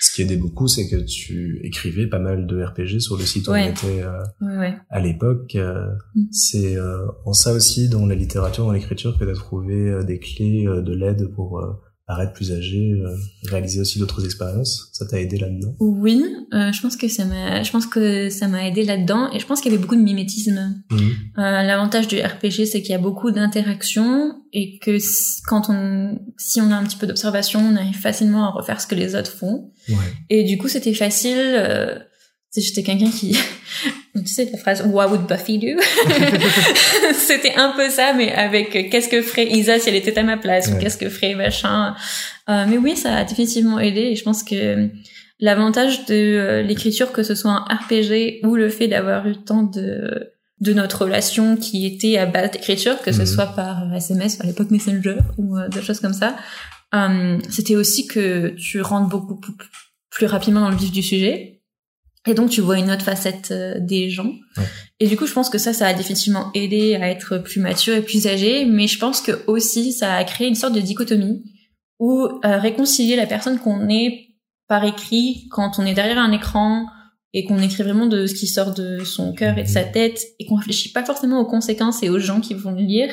ce 0.00 0.12
qui 0.12 0.22
aidait 0.22 0.36
beaucoup 0.36 0.68
c'est 0.68 0.88
que 0.88 0.96
tu 0.96 1.60
écrivais 1.64 2.06
pas 2.06 2.18
mal 2.18 2.46
de 2.46 2.62
RPG 2.62 3.00
sur 3.00 3.16
le 3.16 3.24
site 3.24 3.48
où 3.48 3.52
on 3.52 3.56
était 3.56 4.02
euh, 4.02 4.70
à 4.90 5.00
l'époque 5.00 5.54
euh, 5.54 5.86
mm. 6.14 6.24
c'est 6.30 6.76
euh, 6.76 7.06
en 7.24 7.32
ça 7.32 7.52
aussi 7.52 7.88
dans 7.88 8.06
la 8.06 8.14
littérature 8.14 8.66
dans 8.66 8.72
l'écriture 8.72 9.18
que 9.18 9.24
tu 9.24 9.30
as 9.30 9.34
trouvé 9.34 10.04
des 10.04 10.18
clés 10.18 10.64
de 10.64 10.92
l'aide 10.92 11.28
pour 11.34 11.62
paraître 12.06 12.34
plus 12.34 12.52
âgé, 12.52 12.92
euh, 12.92 13.16
réaliser 13.44 13.80
aussi 13.80 13.98
d'autres 13.98 14.24
expériences. 14.24 14.90
Ça 14.92 15.06
t'a 15.06 15.20
aidé 15.20 15.38
là-dedans? 15.38 15.74
Oui, 15.80 16.22
euh, 16.52 16.70
je 16.70 16.80
pense 16.82 16.96
que 16.96 17.08
ça 17.08 17.24
m'a, 17.24 17.62
je 17.62 17.70
pense 17.70 17.86
que 17.86 18.28
ça 18.28 18.46
m'a 18.46 18.68
aidé 18.68 18.84
là-dedans 18.84 19.32
et 19.32 19.40
je 19.40 19.46
pense 19.46 19.60
qu'il 19.60 19.72
y 19.72 19.74
avait 19.74 19.82
beaucoup 19.82 19.96
de 19.96 20.02
mimétisme. 20.02 20.82
Mhm. 20.90 20.98
Euh, 21.38 21.62
L'avantage 21.62 22.06
du 22.06 22.20
RPG, 22.20 22.66
c'est 22.66 22.82
qu'il 22.82 22.90
y 22.90 22.94
a 22.94 22.98
beaucoup 22.98 23.30
d'interactions 23.30 24.34
et 24.52 24.78
que 24.78 24.98
quand 25.46 25.70
on, 25.70 26.18
si 26.36 26.60
on 26.60 26.70
a 26.70 26.76
un 26.76 26.84
petit 26.84 26.98
peu 26.98 27.06
d'observation, 27.06 27.60
on 27.60 27.76
arrive 27.76 27.98
facilement 27.98 28.44
à 28.44 28.50
refaire 28.50 28.80
ce 28.80 28.86
que 28.86 28.94
les 28.94 29.14
autres 29.14 29.32
font. 29.32 29.72
Ouais. 29.88 29.96
Et 30.28 30.44
du 30.44 30.58
coup, 30.58 30.68
c'était 30.68 30.94
facile. 30.94 31.38
Euh, 31.38 31.98
j'étais 32.54 32.82
quelqu'un 32.82 33.10
qui 33.10 33.36
tu 34.20 34.26
sais 34.26 34.48
la 34.50 34.58
phrase 34.58 34.82
What 34.86 35.08
would 35.08 35.26
Buffy 35.26 35.58
do? 35.58 35.80
C'était 37.14 37.54
un 37.56 37.70
peu 37.70 37.90
ça, 37.90 38.12
mais 38.12 38.32
avec 38.32 38.76
euh, 38.76 38.82
qu'est-ce 38.90 39.08
que 39.08 39.22
ferait 39.22 39.46
Isa 39.46 39.78
si 39.78 39.88
elle 39.88 39.96
était 39.96 40.16
à 40.16 40.22
ma 40.22 40.36
place? 40.36 40.68
Ou 40.68 40.78
qu'est-ce 40.78 40.96
que 40.96 41.08
ferait 41.08 41.34
machin? 41.34 41.94
Euh, 42.48 42.64
mais 42.68 42.78
oui, 42.78 42.96
ça 42.96 43.16
a 43.16 43.24
définitivement 43.24 43.80
aidé. 43.80 44.00
Et 44.00 44.16
je 44.16 44.22
pense 44.22 44.44
que 44.44 44.54
euh, 44.54 44.88
l'avantage 45.40 46.06
de 46.06 46.14
euh, 46.14 46.62
l'écriture, 46.62 47.12
que 47.12 47.22
ce 47.22 47.34
soit 47.34 47.50
un 47.50 47.74
RPG 47.74 48.44
ou 48.44 48.54
le 48.54 48.68
fait 48.68 48.86
d'avoir 48.86 49.26
eu 49.26 49.30
le 49.30 49.42
temps 49.42 49.62
de 49.62 50.30
de 50.60 50.72
notre 50.72 51.02
relation 51.02 51.56
qui 51.56 51.84
était 51.84 52.16
à 52.16 52.26
base 52.26 52.52
d'écriture, 52.52 53.02
que 53.02 53.10
ce 53.12 53.20
mhm. 53.20 53.26
soit 53.26 53.46
par 53.46 53.92
SMS, 53.92 54.40
à 54.40 54.46
l'époque 54.46 54.70
Messenger 54.70 55.16
ou 55.36 55.58
des 55.68 55.82
choses 55.82 55.98
comme 55.98 56.14
ça, 56.14 56.36
c'était 57.50 57.74
aussi 57.74 58.06
que 58.06 58.54
tu 58.56 58.80
rentres 58.80 59.08
beaucoup 59.08 59.38
plus 60.10 60.26
rapidement 60.26 60.60
dans 60.60 60.70
le 60.70 60.76
vif 60.76 60.92
du 60.92 61.02
sujet 61.02 61.53
et 62.26 62.34
donc 62.34 62.50
tu 62.50 62.60
vois 62.60 62.78
une 62.78 62.90
autre 62.90 63.02
facette 63.02 63.50
euh, 63.50 63.74
des 63.78 64.08
gens. 64.08 64.32
Et 65.00 65.08
du 65.08 65.16
coup, 65.16 65.26
je 65.26 65.32
pense 65.32 65.50
que 65.50 65.58
ça, 65.58 65.72
ça 65.72 65.88
a 65.88 65.92
définitivement 65.94 66.50
aidé 66.54 66.94
à 66.94 67.10
être 67.10 67.38
plus 67.38 67.60
mature 67.60 67.94
et 67.94 68.02
plus 68.02 68.26
âgé. 68.26 68.64
Mais 68.64 68.86
je 68.86 68.98
pense 68.98 69.20
que 69.20 69.44
aussi, 69.46 69.92
ça 69.92 70.14
a 70.14 70.24
créé 70.24 70.48
une 70.48 70.54
sorte 70.54 70.74
de 70.74 70.80
dichotomie 70.80 71.42
où 71.98 72.22
euh, 72.22 72.58
réconcilier 72.58 73.16
la 73.16 73.26
personne 73.26 73.58
qu'on 73.58 73.88
est 73.88 74.28
par 74.68 74.84
écrit 74.84 75.48
quand 75.50 75.78
on 75.78 75.84
est 75.84 75.94
derrière 75.94 76.18
un 76.18 76.32
écran 76.32 76.86
et 77.34 77.44
qu'on 77.44 77.58
écrit 77.58 77.82
vraiment 77.82 78.06
de 78.06 78.26
ce 78.26 78.34
qui 78.34 78.46
sort 78.46 78.72
de 78.72 79.04
son 79.04 79.32
cœur 79.32 79.58
et 79.58 79.64
de 79.64 79.68
sa 79.68 79.84
mhm. 79.84 79.92
tête 79.92 80.22
et 80.38 80.46
qu'on 80.46 80.54
réfléchit 80.54 80.92
pas 80.92 81.04
forcément 81.04 81.40
aux 81.40 81.46
conséquences 81.46 82.02
et 82.02 82.08
aux 82.08 82.18
gens 82.18 82.40
qui 82.40 82.54
vont 82.54 82.70
le 82.70 82.82
lire 82.82 83.10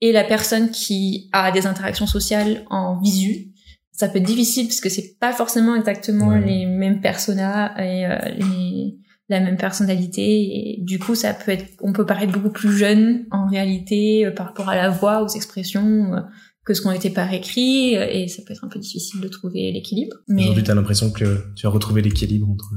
et 0.00 0.10
la 0.10 0.24
personne 0.24 0.70
qui 0.70 1.28
a 1.32 1.52
des 1.52 1.66
interactions 1.66 2.06
sociales 2.06 2.64
en 2.70 2.98
visu 3.00 3.51
ça 3.92 4.08
peut 4.08 4.18
être 4.18 4.24
difficile 4.24 4.66
parce 4.66 4.80
que 4.80 4.88
c'est 4.88 5.16
pas 5.20 5.32
forcément 5.32 5.76
exactement 5.76 6.34
les 6.34 6.66
mêmes 6.66 7.00
personas 7.00 7.78
et 7.78 8.06
euh, 8.06 8.16
les, 8.36 8.96
la 9.28 9.40
même 9.40 9.56
personnalité. 9.56 10.22
Et 10.22 10.78
du 10.80 10.98
coup 10.98 11.14
ça 11.14 11.34
peut 11.34 11.52
être 11.52 11.66
on 11.80 11.92
peut 11.92 12.06
paraître 12.06 12.32
beaucoup 12.32 12.50
plus 12.50 12.76
jeune 12.76 13.26
en 13.30 13.46
réalité 13.46 14.26
euh, 14.26 14.30
par 14.30 14.46
rapport 14.46 14.68
à 14.68 14.76
la 14.76 14.88
voix 14.88 15.22
aux 15.22 15.28
expressions 15.28 16.14
euh, 16.14 16.20
que 16.64 16.74
ce 16.74 16.80
qu'on 16.80 16.92
était 16.92 17.10
par 17.10 17.32
écrit. 17.34 17.94
Et 17.94 18.28
ça 18.28 18.42
peut 18.46 18.54
être 18.54 18.64
un 18.64 18.68
peu 18.68 18.78
difficile 18.78 19.20
de 19.20 19.28
trouver 19.28 19.70
l'équilibre 19.72 20.16
mais 20.26 20.42
aujourd'hui 20.42 20.64
t'as 20.64 20.74
l'impression 20.74 21.10
que 21.10 21.44
tu 21.54 21.66
as 21.66 21.70
retrouvé 21.70 22.00
l'équilibre 22.00 22.48
entre 22.48 22.72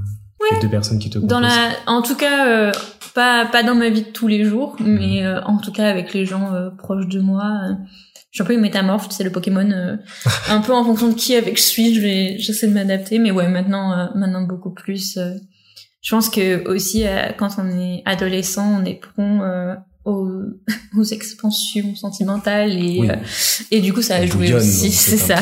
les 0.52 0.60
deux 0.60 0.70
personnes 0.70 1.00
qui 1.00 1.10
te 1.10 1.18
composent. 1.18 1.30
dans 1.30 1.40
la 1.40 1.72
en 1.88 2.02
tout 2.02 2.16
cas 2.16 2.72
pas 3.16 3.46
pas 3.46 3.64
dans 3.64 3.74
ma 3.74 3.90
vie 3.90 4.04
de 4.04 4.10
tous 4.10 4.28
les 4.28 4.44
jours 4.44 4.76
mais 4.80 5.26
en 5.28 5.58
tout 5.58 5.72
cas 5.72 5.88
avec 5.88 6.14
les 6.14 6.26
gens 6.26 6.52
proches 6.78 7.08
de 7.08 7.22
moi 7.22 7.78
je 8.36 8.44
suis 8.44 8.44
un 8.44 8.48
peu 8.48 8.54
une 8.54 8.62
métamorphe, 8.62 9.08
c'est 9.12 9.24
le 9.24 9.32
Pokémon, 9.32 9.72
euh, 9.72 9.96
un 10.50 10.60
peu 10.60 10.74
en 10.74 10.84
fonction 10.84 11.08
de 11.08 11.14
qui 11.14 11.36
avec 11.36 11.56
je 11.56 11.64
suis, 11.64 11.96
je 11.96 12.02
vais, 12.02 12.36
j'essaie 12.38 12.68
de 12.68 12.74
m'adapter, 12.74 13.18
mais 13.18 13.32
ouais, 13.32 13.48
maintenant, 13.48 13.98
euh, 13.98 14.08
maintenant 14.14 14.42
beaucoup 14.42 14.72
plus. 14.72 15.16
Euh, 15.16 15.36
je 16.02 16.14
pense 16.14 16.28
que 16.28 16.68
aussi 16.68 17.06
quand 17.38 17.52
on 17.58 17.80
est 17.80 18.04
adolescent, 18.06 18.82
on 18.82 18.84
est 18.84 19.00
prompt 19.00 19.42
aux, 20.04 20.42
aux, 20.98 21.04
expansions 21.04 21.96
sentimentales 21.96 22.74
et 22.74 23.10
et 23.72 23.80
du 23.80 23.92
coup 23.92 24.04
ça 24.04 24.18
a 24.18 24.26
joué 24.26 24.54
aussi, 24.54 24.92
c'est 24.92 25.18
ça. 25.18 25.40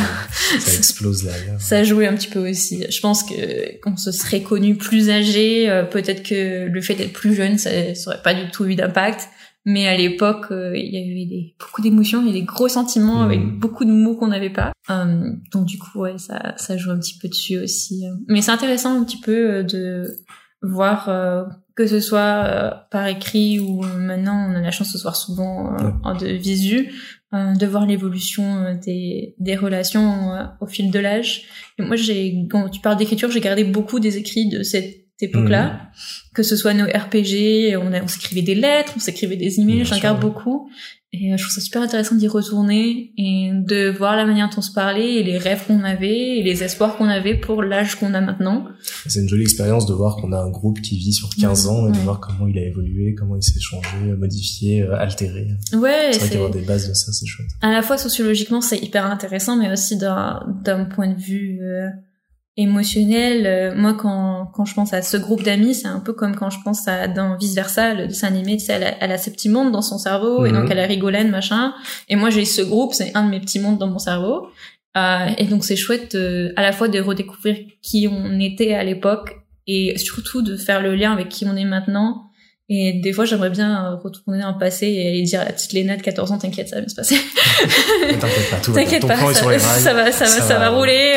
Ça 0.60 0.73
explose 0.77 1.23
derrière. 1.23 1.60
Ça 1.60 1.79
a 1.79 1.84
joué 1.84 2.08
un 2.08 2.13
petit 2.13 2.29
peu 2.29 2.47
aussi. 2.47 2.86
Je 2.89 2.99
pense 3.01 3.23
que 3.23 3.82
qu'on 3.82 3.97
se 3.97 4.12
serait 4.13 4.43
connu 4.43 4.77
plus 4.77 5.10
âgé, 5.10 5.84
peut-être 5.91 6.21
que 6.23 6.67
le 6.67 6.82
fait 6.82 6.93
d'être 6.93 7.12
plus 7.12 7.36
jeune, 7.36 7.58
ça, 7.58 7.71
ça 7.95 8.12
aurait 8.12 8.21
pas 8.21 8.36
du 8.36 8.49
tout 8.51 8.65
eu 8.65 8.75
d'impact. 8.75 9.27
Mais 9.65 9.88
à 9.88 9.95
l'époque, 9.95 10.47
euh, 10.52 10.76
il 10.76 10.93
y 10.93 10.97
avait 10.97 11.26
des, 11.26 11.56
beaucoup 11.58 11.82
d'émotions, 11.82 12.21
il 12.21 12.28
y 12.28 12.30
a 12.32 12.34
des 12.34 12.43
gros 12.43 12.67
sentiments 12.67 13.21
avec 13.21 13.39
mmh. 13.39 13.60
beaucoup 13.60 13.86
de 13.86 13.91
mots 13.91 14.15
qu'on 14.15 14.28
n'avait 14.28 14.49
pas. 14.49 14.73
Euh, 14.89 15.32
donc 15.54 15.65
du 15.65 15.78
coup, 15.78 15.99
ouais, 15.99 16.17
ça, 16.17 16.54
ça 16.58 16.76
joue 16.76 16.91
un 16.91 16.99
petit 16.99 17.17
peu 17.17 17.30
dessus 17.30 17.58
aussi. 17.58 18.06
Euh. 18.06 18.15
Mais 18.28 18.41
c'est 18.41 18.52
intéressant 18.52 18.99
un 18.99 19.04
petit 19.06 19.21
peu 19.21 19.63
de 19.63 20.06
voir 20.62 21.10
que 21.76 21.88
ce 21.88 21.99
soit 21.99 22.88
par 22.89 23.06
écrit 23.08 23.60
ou 23.60 23.84
maintenant 23.84 24.49
on 24.49 24.56
a 24.56 24.62
la 24.62 24.71
chance 24.71 24.93
de 24.93 24.97
se 24.97 25.04
voir 25.04 25.17
souvent 25.17 25.76
en 26.04 26.15
de 26.15 26.28
visu, 26.28 26.93
de 27.34 27.65
voir 27.65 27.86
l'évolution 27.86 28.73
des, 28.86 29.36
des 29.39 29.56
relations 29.58 30.32
au 30.62 30.67
fil 30.67 30.89
de 30.89 30.99
l'âge. 30.99 31.43
Et 31.78 31.84
moi, 31.84 31.97
j'ai, 31.97 32.47
quand 32.49 32.69
tu 32.69 32.80
parles 32.80 32.95
d'écriture, 32.95 33.30
j'ai 33.30 33.41
gardé 33.41 33.65
beaucoup 33.65 33.99
des 33.99 34.15
écrits 34.15 34.47
de 34.47 34.63
cette 34.63 35.02
époque-là, 35.23 35.65
mhm. 35.65 35.79
que 36.33 36.43
ce 36.43 36.55
soit 36.55 36.73
nos 36.73 36.86
RPG, 36.86 37.77
on, 37.77 37.91
on 37.93 38.07
s'écrivait 38.07 38.41
des 38.41 38.55
lettres, 38.55 38.93
on 38.95 38.99
s'écrivait 38.99 39.38
des 39.38 39.59
emails, 39.59 39.86
j'en 39.86 39.99
garde 39.99 40.19
beaucoup. 40.19 40.69
Et 41.15 41.31
euh, 41.31 41.38
je 41.38 41.43
trouve 41.43 41.53
ça 41.53 41.62
super 41.62 41.83
intéressant 41.83 42.15
d'y 42.15 42.27
retourner 42.27 43.13
et 43.17 43.51
de 43.53 43.91
voir 43.91 44.15
la 44.15 44.25
manière 44.25 44.49
dont 44.49 44.57
on 44.57 44.62
se 44.63 44.71
parlait 44.71 45.17
et 45.17 45.23
les 45.23 45.38
rêves 45.38 45.63
qu'on 45.67 45.83
avait 45.83 46.39
et 46.39 46.43
les 46.43 46.63
espoirs 46.63 46.97
qu'on 46.97 47.07
avait 47.07 47.36
pour 47.36 47.62
l'âge 47.62 47.95
qu'on 47.95 48.15
a 48.15 48.21
maintenant. 48.21 48.65
C'est 49.05 49.19
une 49.19 49.29
jolie 49.29 49.43
expérience 49.43 49.86
de 49.86 49.93
voir 49.93 50.15
qu'on 50.15 50.31
a 50.31 50.39
un 50.39 50.49
groupe 50.49 50.81
qui 50.81 50.97
vit 50.97 51.13
sur 51.13 51.29
15 51.39 51.67
ans 51.67 51.88
et 51.88 51.91
de 51.91 51.97
voir 51.99 52.19
comment 52.19 52.47
il 52.47 52.57
a 52.57 52.63
évolué, 52.63 53.13
comment 53.13 53.36
il 53.36 53.43
s'est 53.43 53.59
changé, 53.59 53.97
modifié, 54.17 54.81
euh, 54.81 54.97
altéré. 54.97 55.49
Ouais, 55.73 56.09
c'est 56.13 56.19
vrai 56.19 56.29
qu'avoir 56.29 56.49
des 56.49 56.62
bases 56.62 56.89
de 56.89 56.95
ça, 56.95 57.12
c'est 57.12 57.27
chouette. 57.27 57.49
À 57.62 57.71
la 57.71 57.83
fois 57.83 57.99
sociologiquement, 57.99 58.62
c'est 58.62 58.79
hyper 58.79 59.05
intéressant, 59.05 59.55
mais 59.55 59.71
aussi 59.71 59.97
d'un 59.97 60.43
d'un 60.63 60.86
point 60.86 61.09
de 61.09 61.19
vue 61.19 61.59
euh, 61.62 61.89
émotionnel. 62.57 63.45
Euh, 63.45 63.75
moi, 63.75 63.93
quand, 63.93 64.47
quand 64.53 64.65
je 64.65 64.73
pense 64.73 64.93
à 64.93 65.01
ce 65.01 65.17
groupe 65.17 65.43
d'amis, 65.43 65.75
c'est 65.75 65.87
un 65.87 65.99
peu 65.99 66.13
comme 66.13 66.35
quand 66.35 66.49
je 66.49 66.59
pense 66.63 66.87
à 66.87 67.07
dans 67.07 67.35
Vice 67.37 67.55
Versa, 67.55 67.93
le 67.93 68.07
dessin 68.07 68.27
animé, 68.27 68.57
tu 68.57 68.65
sais, 68.65 68.73
elle 68.73 68.83
a, 68.83 68.95
elle 68.99 69.11
a 69.11 69.17
ses 69.17 69.31
petits 69.31 69.49
mondes 69.49 69.71
dans 69.71 69.81
son 69.81 69.97
cerveau, 69.97 70.45
et 70.45 70.51
Mhm. 70.51 70.61
donc 70.61 70.71
elle 70.71 70.79
a 70.79 70.85
rigolane, 70.85 71.29
machin. 71.29 71.73
Et 72.09 72.15
moi, 72.15 72.29
j'ai 72.29 72.45
ce 72.45 72.61
groupe, 72.61 72.93
c'est 72.93 73.11
un 73.15 73.23
de 73.25 73.29
mes 73.29 73.39
petits 73.39 73.59
mondes 73.59 73.77
dans 73.77 73.87
mon 73.87 73.99
cerveau. 73.99 74.47
Euh, 74.95 75.27
et 75.37 75.45
donc, 75.45 75.63
c'est 75.63 75.75
chouette 75.75 76.13
euh, 76.15 76.53
à 76.55 76.61
la 76.61 76.71
fois 76.71 76.87
de 76.87 76.99
redécouvrir 76.99 77.57
qui 77.81 78.07
on 78.07 78.39
était 78.39 78.73
à 78.75 78.83
l'époque, 78.83 79.37
et 79.65 79.97
surtout 79.97 80.41
de 80.41 80.55
faire 80.57 80.81
le 80.81 80.93
lien 80.95 81.11
avec 81.13 81.29
qui 81.29 81.45
on 81.45 81.55
est 81.55 81.65
maintenant. 81.65 82.29
Et 82.75 82.93
des 82.93 83.13
fois, 83.13 83.25
j'aimerais 83.25 83.51
bien 83.51 83.86
euh, 83.86 83.95
retourner 83.97 84.41
dans 84.41 84.51
le 84.53 84.57
passé 84.57 84.88
et 84.88 85.07
aller 85.07 85.21
dire 85.21 85.41
à 85.41 85.45
la 85.45 85.51
petite 85.53 85.73
Léna 85.73 85.95
de 85.95 86.01
14 86.01 86.31
ans, 86.31 86.38
t'inquiète, 86.39 86.69
ça 86.69 86.77
va 86.77 86.81
bien 86.81 86.89
se 86.89 86.95
passer. 86.95 87.15
T'inquiète 88.19 88.49
pas, 88.49 88.57
tout 88.63 88.73
va 88.73 88.81
bien. 88.81 88.89
T'inquiète 88.89 89.07
pas, 89.07 89.15
ça, 89.33 89.45
va, 89.45 89.59
ça 89.59 89.93
va, 89.93 90.12
Ça 90.12 90.25
ça, 90.25 90.53
va. 90.57 90.59
va 90.59 90.69
rouler. 90.69 91.13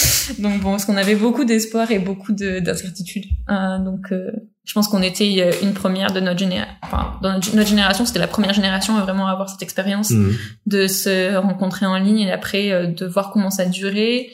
donc 0.38 0.60
bon, 0.60 0.70
parce 0.72 0.84
qu'on 0.84 0.96
avait 0.96 1.16
beaucoup 1.16 1.44
d'espoir 1.44 1.90
et 1.90 1.98
beaucoup 1.98 2.32
de- 2.32 2.60
d'incertitudes. 2.60 3.24
Euh, 3.50 3.78
donc, 3.78 4.12
euh, 4.12 4.30
je 4.64 4.72
pense 4.72 4.86
qu'on 4.88 5.02
était 5.02 5.52
une 5.62 5.72
première 5.72 6.12
de 6.12 6.20
notre 6.20 6.38
génération. 6.38 6.72
Enfin, 6.82 7.14
dans 7.22 7.32
notre, 7.32 7.66
génération, 7.66 8.04
c'était 8.06 8.18
la 8.20 8.28
première 8.28 8.52
génération 8.54 8.96
à 8.96 9.00
vraiment 9.02 9.26
avoir 9.26 9.48
cette 9.48 9.62
expérience 9.62 10.10
Mhm. 10.10 10.36
de 10.66 10.86
se 10.86 11.34
rencontrer 11.36 11.86
en 11.86 11.96
ligne 11.98 12.20
et 12.20 12.32
après 12.32 12.70
euh, 12.70 12.86
de 12.86 13.06
voir 13.06 13.30
comment 13.32 13.50
ça 13.50 13.64
durait. 13.64 14.28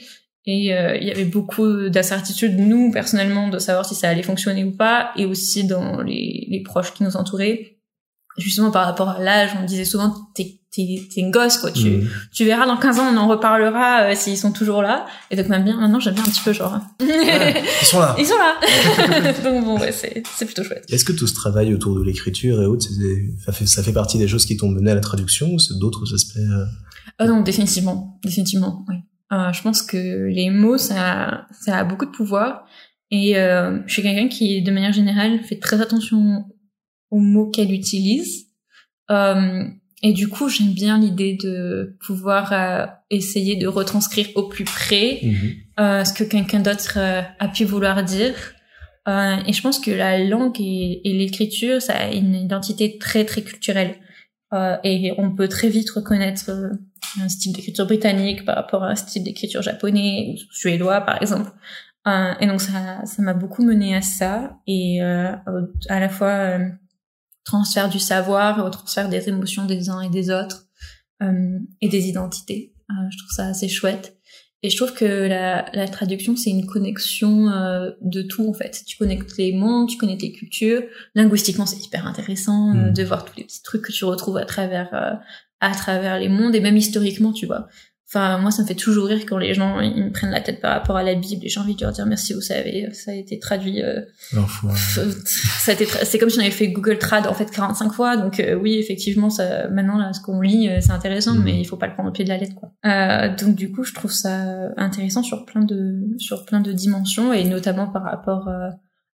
Et 0.47 0.73
euh, 0.73 0.97
il 0.97 1.07
y 1.07 1.11
avait 1.11 1.25
beaucoup 1.25 1.89
d'incertitudes, 1.89 2.57
nous, 2.59 2.93
personnellement, 2.93 3.49
de 3.49 3.59
savoir 3.59 3.85
si 3.85 3.97
ça 3.97 4.09
allait 4.09 4.23
fonctionner 4.23 4.63
ou 4.65 4.71
pas, 4.71 5.11
et 5.17 5.27
aussi 5.27 5.65
dans 5.65 6.01
les, 6.03 6.47
les 6.49 6.63
proches 6.63 6.95
qui 6.95 7.03
nous 7.03 7.17
entouraient. 7.17 7.79
Justement, 8.39 8.71
par 8.71 8.87
rapport 8.87 9.09
à 9.09 9.19
l'âge, 9.19 9.51
on 9.61 9.65
disait 9.65 9.87
souvent, 9.87 10.15
t'es, 10.35 10.61
t'es, 10.71 11.01
une 11.17 11.31
gosse, 11.31 11.57
quoi. 11.57 11.73
Tu, 11.73 12.03
tu 12.33 12.45
verras 12.45 12.67
dans 12.67 12.77
15 12.77 12.99
ans, 13.01 13.11
on 13.13 13.17
en 13.17 13.27
reparlera 13.27 14.03
euh, 14.03 14.15
s'ils 14.15 14.37
sont 14.37 14.53
toujours 14.53 14.83
là. 14.83 15.07
Et 15.31 15.37
donc, 15.37 15.49
même 15.49 15.65
bien, 15.65 15.81
maintenant, 15.81 15.99
j'aime 15.99 16.15
bien 16.15 16.23
un 16.23 16.29
petit 16.29 16.43
peu, 16.45 16.53
genre... 16.53 16.79
Ouais, 17.01 17.65
ils 17.81 17.87
sont 17.87 17.99
là. 17.99 18.15
Ils 18.19 18.27
sont 18.27 18.37
là 18.37 19.33
Donc 19.43 19.65
bon, 19.65 19.81
ouais, 19.81 19.91
c'est, 19.91 20.23
c'est 20.37 20.45
plutôt 20.45 20.63
chouette. 20.63 20.85
Est-ce 20.91 21.05
que 21.05 21.13
tout 21.13 21.27
ce 21.27 21.35
travail 21.35 21.75
autour 21.75 21.97
de 21.97 22.05
l'écriture 22.05 22.63
et 22.63 22.67
autres, 22.67 22.87
fait, 23.53 23.67
ça 23.67 23.83
fait 23.83 23.93
partie 23.93 24.19
des 24.19 24.29
choses 24.29 24.45
qui 24.45 24.57
t'ont 24.57 24.69
mené 24.69 24.93
à 24.93 24.95
la 24.95 25.01
traduction 25.01 25.51
ou 25.51 25.59
c'est 25.59 25.79
d'autres 25.79 26.15
aspects 26.15 26.37
euh, 26.37 26.67
Ah 27.19 27.27
non, 27.27 27.41
définitivement, 27.41 28.21
définitivement, 28.23 28.85
oui. 28.89 28.97
Euh, 29.33 29.53
je 29.53 29.63
pense 29.63 29.83
que 29.83 30.27
les 30.27 30.51
mots, 30.51 30.79
ça, 30.79 31.47
ça 31.53 31.79
a 31.79 31.85
beaucoup 31.85 32.07
de 32.07 32.11
pouvoir. 32.11 32.67
Et 33.11 33.37
euh, 33.37 33.81
je 33.87 33.93
suis 33.93 34.03
quelqu'un 34.03 34.29
qui, 34.29 34.63
de 34.63 34.71
manière 34.71 34.93
générale, 34.93 35.41
fait 35.45 35.59
très 35.59 35.81
attention 35.81 36.45
aux 37.11 37.21
mots 37.21 37.51
qu'elle 37.51 37.73
utilise. 37.73 38.47
Euh, 39.11 39.65
et 40.03 40.13
du 40.13 40.29
coup, 40.29 40.49
j'aime 40.49 40.73
bien 40.73 40.99
l'idée 40.99 41.37
de 41.41 41.97
pouvoir 42.07 42.53
euh, 42.53 42.87
essayer 43.11 43.57
de 43.57 43.67
retranscrire 43.67 44.29
au 44.35 44.49
plus 44.49 44.65
près 44.65 45.21
euh, 45.81 46.05
ce 46.05 46.13
que 46.13 46.25
quelqu'un 46.25 46.61
d'autre 46.61 46.99
a 46.99 47.49
pu 47.49 47.65
vouloir 47.65 48.03
dire. 48.05 48.35
Et 49.09 49.53
je 49.53 49.63
pense 49.63 49.79
que 49.79 49.93
la 49.93 50.19
langue 50.19 50.61
et, 50.61 51.09
et 51.09 51.13
l'écriture, 51.13 51.81
ça 51.81 51.95
a 51.95 52.13
une 52.13 52.35
identité 52.35 52.99
très 52.99 53.25
très 53.25 53.43
culturelle. 53.43 53.95
Euh, 54.53 54.77
et 54.85 55.13
on 55.19 55.35
peut 55.35 55.49
très 55.49 55.69
vite 55.69 55.91
reconnaître 55.91 56.51
euh, 56.51 56.71
un 57.21 57.29
style 57.29 57.53
d'écriture 57.53 57.87
britannique 57.87 58.45
par 58.45 58.55
rapport 58.57 58.85
à 58.85 58.91
un 58.91 58.95
style 58.95 59.25
d'écriture 59.25 59.63
japonais 59.63 60.35
ou 60.35 60.53
suédois 60.53 61.01
par 61.01 61.21
exemple. 61.21 61.51
Euh, 62.07 62.35
et 62.41 62.47
donc 62.47 62.61
ça 62.61 63.05
ça 63.05 63.23
m'a 63.23 63.35
beaucoup 63.35 63.65
mené 63.65 63.97
à 63.97 64.03
ça 64.03 64.59
et 64.67 65.03
euh, 65.03 65.33
à 65.89 65.99
la 65.99 66.09
fois 66.09 66.29
euh, 66.29 66.69
transfert 67.45 67.89
du 67.89 67.99
savoir 67.99 68.59
et 68.59 68.63
au 68.63 68.71
transfert 68.71 69.09
des 69.09 69.29
émotions 69.29 69.67
des 69.67 69.91
uns 69.91 70.01
et 70.01 70.11
des 70.11 70.31
autres 70.31 70.65
et 71.81 71.89
des 71.89 72.09
identités. 72.09 72.75
Je 72.91 73.17
trouve 73.17 73.31
ça 73.31 73.47
assez 73.47 73.69
chouette. 73.69 74.19
Et 74.63 74.71
je 74.71 74.77
trouve 74.77 74.95
que 74.95 75.29
la, 75.29 75.67
la 75.75 75.87
traduction, 75.87 76.35
c'est 76.35 76.51
une 76.51 76.67
connexion 76.67 77.51
euh, 77.51 77.91
de 78.01 78.23
tout, 78.23 78.49
en 78.49 78.53
fait. 78.55 78.83
Tu 78.87 78.97
connectes 78.97 79.37
les 79.37 79.53
mondes, 79.53 79.89
tu 79.89 79.97
connectes 79.99 80.23
les 80.23 80.33
cultures. 80.33 80.83
Linguistiquement, 81.15 81.67
c'est 81.67 81.85
hyper 81.85 82.07
intéressant 82.07 82.71
euh, 82.75 82.91
Mm. 82.91 82.93
de 82.93 83.03
voir 83.05 83.25
tous 83.25 83.37
les 83.37 83.45
petits 83.45 83.63
trucs 83.63 83.83
que 83.83 83.93
tu 83.93 84.05
retrouves 84.05 84.39
à 84.39 84.45
travers, 84.45 84.93
euh, 84.95 85.15
à 85.61 85.73
travers 85.75 86.19
les 86.19 86.29
mondes, 86.29 86.55
et 86.55 86.61
même 86.61 86.77
historiquement, 86.77 87.33
tu 87.33 87.47
vois. 87.47 87.69
Enfin, 88.09 88.39
moi, 88.39 88.53
ça 88.53 88.63
me 88.63 88.69
fait 88.69 88.77
toujours 88.77 89.07
rire 89.07 89.25
quand 89.27 89.37
les 89.37 89.53
gens 89.53 89.81
ils 89.81 90.05
me 90.05 90.13
prennent 90.13 90.31
la 90.31 90.41
tête 90.41 90.61
par 90.61 90.73
rapport 90.75 90.97
à 90.97 91.03
la 91.03 91.17
Bible, 91.17 91.45
et 91.45 91.49
j'ai 91.49 91.59
envie 91.59 91.75
de 91.75 91.81
leur 91.83 91.91
dire 91.93 92.07
merci, 92.07 92.35
vous 92.35 92.41
savez, 92.41 92.89
ça 92.93 93.11
a 93.11 93.15
été 93.15 93.39
traduit... 93.41 93.83
euh, 93.83 94.01
ça 95.27 95.73
a 95.73 95.75
été 95.75 95.87
tra- 95.87 96.05
c'est 96.05 96.19
comme 96.19 96.31
si 96.31 96.39
on 96.39 96.43
avait 96.43 96.51
fait 96.53 96.69
Google 96.69 96.99
Trad 96.99 97.27
en 97.27 97.35
fait 97.35 97.51
45 97.51 97.93
fois. 97.93 98.17
Donc 98.17 98.39
euh, 98.41 98.55
oui 98.55 98.75
effectivement 98.77 99.29
ça 99.31 99.69
maintenant 99.69 99.99
là 99.99 100.13
ce 100.13 100.21
qu'on 100.21 100.41
lit 100.41 100.69
euh, 100.69 100.79
c'est 100.81 100.93
intéressant 100.93 101.35
Mhm. 101.35 101.43
mais 101.45 101.61
il 101.61 101.65
faut 101.65 101.77
pas 101.77 101.87
le 101.89 101.95
prendre 101.95 102.09
au 102.11 102.13
pied 102.13 102.25
de 102.25 102.29
la 102.29 102.37
lettre 102.39 102.55
quoi. 102.55 102.71
Euh, 102.87 103.35
donc 103.35 103.57
du 103.57 103.73
coup 103.73 103.83
je 103.85 103.93
trouve 103.95 104.13
ça 104.13 104.71
intéressant 104.77 105.23
sur 105.23 105.45
plein 105.45 105.63
de 105.65 106.07
sur 106.19 106.45
plein 106.45 106.61
de 106.61 106.73
dimensions 106.73 107.33
et 107.33 107.45
notamment 107.45 107.89
par 107.89 108.05
rapport 108.05 108.47
euh, 108.49 108.69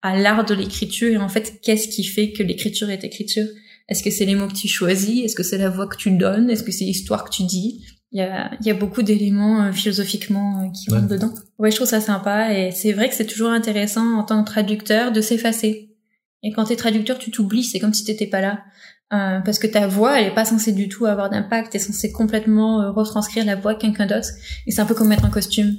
à 0.02 0.16
l'art 0.18 0.44
de 0.46 0.54
l'écriture. 0.54 1.12
Et 1.12 1.18
en 1.18 1.28
fait 1.28 1.60
qu'est-ce 1.62 1.88
qui 1.88 2.04
fait 2.04 2.32
que 2.32 2.42
l'écriture 2.42 2.88
est 2.90 3.04
écriture? 3.04 3.46
Est-ce 3.88 4.02
que 4.02 4.10
c'est 4.10 4.24
les 4.26 4.34
mots 4.34 4.48
que 4.48 4.54
tu 4.54 4.68
choisis? 4.68 5.24
Est-ce 5.24 5.34
que 5.34 5.42
c'est 5.42 5.58
la 5.58 5.70
voix 5.70 5.86
que 5.86 5.96
tu 5.96 6.10
donnes? 6.12 6.50
Est-ce 6.50 6.62
que 6.62 6.72
c'est 6.72 6.84
l'histoire 6.84 7.24
que 7.24 7.30
tu 7.30 7.44
dis? 7.44 7.84
Il 8.12 8.18
y 8.20 8.22
a, 8.22 8.50
y 8.62 8.70
a 8.70 8.74
beaucoup 8.74 9.02
d'éléments 9.02 9.62
euh, 9.64 9.72
philosophiquement 9.72 10.60
euh, 10.62 10.70
qui 10.70 10.90
Ouais. 10.90 10.98
rentrent 10.98 11.08
dedans. 11.12 11.32
Ouais, 11.58 11.70
je 11.70 11.76
trouve 11.76 11.88
ça 11.88 12.00
sympa 12.00 12.54
et 12.54 12.70
c'est 12.70 12.92
vrai 12.92 13.08
que 13.08 13.14
c'est 13.14 13.26
toujours 13.26 13.50
intéressant 13.50 14.16
en 14.18 14.24
tant 14.24 14.42
que 14.42 14.48
traducteur 14.50 15.12
de 15.12 15.20
s'effacer. 15.20 15.94
Et 16.42 16.52
quand 16.52 16.64
t'es 16.64 16.76
traducteur, 16.76 17.18
tu 17.18 17.30
t'oublies, 17.30 17.64
c'est 17.64 17.80
comme 17.80 17.92
si 17.92 18.04
t'étais 18.04 18.26
pas 18.26 18.40
là. 18.40 18.60
Euh, 19.12 19.40
parce 19.40 19.58
que 19.58 19.66
ta 19.66 19.86
voix, 19.86 20.20
elle 20.20 20.26
est 20.28 20.34
pas 20.34 20.44
censée 20.44 20.72
du 20.72 20.88
tout 20.88 21.06
avoir 21.06 21.30
d'impact, 21.30 21.72
t'es 21.72 21.78
censé 21.78 22.12
complètement 22.12 22.92
retranscrire 22.92 23.44
la 23.44 23.56
voix 23.56 23.74
de 23.74 23.78
quelqu'un 23.80 24.06
d'autre. 24.06 24.28
Et 24.66 24.70
c'est 24.70 24.80
un 24.80 24.86
peu 24.86 24.94
comme 24.94 25.08
mettre 25.08 25.24
un 25.24 25.30
costume. 25.30 25.74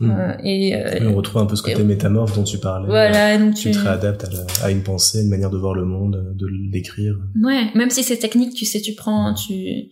Mhm. 0.00 0.10
Euh, 0.18 0.34
et 0.42 0.74
euh, 0.74 1.10
on 1.10 1.14
retrouve 1.14 1.42
un 1.42 1.46
peu 1.46 1.56
ce 1.56 1.62
côté 1.62 1.80
et- 1.80 1.84
métamorphe 1.84 2.34
dont 2.34 2.42
tu 2.44 2.58
parlais. 2.58 2.86
voilà, 2.88 3.36
donc 3.38 3.54
Tu 3.54 3.70
tu... 3.70 3.72
te 3.72 3.78
réadaptes 3.78 4.24
à, 4.24 4.30
la- 4.30 4.64
à 4.66 4.70
une 4.70 4.82
pensée, 4.82 5.22
une 5.22 5.28
manière 5.28 5.50
de 5.50 5.58
voir 5.58 5.74
le 5.74 5.84
monde, 5.84 6.32
de 6.34 6.46
le 6.46 6.70
décrire. 6.70 7.14
Ouais, 7.42 7.66
même 7.74 7.90
si 7.90 8.02
c'est 8.02 8.16
technique, 8.16 8.54
tu 8.54 8.64
sais, 8.64 8.80
tu 8.80 8.94
prends, 8.94 9.34
tu, 9.34 9.90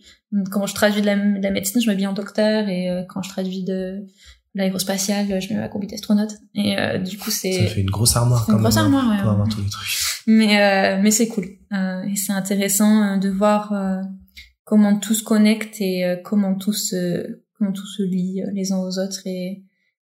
quand 0.51 0.65
je 0.65 0.73
traduis 0.73 1.01
de 1.01 1.05
la, 1.05 1.15
de 1.15 1.41
la 1.43 1.51
médecine, 1.51 1.79
je 1.81 1.87
m'habille 1.87 2.07
en 2.07 2.13
docteur, 2.13 2.67
et 2.67 2.89
euh, 2.89 3.03
quand 3.07 3.21
je 3.21 3.29
traduis 3.29 3.63
de 3.63 3.99
l'aérospatiale, 4.55 5.39
je 5.41 5.53
mets 5.53 5.59
ma 5.59 5.69
combi 5.69 5.87
d'astronaute. 5.87 6.31
Et 6.55 6.77
euh, 6.77 6.97
du 6.97 7.17
coup, 7.17 7.29
Ça 7.29 7.37
c'est, 7.43 7.67
fait 7.67 7.81
une 7.81 7.89
grosse 7.91 8.15
armoire 8.15 8.45
quand 8.45 8.53
une 8.53 8.59
grosse 8.63 8.77
hein, 8.77 8.83
armoire, 8.85 9.09
ouais, 9.09 9.17
pour 9.17 9.25
ouais. 9.27 9.31
avoir 9.33 9.47
tous 9.47 9.61
les 9.61 9.69
trucs. 9.69 9.87
mais 10.27 10.59
euh, 10.61 10.99
mais 11.01 11.11
c'est 11.11 11.27
cool. 11.27 11.45
Euh, 11.71 12.01
et 12.03 12.15
c'est 12.15 12.33
intéressant 12.33 13.03
euh, 13.03 13.17
de 13.17 13.29
voir 13.29 13.71
euh, 13.73 14.01
comment 14.63 14.97
tout 14.99 15.13
se 15.13 15.23
connecte 15.23 15.75
et 15.81 16.03
euh, 16.03 16.15
comment 16.23 16.55
tout 16.55 16.73
se, 16.73 17.41
comment 17.57 17.71
tout 17.71 17.85
se 17.85 18.01
lie 18.01 18.41
euh, 18.41 18.49
les 18.53 18.71
uns 18.71 18.79
aux 18.79 18.97
autres 18.99 19.21
et 19.25 19.63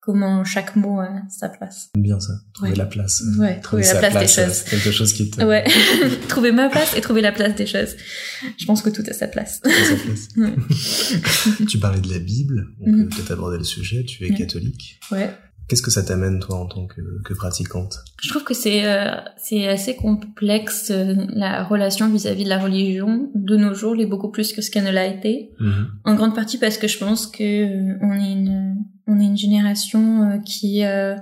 comment 0.07 0.45
chaque 0.45 0.77
mot 0.77 1.01
a 1.01 1.09
sa 1.29 1.49
place. 1.49 1.89
Bien 1.97 2.17
ça, 2.21 2.31
trouver 2.53 2.71
Ouais. 2.71 2.77
la 2.77 2.85
place. 2.85 3.21
Ouais, 3.37 3.59
trouver 3.59 3.81
la 3.83 3.89
sa 3.89 3.99
place 3.99 4.13
des 4.35 4.41
choses. 4.45 4.63
quelque 4.63 4.91
chose 4.91 5.11
qui 5.11 5.29
te... 5.29 5.43
Ouais, 5.43 5.65
trouver 6.29 6.53
ma 6.53 6.69
place 6.69 6.95
et 6.95 7.01
trouver 7.01 7.19
la 7.21 7.33
place 7.33 7.55
des 7.55 7.65
choses. 7.67 7.93
Je 8.57 8.65
pense 8.65 8.81
que 8.81 8.89
tout 8.89 9.03
a 9.09 9.13
sa 9.13 9.27
place. 9.27 9.59
à 9.65 9.69
sa 9.69 9.95
place. 9.95 10.29
Ouais. 10.37 11.65
tu 11.67 11.77
parlais 11.79 11.99
de 12.01 12.09
la 12.11 12.19
Bible, 12.19 12.67
on 12.81 12.89
Mhm. 12.89 13.09
peut 13.09 13.15
peut-être 13.17 13.31
aborder 13.31 13.57
le 13.57 13.63
sujet, 13.65 14.03
tu 14.05 14.25
es 14.25 14.29
Mhm. 14.29 14.37
catholique. 14.37 14.99
Ouais. 15.11 15.29
Qu'est-ce 15.67 15.81
que 15.81 15.91
ça 15.91 16.01
t'amène 16.01 16.39
toi 16.39 16.55
en 16.55 16.65
tant 16.65 16.87
que, 16.87 17.01
que 17.25 17.33
pratiquante? 17.33 17.99
Je 18.23 18.29
trouve 18.29 18.45
que 18.45 18.53
c'est 18.53 18.85
euh, 18.85 19.11
c'est 19.37 19.67
assez 19.67 19.97
complexe 19.97 20.91
euh, 20.91 21.13
la 21.33 21.65
relation 21.65 22.09
vis-à-vis 22.09 22.45
de 22.45 22.49
la 22.49 22.57
religion 22.57 23.29
de 23.35 23.57
nos 23.57 23.73
jours, 23.73 23.93
l'est 23.93 24.05
beaucoup 24.05 24.31
plus 24.31 24.53
que 24.53 24.61
ce 24.61 24.71
qu'elle 24.71 24.85
ne 24.85 24.91
l'a 24.91 25.07
été. 25.07 25.51
Mhm. 25.59 25.87
En 26.05 26.15
grande 26.15 26.33
partie 26.35 26.57
parce 26.57 26.77
que 26.77 26.87
je 26.87 26.97
pense 26.97 27.27
que 27.27 27.43
euh, 27.43 27.97
on 28.01 28.13
est 28.13 28.31
une 28.31 28.47
est 28.47 28.66
une 29.37 29.51
génération 29.51 30.23
euh, 30.23 30.37
qui 30.39 30.83
euh, 30.83 31.15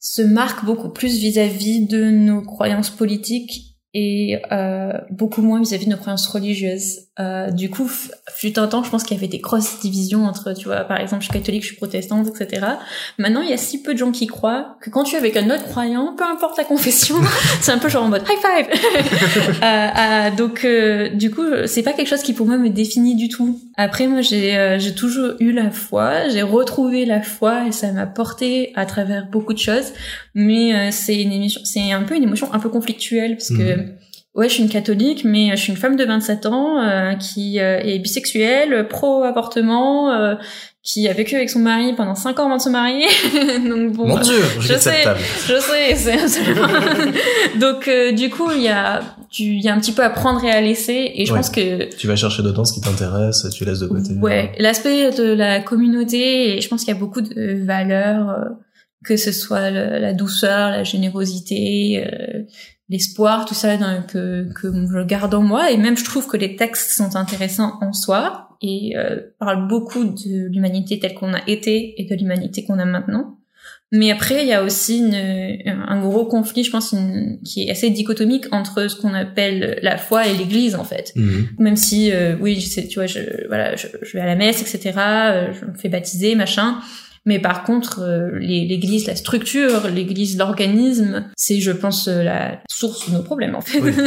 se 0.00 0.22
marque 0.22 0.64
beaucoup 0.64 0.88
plus 0.88 1.18
vis-à-vis 1.18 1.86
de 1.86 2.10
nos 2.10 2.42
croyances 2.42 2.90
politiques 2.90 3.76
et 3.92 4.40
euh, 4.52 4.92
beaucoup 5.10 5.42
moins 5.42 5.60
vis-à-vis 5.60 5.86
de 5.86 5.90
nos 5.90 5.96
croyances 5.96 6.28
religieuses. 6.28 7.05
Euh, 7.18 7.50
du 7.50 7.70
coup, 7.70 7.90
fut 8.34 8.58
un 8.58 8.66
temps, 8.66 8.82
je 8.82 8.90
pense 8.90 9.02
qu'il 9.02 9.16
y 9.16 9.20
avait 9.20 9.28
des 9.28 9.38
grosses 9.38 9.80
divisions 9.80 10.24
entre, 10.24 10.52
tu 10.52 10.66
vois, 10.66 10.80
par 10.84 11.00
exemple, 11.00 11.22
je 11.22 11.30
suis 11.30 11.38
catholique, 11.38 11.62
je 11.62 11.68
suis 11.68 11.76
protestante, 11.76 12.28
etc. 12.28 12.66
Maintenant, 13.18 13.40
il 13.40 13.50
y 13.50 13.52
a 13.52 13.56
si 13.56 13.82
peu 13.82 13.94
de 13.94 13.98
gens 13.98 14.12
qui 14.12 14.26
croient 14.26 14.76
que 14.82 14.90
quand 14.90 15.04
tu 15.04 15.14
es 15.14 15.18
avec 15.18 15.36
un 15.36 15.48
autre 15.50 15.64
croyant, 15.64 16.14
peu 16.16 16.24
importe 16.24 16.58
la 16.58 16.64
confession, 16.64 17.16
c'est 17.60 17.72
un 17.72 17.78
peu 17.78 17.88
genre 17.88 18.04
en 18.04 18.08
mode 18.08 18.22
high 18.22 18.38
five. 18.38 18.66
Euh, 19.62 19.88
euh, 19.98 20.36
donc, 20.36 20.64
euh, 20.64 21.08
du 21.08 21.30
coup, 21.30 21.42
c'est 21.66 21.82
pas 21.82 21.92
quelque 21.92 22.08
chose 22.08 22.22
qui 22.22 22.32
pour 22.32 22.46
moi 22.46 22.58
me 22.58 22.68
définit 22.68 23.14
du 23.14 23.28
tout. 23.28 23.58
Après, 23.76 24.06
moi, 24.06 24.20
j'ai 24.20 24.56
euh, 24.56 24.78
j'ai 24.78 24.94
toujours 24.94 25.34
eu 25.40 25.52
la 25.52 25.70
foi, 25.70 26.28
j'ai 26.28 26.42
retrouvé 26.42 27.04
la 27.04 27.22
foi 27.22 27.66
et 27.66 27.72
ça 27.72 27.92
m'a 27.92 28.06
porté 28.06 28.72
à 28.74 28.86
travers 28.86 29.26
beaucoup 29.26 29.52
de 29.52 29.58
choses. 29.58 29.92
Mais 30.34 30.74
euh, 30.74 30.88
c'est 30.90 31.20
une 31.20 31.32
émission, 31.32 31.60
c'est 31.64 31.92
un 31.92 32.02
peu 32.02 32.16
une 32.16 32.22
émotion 32.22 32.52
un 32.52 32.58
peu 32.58 32.68
conflictuelle 32.68 33.36
parce 33.36 33.50
que 33.50 33.90
Ouais, 34.36 34.48
je 34.48 34.54
suis 34.54 34.62
une 34.62 34.68
catholique, 34.68 35.24
mais 35.24 35.50
je 35.52 35.56
suis 35.56 35.72
une 35.72 35.78
femme 35.78 35.96
de 35.96 36.04
27 36.04 36.44
ans 36.46 36.78
euh, 36.78 37.14
qui 37.14 37.58
euh, 37.58 37.78
est 37.82 37.98
bisexuelle, 37.98 38.86
pro-avortement, 38.86 40.12
euh, 40.12 40.34
qui 40.82 41.08
a 41.08 41.14
vécu 41.14 41.34
avec 41.36 41.48
son 41.50 41.58
mari 41.60 41.94
pendant 41.96 42.14
5 42.14 42.38
ans 42.38 42.44
avant 42.46 42.58
de 42.58 42.62
se 42.62 42.68
marier. 42.68 43.06
Donc 43.68 43.92
bon, 43.94 44.06
Mon 44.08 44.18
Dieu, 44.18 44.34
je 44.60 44.72
je 44.74 44.78
sais, 44.78 45.02
table. 45.04 45.18
je 45.48 45.54
sais, 45.58 45.94
c'est 45.96 46.20
absolument. 46.20 46.68
Donc 47.60 47.90
du 48.14 48.28
coup, 48.30 48.50
il 48.54 48.62
y 48.62 48.68
a, 48.68 49.00
tu, 49.30 49.42
il 49.42 49.60
y 49.62 49.68
a 49.68 49.74
un 49.74 49.80
petit 49.80 49.92
peu 49.92 50.02
à 50.04 50.10
prendre 50.10 50.44
et 50.44 50.50
à 50.50 50.60
laisser, 50.60 51.12
et 51.14 51.24
je 51.24 51.32
Ouais. 51.32 51.38
pense 51.38 51.50
que 51.50 51.94
Tu 51.96 52.06
vas 52.06 52.14
chercher 52.16 52.42
dedans 52.42 52.64
ce 52.66 52.74
qui 52.74 52.80
t'intéresse, 52.82 53.46
tu 53.56 53.64
laisses 53.64 53.80
de 53.80 53.86
côté. 53.86 54.12
Ouais, 54.20 54.52
l'aspect 54.58 55.10
de 55.12 55.32
la 55.32 55.60
communauté, 55.60 56.56
et 56.56 56.60
je 56.60 56.68
pense 56.68 56.84
qu'il 56.84 56.92
y 56.92 56.96
a 56.96 57.00
beaucoup 57.00 57.22
de 57.22 57.64
valeurs, 57.64 58.28
euh, 58.30 58.44
que 59.04 59.16
ce 59.16 59.32
soit 59.32 59.70
le- 59.70 59.98
la 59.98 60.12
douceur, 60.12 60.70
la 60.70 60.84
générosité, 60.84 62.04
euh, 62.06 62.42
l'espoir, 62.88 63.44
tout 63.46 63.54
ça 63.54 63.76
dans- 63.76 64.02
que, 64.06 64.46
que 64.54 64.68
je 64.72 65.04
garde 65.04 65.34
en 65.34 65.42
moi. 65.42 65.70
Et 65.70 65.76
même, 65.76 65.96
je 65.96 66.04
trouve 66.04 66.26
que 66.28 66.36
les 66.36 66.56
textes 66.56 66.90
sont 66.90 67.16
intéressants 67.16 67.74
en 67.80 67.92
soi 67.92 68.50
et 68.62 68.94
euh, 68.96 69.20
parlent 69.38 69.66
beaucoup 69.68 70.04
de 70.04 70.48
l'humanité 70.52 70.98
telle 70.98 71.14
qu'on 71.14 71.34
a 71.34 71.40
été 71.46 72.00
et 72.00 72.04
de 72.06 72.14
l'humanité 72.14 72.64
qu'on 72.64 72.78
a 72.78 72.84
maintenant. 72.84 73.38
Mais 73.92 74.10
après, 74.10 74.42
il 74.42 74.48
y 74.48 74.52
a 74.52 74.64
aussi 74.64 74.98
une, 74.98 75.14
un 75.88 76.00
gros 76.00 76.24
conflit, 76.26 76.64
je 76.64 76.70
pense, 76.72 76.92
une- 76.92 77.38
qui 77.44 77.64
est 77.66 77.70
assez 77.70 77.88
dichotomique 77.90 78.46
entre 78.52 78.88
ce 78.88 78.96
qu'on 79.00 79.14
appelle 79.14 79.78
la 79.82 79.96
foi 79.96 80.26
et 80.26 80.34
l'Église, 80.36 80.74
en 80.74 80.82
fait 80.84 81.12
Mhm. 81.16 81.46
même 81.60 81.76
si 81.76 82.10
euh, 82.12 82.36
oui 82.40 82.58
je 82.58 82.66
sais 82.66 82.86
tu 82.88 82.98
vois 82.98 83.06
je 83.06 83.20
voilà 83.46 83.76
je, 83.76 83.86
je 84.02 84.12
vais 84.14 84.20
à 84.20 84.26
la 84.26 84.34
messe 84.34 84.60
etc 84.62 84.98
euh, 84.98 85.52
je 85.52 85.64
me 85.66 85.74
fais 85.74 85.88
baptiser 85.88 86.34
machin 86.34 86.78
mais 87.26 87.40
par 87.40 87.64
contre 87.64 88.00
euh, 88.00 88.38
l'église 88.38 89.06
la 89.06 89.16
structure 89.16 89.88
l'église 89.88 90.38
l'organisme 90.38 91.26
c'est 91.36 91.60
je 91.60 91.72
pense 91.72 92.08
euh, 92.08 92.22
la 92.22 92.60
source 92.70 93.10
de 93.10 93.16
nos 93.16 93.22
problèmes 93.22 93.54
en 93.54 93.60
fait. 93.60 93.80
Oui. 93.80 93.92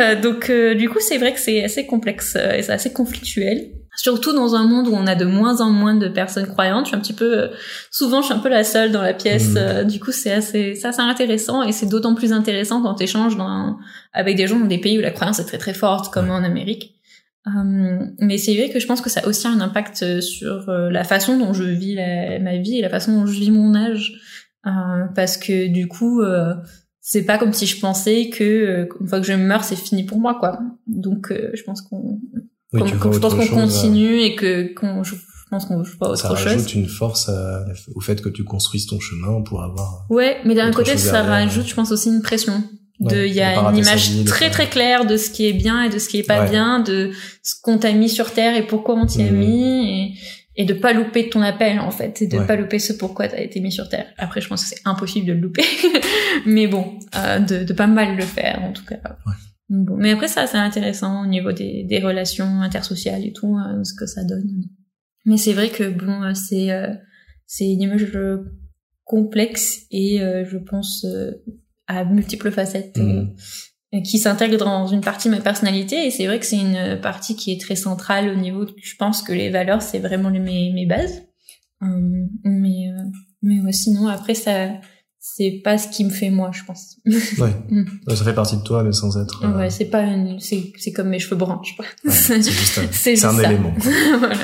Euh, 0.00 0.20
donc 0.20 0.50
du 0.50 0.88
coup 0.88 1.00
c'est 1.00 1.18
vrai 1.18 1.32
que 1.32 1.40
c'est 1.40 1.64
assez 1.64 1.86
complexe 1.86 2.36
et 2.36 2.62
c'est 2.62 2.72
assez 2.72 2.92
conflictuel. 2.92 3.70
Surtout 3.96 4.32
dans 4.34 4.54
un 4.54 4.64
monde 4.64 4.88
où 4.88 4.92
on 4.94 5.06
a 5.06 5.14
de 5.14 5.24
moins 5.24 5.60
en 5.60 5.70
moins 5.70 5.94
de 5.94 6.08
personnes 6.08 6.46
croyantes. 6.46 6.84
Je 6.84 6.88
suis 6.90 6.96
un 6.96 7.00
petit 7.00 7.14
peu 7.14 7.48
souvent 7.90 8.20
je 8.20 8.26
suis 8.26 8.34
un 8.34 8.38
peu 8.38 8.50
la 8.50 8.62
seule 8.62 8.92
dans 8.92 9.00
la 9.00 9.14
pièce 9.14 9.54
euh, 9.56 9.84
du 9.84 9.98
coup 9.98 10.12
c'est 10.12 10.32
assez 10.32 10.74
c'est 10.74 10.86
assez 10.86 11.00
intéressant 11.00 11.62
et 11.62 11.72
c'est 11.72 11.86
d'autant 11.86 12.14
plus 12.14 12.32
intéressant 12.32 12.82
quand 12.82 12.94
tu 12.94 13.04
échanges 13.04 13.36
dans 13.36 13.76
avec 14.12 14.36
des 14.36 14.46
gens 14.46 14.60
dans 14.60 14.66
des 14.66 14.78
pays 14.78 14.98
où 14.98 15.02
la 15.02 15.10
croyance 15.10 15.38
est 15.38 15.44
très 15.44 15.58
très 15.58 15.74
forte, 15.74 16.12
comme 16.12 16.30
en 16.30 16.42
Amérique. 16.42 16.95
Euh, 17.48 17.98
mais 18.18 18.38
c'est 18.38 18.56
vrai 18.56 18.70
que 18.70 18.80
je 18.80 18.86
pense 18.86 19.00
que 19.00 19.08
ça 19.10 19.20
a 19.20 19.26
aussi 19.28 19.46
un 19.46 19.60
impact 19.60 20.02
euh, 20.02 20.20
sur 20.20 20.68
euh, 20.68 20.90
la 20.90 21.04
façon 21.04 21.38
dont 21.38 21.52
je 21.52 21.62
vis 21.64 21.94
la- 21.94 22.40
ma 22.40 22.56
vie 22.58 22.78
et 22.78 22.82
la 22.82 22.88
façon 22.90 23.12
dont 23.20 23.26
je 23.26 23.38
vis 23.38 23.50
mon 23.52 23.74
âge. 23.74 24.14
Euh, 24.66 24.70
parce 25.14 25.36
que 25.36 25.68
du 25.68 25.86
coup, 25.86 26.20
c'est 27.00 27.22
pas 27.24 27.38
comme 27.38 27.52
si 27.52 27.66
je 27.66 27.78
pensais 27.78 28.30
que 28.30 28.88
une 29.00 29.06
fois 29.06 29.20
que 29.20 29.26
je 29.26 29.32
meurs, 29.32 29.62
c'est 29.62 29.76
fini 29.76 30.02
pour 30.04 30.18
moi, 30.18 30.34
quoi. 30.40 30.58
Donc, 30.88 31.32
je 31.54 31.62
pense 31.62 31.82
qu'on, 31.82 32.20
Oui, 32.72 32.82
je 32.84 32.94
pense 32.96 33.16
autre 33.16 33.28
qu'on 33.36 33.46
continue 33.46 34.18
et 34.22 34.34
que 34.34 34.74
qu'on, 34.74 35.04
je, 35.04 35.14
pense 35.48 35.66
qu'on 35.66 35.84
joue 35.84 35.96
pas 35.98 36.16
Ça 36.16 36.32
autre 36.32 36.36
chose. 36.42 36.52
rajoute 36.54 36.74
une 36.74 36.88
force 36.88 37.28
à- 37.28 37.64
au 37.94 38.00
fait 38.00 38.20
que 38.20 38.28
tu 38.28 38.42
construises 38.42 38.86
ton 38.86 38.98
chemin 38.98 39.40
pour 39.42 39.62
avoir. 39.62 40.04
Ouais, 40.10 40.38
mais 40.44 40.56
d'un 40.56 40.66
autre 40.68 40.78
côté, 40.78 40.96
ça 40.98 41.22
rajoute, 41.22 41.68
je 41.68 41.74
pense 41.76 41.92
aussi 41.92 42.08
une 42.08 42.22
pression. 42.22 42.64
De, 42.98 43.14
Ouais, 43.14 43.28
il 43.28 43.34
y 43.34 43.42
a 43.42 43.58
une 43.58 43.76
image 43.76 44.24
très 44.24 44.48
très 44.50 44.68
claire 44.68 45.04
de 45.04 45.16
ce 45.18 45.28
qui 45.30 45.46
est 45.46 45.52
bien 45.52 45.82
et 45.82 45.90
de 45.90 45.98
ce 45.98 46.08
qui 46.08 46.18
est 46.18 46.22
pas 46.26 46.42
Ouais. 46.44 46.50
bien, 46.50 46.80
de 46.80 47.10
ce 47.42 47.54
qu'on 47.62 47.76
t'a 47.78 47.92
mis 47.92 48.08
sur 48.08 48.32
terre 48.32 48.56
et 48.56 48.66
pourquoi 48.66 48.94
on 48.94 49.04
t'y 49.04 49.20
a 49.22 49.30
Mhm. 49.30 49.36
mis 49.38 50.14
et, 50.56 50.62
et 50.62 50.64
de 50.64 50.72
pas 50.72 50.94
louper 50.94 51.28
ton 51.28 51.42
appel 51.42 51.78
en 51.80 51.90
fait, 51.90 52.22
et 52.22 52.26
de 52.26 52.38
Ouais. 52.38 52.46
pas 52.46 52.56
louper 52.56 52.78
ce 52.78 52.94
pourquoi 52.94 53.28
t'as 53.28 53.40
été 53.42 53.60
mis 53.60 53.70
sur 53.70 53.88
terre. 53.90 54.06
Après, 54.16 54.40
je 54.40 54.48
pense 54.48 54.62
que 54.62 54.70
c'est 54.74 54.80
impossible 54.86 55.26
de 55.26 55.32
le 55.34 55.40
louper, 55.40 55.64
mais 56.46 56.66
bon, 56.66 56.98
euh, 57.16 57.38
de, 57.38 57.64
de 57.64 57.72
pas 57.74 57.86
mal 57.86 58.16
le 58.16 58.22
faire 58.22 58.62
en 58.62 58.72
tout 58.72 58.84
cas. 58.86 58.96
Bon, 59.68 59.96
mais 59.96 60.12
après 60.12 60.28
ça, 60.28 60.46
c'est 60.46 60.56
intéressant 60.56 61.24
au 61.24 61.26
niveau 61.26 61.52
des, 61.52 61.84
des 61.84 61.98
relations 61.98 62.62
intersociales 62.62 63.24
et 63.26 63.32
tout, 63.32 63.56
euh, 63.58 63.82
ce 63.84 63.92
que 63.92 64.06
ça 64.06 64.24
donne. 64.24 64.48
Mais 65.26 65.36
c'est 65.36 65.52
vrai 65.52 65.68
que 65.68 65.84
bon, 65.90 66.22
euh, 66.22 66.32
c'est 66.34 66.70
euh, 66.70 66.94
c'est 67.46 67.66
une 67.66 67.82
image 67.82 68.06
complexe 69.04 69.82
et 69.90 70.20
euh, 70.22 70.44
je 70.44 70.56
pense 70.58 71.04
euh, 71.04 71.30
à 71.86 72.04
multiples 72.04 72.50
facettes 72.50 72.96
Mhm. 72.98 73.34
euh, 73.94 74.00
qui 74.02 74.18
s'intègrent 74.18 74.58
dans 74.58 74.86
une 74.86 75.00
partie 75.00 75.28
de 75.28 75.34
ma 75.34 75.40
personnalité 75.40 76.06
et 76.06 76.10
c'est 76.10 76.26
vrai 76.26 76.38
que 76.40 76.46
c'est 76.46 76.58
une 76.58 76.98
partie 77.00 77.36
qui 77.36 77.52
est 77.52 77.60
très 77.60 77.76
centrale 77.76 78.28
au 78.28 78.34
niveau 78.34 78.64
de- 78.64 78.74
je 78.82 78.94
pense 78.96 79.22
que 79.22 79.32
les 79.32 79.50
valeurs 79.50 79.82
c'est 79.82 80.00
vraiment 80.00 80.28
les- 80.28 80.40
mes, 80.40 80.72
mes 80.72 80.86
bases 80.86 81.22
Euh, 81.82 81.86
mais 82.44 82.88
euh, 82.90 83.02
mais 83.42 83.60
ouais, 83.60 83.72
sinon 83.72 84.08
après 84.08 84.34
ça 84.34 84.70
c'est 85.20 85.60
pas 85.62 85.76
ce 85.76 85.88
qui 85.88 86.04
me 86.04 86.10
fait 86.10 86.30
moi 86.30 86.50
je 86.52 86.62
pense 86.64 86.96
Ouais. 87.38 87.52
Mm. 87.70 87.84
Ça 88.16 88.24
fait 88.24 88.32
partie 88.34 88.56
de 88.56 88.62
toi, 88.62 88.82
mais 88.82 88.92
sans 88.92 89.16
être. 89.22 89.44
euh, 89.44 89.58
ouais 89.58 89.70
c'est 89.70 89.84
pas 89.96 90.02
une- 90.02 90.40
c'est 90.40 90.72
c'est 90.78 90.92
comme 90.92 91.08
mes 91.10 91.18
cheveux 91.18 91.36
bruns 91.36 91.60
je 91.64 91.70
sais 91.70 91.76
pas 91.76 91.84
ouais, 92.08 92.14
c'est 92.42 92.42
juste 92.42 92.78
un, 92.78 92.88
C'est 92.90 93.16
c'est 93.16 93.26
un 93.26 93.30
juste 93.32 93.42
ça. 93.42 93.52
élément. 93.52 93.74
voilà. 94.18 94.38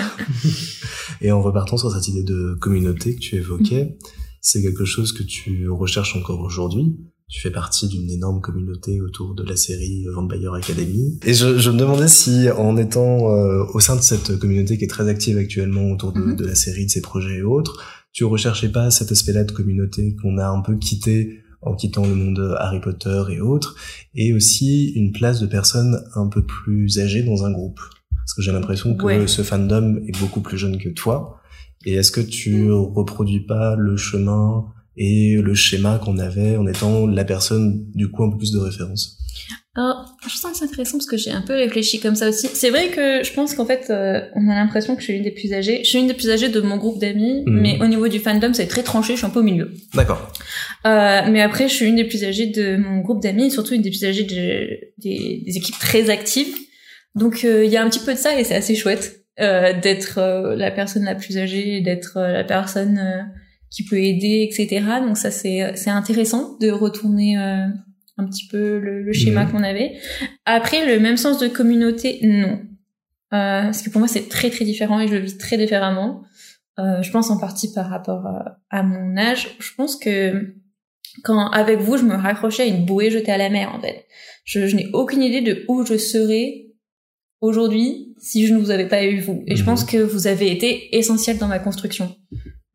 Et 1.21 1.31
en 1.33 1.41
repartant 1.41 1.77
sur 1.79 1.91
cette 1.93 2.07
idée 2.09 2.23
de 2.25 2.55
communauté 2.61 3.15
que 3.15 3.21
tu 3.21 3.37
évoquais, 3.37 3.85
Mm. 3.85 3.95
c'est 4.41 4.61
quelque 4.63 4.85
chose 4.85 5.13
que 5.13 5.23
tu 5.23 5.69
recherches 5.71 6.17
encore 6.17 6.41
aujourd'hui. 6.41 6.97
Tu 7.29 7.41
fais 7.41 7.51
partie 7.51 7.89
d'une 7.89 8.11
énorme 8.11 8.41
communauté 8.43 9.01
autour 9.01 9.35
de 9.35 9.43
la 9.43 9.57
série 9.57 10.05
Vampire 10.15 10.53
Academy. 10.53 11.19
Et 11.25 11.33
je, 11.33 11.59
je 11.59 11.71
me 11.71 11.79
demandais 11.79 12.09
si, 12.09 12.51
en 12.51 12.77
étant 12.77 13.35
euh, 13.35 13.65
au 13.73 13.81
sein 13.81 13.97
de 13.97 14.03
cette 14.03 14.39
communauté 14.39 14.77
qui 14.77 14.85
est 14.85 14.89
très 14.89 15.09
active 15.09 15.39
actuellement 15.39 15.91
autour 15.91 16.13
de, 16.13 16.21
Mhm. 16.21 16.37
de 16.37 16.45
la 16.47 16.55
série, 16.55 16.85
de 16.87 16.91
ses 16.91 17.01
projets 17.01 17.39
et 17.39 17.43
autres, 17.43 17.83
tu 18.13 18.25
recherchais 18.25 18.69
pas 18.69 18.91
cet 18.91 19.11
aspect-là 19.13 19.45
de 19.45 19.53
communauté 19.53 20.15
qu'on 20.21 20.37
a 20.37 20.47
un 20.47 20.61
peu 20.61 20.77
quitté 20.77 21.39
en 21.63 21.75
quittant 21.75 22.05
le 22.05 22.15
monde 22.15 22.55
Harry 22.59 22.81
Potter 22.81 23.23
et 23.31 23.41
autres, 23.41 23.77
et 24.15 24.35
aussi 24.35 24.89
une 24.91 25.13
place 25.13 25.41
de 25.41 25.47
personnes 25.47 26.03
un 26.17 26.27
peu 26.27 26.45
plus 26.45 26.99
âgées 26.99 27.23
dans 27.23 27.45
un 27.47 27.53
groupe? 27.53 27.81
Parce 28.17 28.35
que 28.35 28.43
j'ai 28.43 28.53
l'impression 28.53 28.95
que 28.95 29.05
Ouais. 29.05 29.27
ce 29.27 29.43
fandom 29.43 29.97
est 30.07 30.19
beaucoup 30.21 30.41
plus 30.43 30.59
jeune 30.59 30.77
que 30.79 30.91
toi. 30.91 31.39
Et 31.87 31.95
est-ce 31.95 32.13
que 32.13 32.21
tu 32.21 32.71
reproduis 32.71 33.41
pas 33.41 33.75
le 33.77 33.97
chemin 33.97 34.67
et 34.97 35.37
le 35.43 35.55
schéma 35.55 36.01
qu'on 36.05 36.19
avait 36.19 36.57
en 36.57 36.67
étant 36.67 37.07
la 37.07 37.25
personne 37.25 37.85
du 37.95 38.09
coup 38.11 38.25
un 38.25 38.31
peu 38.31 38.37
plus 38.39 38.53
de 38.53 38.59
référence 38.59 39.17
Alors, 39.75 40.15
je 40.29 40.37
sens 40.37 40.53
que 40.53 40.59
c'est 40.59 40.65
intéressant 40.67 40.99
parce 40.99 41.07
que 41.07 41.17
j'ai 41.17 41.31
un 41.31 41.41
peu 41.41 41.55
réfléchi 41.55 41.99
comme 41.99 42.15
ça 42.15 42.29
aussi. 42.29 42.47
C'est 42.53 42.69
vrai 42.69 42.89
que 42.89 43.25
je 43.25 43.33
pense 43.33 43.55
qu'en 43.55 43.65
fait, 43.65 43.87
euh, 43.89 44.21
on 44.35 44.49
a 44.51 44.55
l'impression 44.55 44.95
que 44.95 45.01
je 45.01 45.07
suis 45.07 45.15
une 45.15 45.23
des 45.23 45.31
plus 45.31 45.55
âgées. 45.55 45.81
Je 45.83 45.89
suis 45.89 45.99
une 45.99 46.09
des 46.09 46.15
plus 46.15 46.29
âgées 46.29 46.51
de 46.51 46.61
mon 46.61 46.77
groupe 46.77 47.01
d'amis, 47.01 47.43
Mhm. 47.47 47.61
mais 47.61 47.79
au 47.81 47.87
niveau 47.87 48.07
du 48.09 48.19
fandom, 48.19 48.53
c'est 48.53 48.67
très 48.67 48.83
tranché, 48.83 49.15
je 49.15 49.19
suis 49.19 49.27
un 49.27 49.31
peu 49.31 49.41
au 49.41 49.45
milieu. 49.45 49.73
D'accord. 49.95 50.31
Euh, 50.87 51.21
mais 51.31 51.41
après, 51.41 51.69
je 51.69 51.75
suis 51.75 51.87
une 51.87 51.97
des 51.97 52.05
plus 52.05 52.23
âgées 52.25 52.47
de 52.49 52.77
mon 52.77 53.01
groupe 53.01 53.23
d'amis, 53.23 53.47
et 53.47 53.51
surtout 53.51 53.73
une 53.75 53.83
des 53.83 53.91
plus 53.91 54.05
âgées 54.05 54.25
de- 54.25 54.79
des, 54.99 55.43
des 55.47 55.57
équipes 55.57 55.79
très 55.79 56.11
actives. 56.11 56.55
Donc, 57.15 57.45
euh, 57.45 57.65
il 57.65 57.71
y 57.71 57.79
a 57.79 57.83
un 57.83 57.89
petit 57.89 58.01
peu 58.05 58.13
de 58.13 58.19
ça 58.19 58.39
et 58.39 58.45
c'est 58.45 58.55
assez 58.55 58.75
chouette 58.75 59.21
euh, 59.41 59.73
d'être 59.81 60.21
la 60.57 60.71
personne 60.71 61.05
la 61.05 61.15
plus 61.15 61.39
âgée, 61.39 61.81
d'être 61.81 62.19
la 62.21 62.45
personne 62.45 62.99
euh, 62.99 63.23
qui 63.73 63.85
peut 63.85 63.99
aider, 63.99 64.47
etc. 64.51 64.85
Donc 65.07 65.17
ça, 65.17 65.31
c'est 65.31 65.73
c'est 65.77 65.91
intéressant 65.91 66.57
de 66.61 66.71
retourner 66.71 67.39
euh, 67.39 67.67
un 68.19 68.27
petit 68.27 68.47
peu 68.49 68.79
le, 68.79 69.03
le 69.03 69.13
schéma 69.13 69.45
Mhm. 69.47 69.51
qu'on 69.53 69.63
avait. 69.63 69.93
Après, 70.45 70.87
le 70.87 71.01
même 71.01 71.17
sens 71.17 71.39
de 71.39 71.49
communauté, 71.49 72.21
non. 72.23 72.61
Euh, 73.35 73.63
parce 73.63 73.81
que 73.83 73.89
pour 73.91 74.01
moi, 74.01 74.09
c'est 74.09 74.29
très 74.29 74.51
très 74.51 74.65
différent 74.67 75.01
et 75.01 75.09
je 75.09 75.15
le 75.15 75.21
vis 75.21 75.39
très 75.39 75.57
différemment. 75.57 76.23
Euh, 76.79 77.01
je 77.03 77.11
pense 77.11 77.31
en 77.31 77.39
partie 77.39 77.73
par 77.73 77.89
rapport 77.89 78.27
à, 78.27 78.59
à 78.71 78.83
mon 78.83 79.17
âge. 79.17 79.57
Je 79.59 79.71
pense 79.75 79.97
que 79.97 80.55
quand 81.25 81.49
avec 81.51 81.79
vous, 81.81 81.97
je 81.97 82.05
me 82.05 82.15
raccrochais 82.15 82.63
à 82.65 82.67
une 82.67 82.85
bouée 82.85 83.11
jetée 83.11 83.33
à 83.33 83.39
la 83.39 83.49
mer, 83.51 83.73
en 83.75 83.81
fait. 83.81 84.07
Je, 84.45 84.67
je 84.67 84.77
n'ai 84.77 84.89
aucune 84.93 85.23
idée 85.23 85.41
de 85.41 85.65
où 85.69 85.85
je 85.87 85.97
serais 85.97 86.67
aujourd'hui 87.41 88.15
si 88.19 88.47
je 88.47 88.55
ne 88.55 88.59
vous 88.59 88.71
avais 88.71 88.89
pas 88.89 89.05
eu 89.05 89.21
vous. 89.21 89.43
Et 89.47 89.57
je 89.57 89.63
Mhm. 89.63 89.67
pense 89.67 89.85
que 89.85 89.97
vous 89.99 90.27
avez 90.27 90.51
été 90.53 90.97
essentiel 90.97 91.39
dans 91.39 91.49
ma 91.49 91.59
construction. 91.59 92.15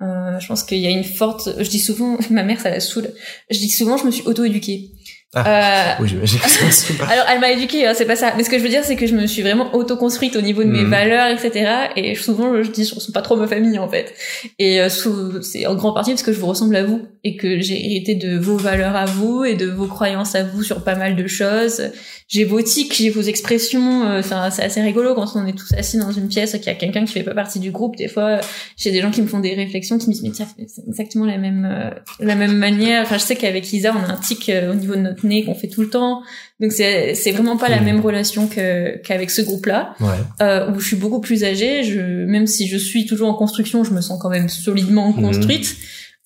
Euh, 0.02 0.40
je 0.40 0.48
pense 0.48 0.64
qu'il 0.64 0.78
y 0.78 0.88
a 0.88 0.92
une 0.92 1.04
forte. 1.04 1.50
Je 1.58 1.70
dis 1.70 1.80
souvent, 1.80 2.18
ma 2.30 2.44
mère, 2.44 2.60
ça 2.60 2.70
la 2.70 2.80
saoule. 2.80 3.10
Je 3.50 3.58
dis 3.58 3.70
souvent, 3.70 3.98
je 3.98 4.06
me 4.06 4.12
suis 4.12 4.24
auto-éduquée. 4.28 4.92
Euh, 5.36 5.92
Oui, 6.00 6.08
j'imagine 6.08 6.40
que 6.40 6.50
ça 6.50 6.72
se 6.72 6.94
passe. 6.94 7.10
alors, 7.12 7.26
elle 7.30 7.40
m'a 7.42 7.52
éduquée, 7.52 7.86
hein, 7.86 7.94
c'est 7.96 8.06
pas 8.06 8.16
ça. 8.16 8.34
Mais 8.38 8.44
ce 8.44 8.50
que 8.50 8.58
je 8.58 8.64
veux 8.64 8.70
dire, 8.70 8.84
c'est 8.86 8.96
que 8.96 9.06
je 9.06 9.14
me 9.14 9.28
suis 9.28 9.42
vraiment 9.42 9.76
auto-construite 9.76 10.36
au 10.38 10.42
niveau 10.42 10.64
de 10.64 10.70
mes 10.70 10.84
Mhm. 10.84 10.90
valeurs, 10.90 11.28
etc. 11.28 11.70
Et 11.96 12.16
souvent, 12.16 12.64
je 12.64 12.70
dis, 12.72 12.86
je 12.86 12.96
ressemble 12.96 13.14
pas 13.14 13.22
trop 13.22 13.36
à 13.36 13.38
ma 13.40 13.48
famille, 13.48 13.78
en 13.78 13.90
fait. 13.90 14.14
Et 14.58 14.80
euh, 14.80 14.90
sous- 14.90 15.42
c'est 15.42 15.66
en 15.68 15.76
grande 15.76 15.96
partie 15.96 16.12
parce 16.12 16.24
que 16.24 16.32
je 16.32 16.40
vous 16.40 16.48
ressemble 16.48 16.76
à 16.78 16.84
vous 16.84 17.02
et 17.28 17.36
que 17.36 17.60
j'ai 17.60 17.78
hérité 17.86 18.16
de 18.16 18.38
vos 18.38 18.58
valeurs 18.58 18.96
à 18.96 19.06
vous 19.06 19.44
et 19.44 19.56
de 19.56 19.66
vos 19.66 19.88
croyances 19.88 20.34
à 20.36 20.44
vous 20.44 20.64
sur 20.64 20.84
pas 20.84 20.96
mal 20.96 21.16
de 21.16 21.28
choses. 21.28 21.82
J'ai 22.30 22.44
vos 22.46 22.62
tics, 22.62 22.94
j'ai 22.94 23.10
vos 23.10 23.22
expressions. 23.22 24.04
euh, 24.06 24.20
Enfin, 24.20 24.50
c'est 24.50 24.64
assez 24.64 24.82
rigolo 24.82 25.14
quand 25.16 25.28
on 25.36 25.46
est 25.46 25.58
tous 25.58 25.74
assis 25.78 25.98
dans 25.98 26.12
une 26.12 26.28
pièce 26.30 26.54
et 26.54 26.60
qu'il 26.60 26.68
y 26.72 26.76
a 26.76 26.80
quelqu'un 26.80 27.06
qui 27.06 27.14
fait 27.14 27.24
pas 27.24 27.34
partie 27.34 27.60
du 27.60 27.72
groupe. 27.72 27.96
Des 27.98 28.08
fois, 28.08 28.40
j'ai 28.78 28.92
des 28.92 29.02
gens 29.02 29.12
qui 29.12 29.22
me 29.22 29.28
font 29.28 29.40
des 29.40 29.54
réflexions, 29.56 29.98
qui 29.98 30.08
me 30.08 30.14
disent 30.14 30.24
mais 30.24 30.32
tiens, 30.32 30.48
c'est 30.68 30.88
exactement 30.88 31.26
la 31.26 31.38
même 31.38 31.68
euh, 31.70 31.90
la 32.20 32.36
même 32.36 32.58
manière. 32.58 33.04
Enfin, 33.04 33.18
je 33.18 33.24
sais 33.24 33.36
qu'avec 33.36 33.72
Isa, 33.74 33.94
on 33.94 34.04
a 34.10 34.14
un 34.14 34.18
tic 34.18 34.50
euh, 34.50 34.72
au 34.72 34.76
niveau 34.76 34.96
de 34.96 35.02
notre 35.02 35.26
nez 35.26 35.44
qu'on 35.44 35.56
fait 35.56 35.68
tout 35.70 35.82
le 35.82 35.90
temps. 35.90 36.22
Donc 36.60 36.72
c'est 36.72 37.14
c'est 37.16 37.32
vraiment 37.32 37.58
pas 37.58 37.70
la 37.70 37.80
Mhm. 37.80 37.86
même 37.86 38.00
relation 38.02 38.48
que 38.48 38.98
qu'avec 39.06 39.30
ce 39.32 39.42
groupe-là 39.42 39.94
Ouais. 40.00 40.08
euh, 40.42 40.72
où 40.72 40.80
je 40.80 40.88
suis 40.88 40.96
beaucoup 40.98 41.22
plus 41.22 41.44
âgée. 41.44 41.84
Je, 41.84 42.00
même 42.26 42.48
si 42.48 42.68
je 42.68 42.78
suis 42.78 43.06
toujours 43.06 43.30
en 43.30 43.34
construction, 43.36 43.84
je 43.84 43.92
me 43.94 44.02
sens 44.02 44.18
quand 44.22 44.30
même 44.30 44.50
solidement 44.50 45.12
Mhm. 45.14 45.22
construite. 45.24 45.76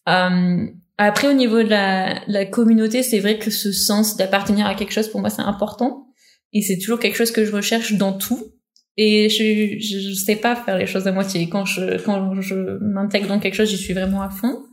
Euh, 0.09 0.65
après, 0.97 1.27
au 1.27 1.33
niveau 1.33 1.63
de 1.63 1.69
la, 1.69 2.21
la 2.27 2.45
communauté, 2.45 3.03
c'est 3.03 3.19
vrai 3.19 3.39
que 3.39 3.49
ce 3.49 3.71
sens 3.71 4.17
d'appartenir 4.17 4.67
à 4.67 4.75
quelque 4.75 4.93
chose, 4.93 5.07
pour 5.07 5.19
moi, 5.19 5.29
c'est 5.29 5.41
important. 5.41 6.07
Et 6.53 6.61
c'est 6.61 6.77
toujours 6.77 6.99
quelque 6.99 7.15
chose 7.15 7.31
que 7.31 7.45
je 7.45 7.51
recherche 7.51 7.93
dans 7.93 8.13
tout. 8.13 8.53
Et 8.97 9.29
je, 9.29 9.79
je, 9.79 10.09
je 10.09 10.13
sais 10.13 10.35
pas 10.35 10.55
faire 10.55 10.77
les 10.77 10.85
choses 10.85 11.07
à 11.07 11.11
moitié. 11.11 11.47
Quand 11.49 11.65
je, 11.65 11.97
quand 12.03 12.39
je 12.41 12.77
m'intègre 12.81 13.29
dans 13.29 13.39
quelque 13.39 13.55
chose, 13.55 13.69
j'y 13.69 13.77
suis 13.77 13.93
vraiment 13.93 14.21
à 14.21 14.29
fond. 14.29 14.63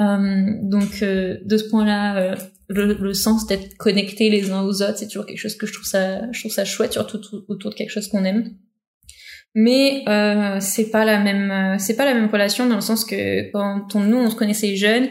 Euh, 0.00 0.46
donc, 0.62 1.02
euh, 1.02 1.36
de 1.44 1.56
ce 1.56 1.68
point-là, 1.68 2.16
euh, 2.16 2.36
le, 2.68 2.94
le, 2.94 3.12
sens 3.12 3.46
d'être 3.46 3.76
connecté 3.76 4.30
les 4.30 4.50
uns 4.50 4.62
aux 4.62 4.82
autres, 4.82 4.96
c'est 4.96 5.08
toujours 5.08 5.26
quelque 5.26 5.38
chose 5.38 5.56
que 5.56 5.66
je 5.66 5.72
trouve 5.74 5.84
ça, 5.84 6.32
je 6.32 6.40
trouve 6.40 6.52
ça 6.52 6.64
chouette, 6.64 6.94
surtout 6.94 7.20
autour 7.48 7.70
de 7.70 7.74
quelque 7.74 7.90
chose 7.90 8.08
qu'on 8.08 8.24
aime. 8.24 8.54
Mais 9.54 10.04
euh, 10.08 10.58
c'est 10.60 10.90
pas 10.90 11.04
la 11.04 11.18
même, 11.18 11.78
c'est 11.78 11.96
pas 11.96 12.04
la 12.04 12.14
même 12.14 12.30
relation 12.30 12.66
dans 12.68 12.76
le 12.76 12.80
sens 12.80 13.04
que 13.04 13.50
quand 13.50 13.94
on, 13.94 14.00
nous 14.00 14.16
on 14.16 14.30
se 14.30 14.36
connaissait 14.36 14.76
jeunes, 14.76 15.08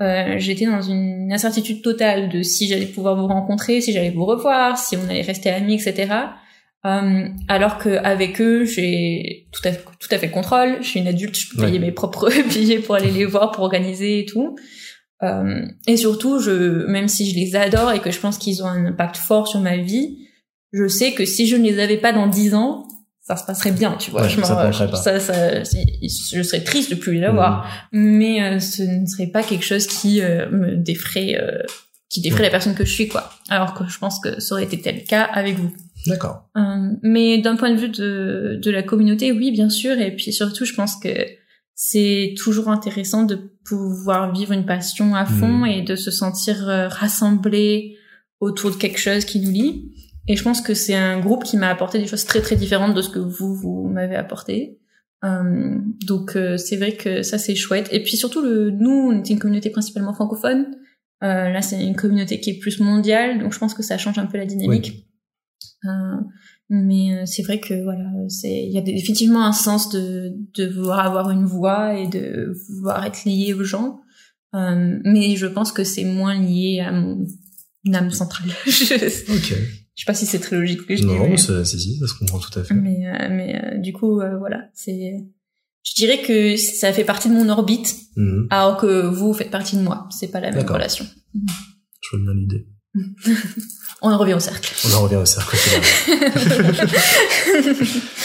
euh, 0.00 0.38
j'étais 0.38 0.66
dans 0.66 0.80
une 0.80 1.32
incertitude 1.32 1.82
totale 1.82 2.28
de 2.28 2.42
si 2.42 2.68
j'allais 2.68 2.86
pouvoir 2.86 3.16
vous 3.16 3.26
rencontrer, 3.26 3.80
si 3.80 3.92
j'allais 3.92 4.10
vous 4.10 4.24
revoir, 4.24 4.78
si 4.78 4.96
on 4.96 5.08
allait 5.08 5.22
rester 5.22 5.50
amis, 5.50 5.74
etc. 5.74 6.14
Euh, 6.86 7.28
alors 7.48 7.76
qu'avec 7.78 8.40
eux, 8.40 8.64
j'ai 8.64 9.48
tout 9.52 9.66
à, 9.68 9.72
tout 9.72 10.08
à 10.10 10.18
fait 10.18 10.28
le 10.28 10.32
contrôle. 10.32 10.78
Je 10.80 10.88
suis 10.88 11.00
une 11.00 11.08
adulte, 11.08 11.36
je 11.36 11.50
peux 11.50 11.62
payer 11.62 11.78
mes 11.78 11.92
propres 11.92 12.30
billets 12.48 12.78
pour 12.78 12.94
aller 12.94 13.10
les 13.10 13.26
voir, 13.26 13.52
pour 13.52 13.64
organiser 13.64 14.20
et 14.20 14.24
tout. 14.24 14.56
Euh, 15.22 15.66
et 15.86 15.98
surtout, 15.98 16.40
je, 16.40 16.86
même 16.86 17.08
si 17.08 17.30
je 17.30 17.36
les 17.36 17.54
adore 17.54 17.92
et 17.92 18.00
que 18.00 18.10
je 18.10 18.18
pense 18.18 18.38
qu'ils 18.38 18.62
ont 18.62 18.66
un 18.66 18.86
impact 18.86 19.18
fort 19.18 19.48
sur 19.48 19.60
ma 19.60 19.76
vie, 19.76 20.26
je 20.72 20.88
sais 20.88 21.12
que 21.12 21.26
si 21.26 21.46
je 21.46 21.56
ne 21.56 21.64
les 21.64 21.78
avais 21.78 21.98
pas 21.98 22.12
dans 22.12 22.26
dix 22.26 22.54
ans, 22.54 22.86
ça 23.30 23.36
se 23.36 23.46
passerait 23.46 23.72
bien, 23.72 23.92
tu 23.92 24.10
vois. 24.10 24.26
je, 24.26 24.40
ça, 24.40 24.72
ça, 24.90 25.20
ça, 25.20 25.36
je 25.64 26.42
serais 26.42 26.64
triste 26.64 26.90
de 26.90 26.96
plus 26.96 27.14
les 27.14 27.24
avoir, 27.24 27.64
mmh. 27.92 28.00
mais 28.00 28.42
euh, 28.42 28.58
ce 28.58 28.82
ne 28.82 29.06
serait 29.06 29.28
pas 29.28 29.42
quelque 29.42 29.64
chose 29.64 29.86
qui 29.86 30.20
euh, 30.20 30.50
me 30.50 30.76
défraie, 30.76 31.38
euh, 31.40 31.62
qui 32.08 32.20
défraie 32.20 32.42
la 32.42 32.50
personne 32.50 32.74
que 32.74 32.84
je 32.84 32.92
suis, 32.92 33.08
quoi. 33.08 33.30
Alors 33.48 33.74
que 33.74 33.86
je 33.86 33.98
pense 33.98 34.18
que 34.18 34.40
ça 34.40 34.54
aurait 34.54 34.64
été 34.64 34.80
tel 34.80 35.04
cas 35.04 35.22
avec 35.22 35.56
vous. 35.56 35.72
D'accord. 36.06 36.48
mais 37.02 37.38
d'un 37.38 37.56
point 37.56 37.70
de 37.70 37.78
vue 37.78 37.90
de, 37.90 38.58
de 38.60 38.70
la 38.70 38.82
communauté, 38.82 39.32
oui, 39.32 39.52
bien 39.52 39.68
sûr. 39.68 39.98
Et 40.00 40.16
puis 40.16 40.32
surtout, 40.32 40.64
je 40.64 40.72
pense 40.72 40.96
que 40.96 41.10
c'est 41.74 42.34
toujours 42.38 42.68
intéressant 42.68 43.24
de 43.24 43.38
pouvoir 43.66 44.32
vivre 44.32 44.52
une 44.52 44.64
passion 44.64 45.14
à 45.14 45.26
fond 45.26 45.58
mmh. 45.58 45.66
et 45.66 45.82
de 45.82 45.96
se 45.96 46.10
sentir 46.10 46.56
rassemblé 46.90 47.96
autour 48.40 48.70
de 48.70 48.76
quelque 48.76 48.98
chose 48.98 49.26
qui 49.26 49.40
nous 49.40 49.50
lie. 49.50 49.92
Et 50.28 50.36
je 50.36 50.42
pense 50.42 50.60
que 50.60 50.74
c'est 50.74 50.94
un 50.94 51.18
groupe 51.18 51.44
qui 51.44 51.56
m'a 51.56 51.68
apporté 51.68 51.98
des 51.98 52.06
choses 52.06 52.24
très 52.24 52.40
très 52.40 52.56
différentes 52.56 52.94
de 52.94 53.02
ce 53.02 53.08
que 53.08 53.18
vous 53.18 53.54
vous 53.54 53.88
m'avez 53.88 54.16
apporté. 54.16 54.78
Euh, 55.24 55.78
donc 56.06 56.34
euh, 56.36 56.56
c'est 56.56 56.76
vrai 56.76 56.92
que 56.92 57.22
ça 57.22 57.38
c'est 57.38 57.54
chouette. 57.54 57.88
Et 57.92 58.02
puis 58.02 58.16
surtout 58.16 58.42
le, 58.42 58.70
nous 58.70 58.90
on 58.90 59.18
était 59.18 59.32
une 59.32 59.38
communauté 59.38 59.70
principalement 59.70 60.14
francophone. 60.14 60.66
Euh, 61.22 61.50
là 61.50 61.60
c'est 61.62 61.82
une 61.84 61.96
communauté 61.96 62.40
qui 62.40 62.50
est 62.50 62.58
plus 62.58 62.80
mondiale, 62.80 63.40
donc 63.40 63.52
je 63.52 63.58
pense 63.58 63.74
que 63.74 63.82
ça 63.82 63.98
change 63.98 64.18
un 64.18 64.26
peu 64.26 64.38
la 64.38 64.46
dynamique. 64.46 65.06
Euh, 65.84 66.16
mais 66.70 67.14
euh, 67.14 67.26
c'est 67.26 67.42
vrai 67.42 67.60
que 67.60 67.82
voilà, 67.82 68.08
c'est 68.28 68.66
il 68.66 68.72
y 68.72 68.78
a 68.78 68.82
définitivement 68.82 69.44
un 69.44 69.52
sens 69.52 69.90
de 69.90 70.32
de 70.54 70.66
vouloir 70.66 71.00
avoir 71.00 71.30
une 71.30 71.44
voix 71.44 71.98
et 71.98 72.06
de 72.06 72.54
vouloir 72.68 73.04
être 73.04 73.24
lié 73.24 73.52
aux 73.52 73.64
gens. 73.64 74.00
mais 74.52 75.36
je 75.36 75.46
pense 75.46 75.72
que 75.72 75.84
c'est 75.84 76.04
moins 76.04 76.40
lié 76.40 76.80
à 76.80 76.92
mon 76.92 77.26
âme 77.92 78.10
centrale. 78.10 78.50
ok. 78.66 79.54
Je 80.00 80.06
sais 80.06 80.12
pas 80.12 80.14
si 80.14 80.24
c'est 80.24 80.38
très 80.38 80.56
logique 80.56 80.86
que 80.86 80.96
je 80.96 81.02
Non, 81.04 81.28
mais... 81.28 81.36
si, 81.36 81.78
si, 81.78 81.98
ça 81.98 82.06
se 82.06 82.14
comprend 82.14 82.38
tout 82.38 82.58
à 82.58 82.64
fait. 82.64 82.72
Mais, 82.72 83.06
euh, 83.06 83.28
mais 83.30 83.60
euh, 83.62 83.76
du 83.76 83.92
coup, 83.92 84.18
euh, 84.22 84.38
voilà, 84.38 84.62
c'est. 84.72 85.12
Je 85.84 85.94
dirais 85.94 86.22
que 86.22 86.56
ça 86.56 86.90
fait 86.94 87.04
partie 87.04 87.28
de 87.28 87.34
mon 87.34 87.46
orbite, 87.50 87.94
Mhm. 88.16 88.46
alors 88.48 88.78
que 88.78 89.06
vous 89.06 89.34
faites 89.34 89.50
partie 89.50 89.76
de 89.76 89.82
moi. 89.82 90.08
C'est 90.10 90.28
pas 90.28 90.40
la 90.40 90.52
même 90.52 90.66
relation. 90.66 91.04
Je 91.34 92.16
vois 92.16 92.20
bien 92.24 92.32
l'idée. 92.34 92.66
On 94.00 94.10
en 94.10 94.16
revient 94.16 94.32
au 94.32 94.40
cercle. 94.40 94.72
On 94.88 94.94
en 94.94 95.02
revient 95.02 95.16
au 95.16 95.26
cercle 95.26 95.54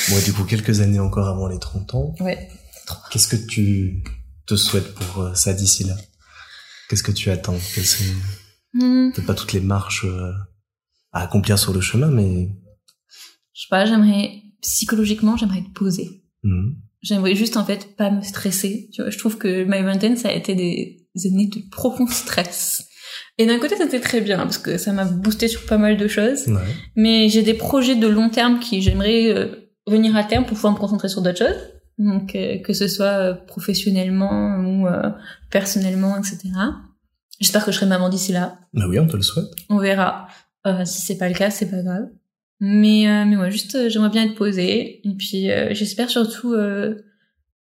bon, 0.09 0.17
et 0.17 0.21
du 0.23 0.31
coup, 0.31 0.45
quelques 0.45 0.79
années 0.79 0.99
encore 1.01 1.27
avant 1.27 1.47
les 1.49 1.59
30 1.59 1.93
ans, 1.95 2.15
ouais. 2.21 2.47
qu'est-ce 3.11 3.27
que 3.27 3.35
tu 3.35 4.01
te 4.47 4.55
souhaites 4.55 4.93
pour 4.93 5.23
euh, 5.23 5.33
ça 5.33 5.51
d'ici 5.53 5.83
là? 5.83 5.95
Qu'est-ce 6.89 7.03
que 7.03 7.11
tu 7.11 7.29
attends? 7.31 7.57
Quelles 7.73 7.85
sont 7.85 8.03
Hmm. 8.77 9.11
peut-être 9.13 9.25
pas 9.27 9.33
toutes 9.35 9.53
les 9.53 9.61
marches 9.61 10.03
euh, 10.03 10.31
à 11.15 11.21
accomplir 11.21 11.57
sur 11.57 11.73
le 11.73 11.81
chemin, 11.81 12.07
mais 12.07 12.49
Je 13.53 13.61
sais 13.61 13.67
pas, 13.69 13.85
j'aimerais 13.85 14.43
psychologiquement, 14.61 15.37
j'aimerais 15.37 15.59
être 15.59 15.73
posée. 15.73 16.23
Mhm. 16.43 16.75
J'aimerais 17.01 17.35
juste 17.35 17.55
en 17.55 17.63
fait 17.65 17.95
pas 17.95 18.11
me 18.11 18.21
stresser. 18.21 18.89
Tu 18.93 19.01
vois, 19.01 19.09
je 19.09 19.17
trouve 19.17 19.37
que 19.37 19.63
My 19.63 19.81
Mountain 19.81 20.15
ça 20.17 20.29
a 20.29 20.33
été 20.33 20.55
des 20.55 21.07
années 21.25 21.47
de 21.47 21.61
profond 21.71 22.05
stress. 22.07 22.85
Et 23.37 23.45
d'un 23.45 23.59
côté, 23.59 23.75
c'était 23.77 23.99
très 23.99 24.21
bien 24.21 24.39
parce 24.39 24.57
que 24.57 24.77
ça 24.77 24.91
m'a 24.91 25.05
boosté 25.05 25.47
sur 25.47 25.65
pas 25.65 25.77
mal 25.77 25.97
de 25.97 26.07
choses. 26.07 26.47
ouais. 26.47 26.61
Mais 26.95 27.29
j'ai 27.29 27.43
des 27.43 27.53
projets 27.53 27.95
de 27.95 28.07
long 28.07 28.29
terme 28.29 28.59
qui 28.59 28.81
j'aimerais 28.81 29.31
euh, 29.33 29.47
venir 29.87 30.15
à 30.17 30.23
terme 30.23 30.45
pour 30.45 30.55
pouvoir 30.55 30.73
me 30.73 30.79
concentrer 30.79 31.07
sur 31.09 31.21
d'autres 31.21 31.39
choses. 31.39 31.61
Donc 31.97 32.35
euh, 32.35 32.57
que 32.59 32.73
ce 32.73 32.87
soit 32.89 33.05
euh, 33.05 33.33
professionnellement 33.33 34.57
ou 34.57 34.87
euh, 34.87 35.11
personnellement, 35.49 36.17
etc. 36.17 36.49
J'espère 37.39 37.65
que 37.65 37.71
je 37.71 37.77
serai 37.77 37.85
maman 37.85 38.09
d'ici 38.09 38.31
là. 38.31 38.57
Bah 38.73 38.85
oui, 38.87 38.99
on 38.99 39.07
te 39.07 39.15
le 39.15 39.21
souhaite. 39.21 39.47
On 39.69 39.77
verra. 39.77 40.27
Euh, 40.65 40.83
si 40.85 41.01
c'est 41.01 41.17
pas 41.17 41.29
le 41.29 41.35
cas, 41.35 41.49
c'est 41.51 41.69
pas 41.69 41.81
grave. 41.81 42.07
Mais 42.59 43.07
euh, 43.07 43.25
mais 43.25 43.35
ouais, 43.37 43.51
juste 43.51 43.75
euh, 43.75 43.89
j'aimerais 43.89 44.09
bien 44.09 44.23
être 44.25 44.35
posée. 44.35 45.01
Et 45.07 45.13
puis 45.17 45.51
euh, 45.51 45.73
j'espère 45.73 46.09
surtout 46.09 46.53
euh, 46.53 46.95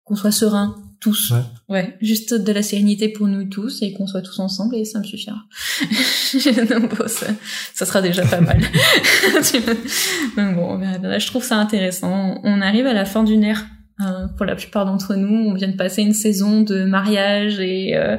qu'on 0.05 0.17
soit 0.17 0.31
serein 0.33 0.77
tous. 1.01 1.31
Ouais. 1.33 1.41
Ouais, 1.69 1.97
juste 2.01 2.33
de 2.35 2.53
la 2.53 2.62
sérénité 2.62 3.09
pour 3.09 3.27
nous 3.27 3.45
tous 3.45 3.83
et 3.83 3.93
qu'on 3.93 4.07
soit 4.07 4.23
tous 4.23 4.38
ensemble 4.38 4.77
et 4.77 4.85
ça 4.85 5.01
me 5.01 5.05
suffira. 5.05 5.43
Donc 6.71 6.97
bon, 6.97 7.09
ça, 7.09 7.27
ça 7.75 7.87
sera 7.87 8.03
déjà 8.03 8.25
pas 8.25 8.41
mal. 8.41 8.61
Donc 10.37 10.55
bon, 10.55 10.75
on 10.75 10.79
verra 10.79 10.99
bien. 10.99 11.19
Je 11.19 11.27
trouve 11.27 11.43
ça 11.43 11.57
intéressant. 11.57 12.41
On 12.45 12.61
arrive 12.61 12.87
à 12.87 12.93
la 12.95 13.05
fin 13.05 13.25
d'une 13.25 13.43
ère. 13.45 13.67
euh, 14.01 14.29
pour 14.37 14.47
la 14.47 14.55
plupart 14.57 14.85
d'entre 14.87 15.15
nous, 15.17 15.49
on 15.51 15.55
vient 15.55 15.69
de 15.69 15.77
passer 15.77 16.03
une 16.03 16.15
saison 16.15 16.62
de 16.62 16.85
mariage 16.85 17.59
et 17.61 17.97
euh, 17.97 18.17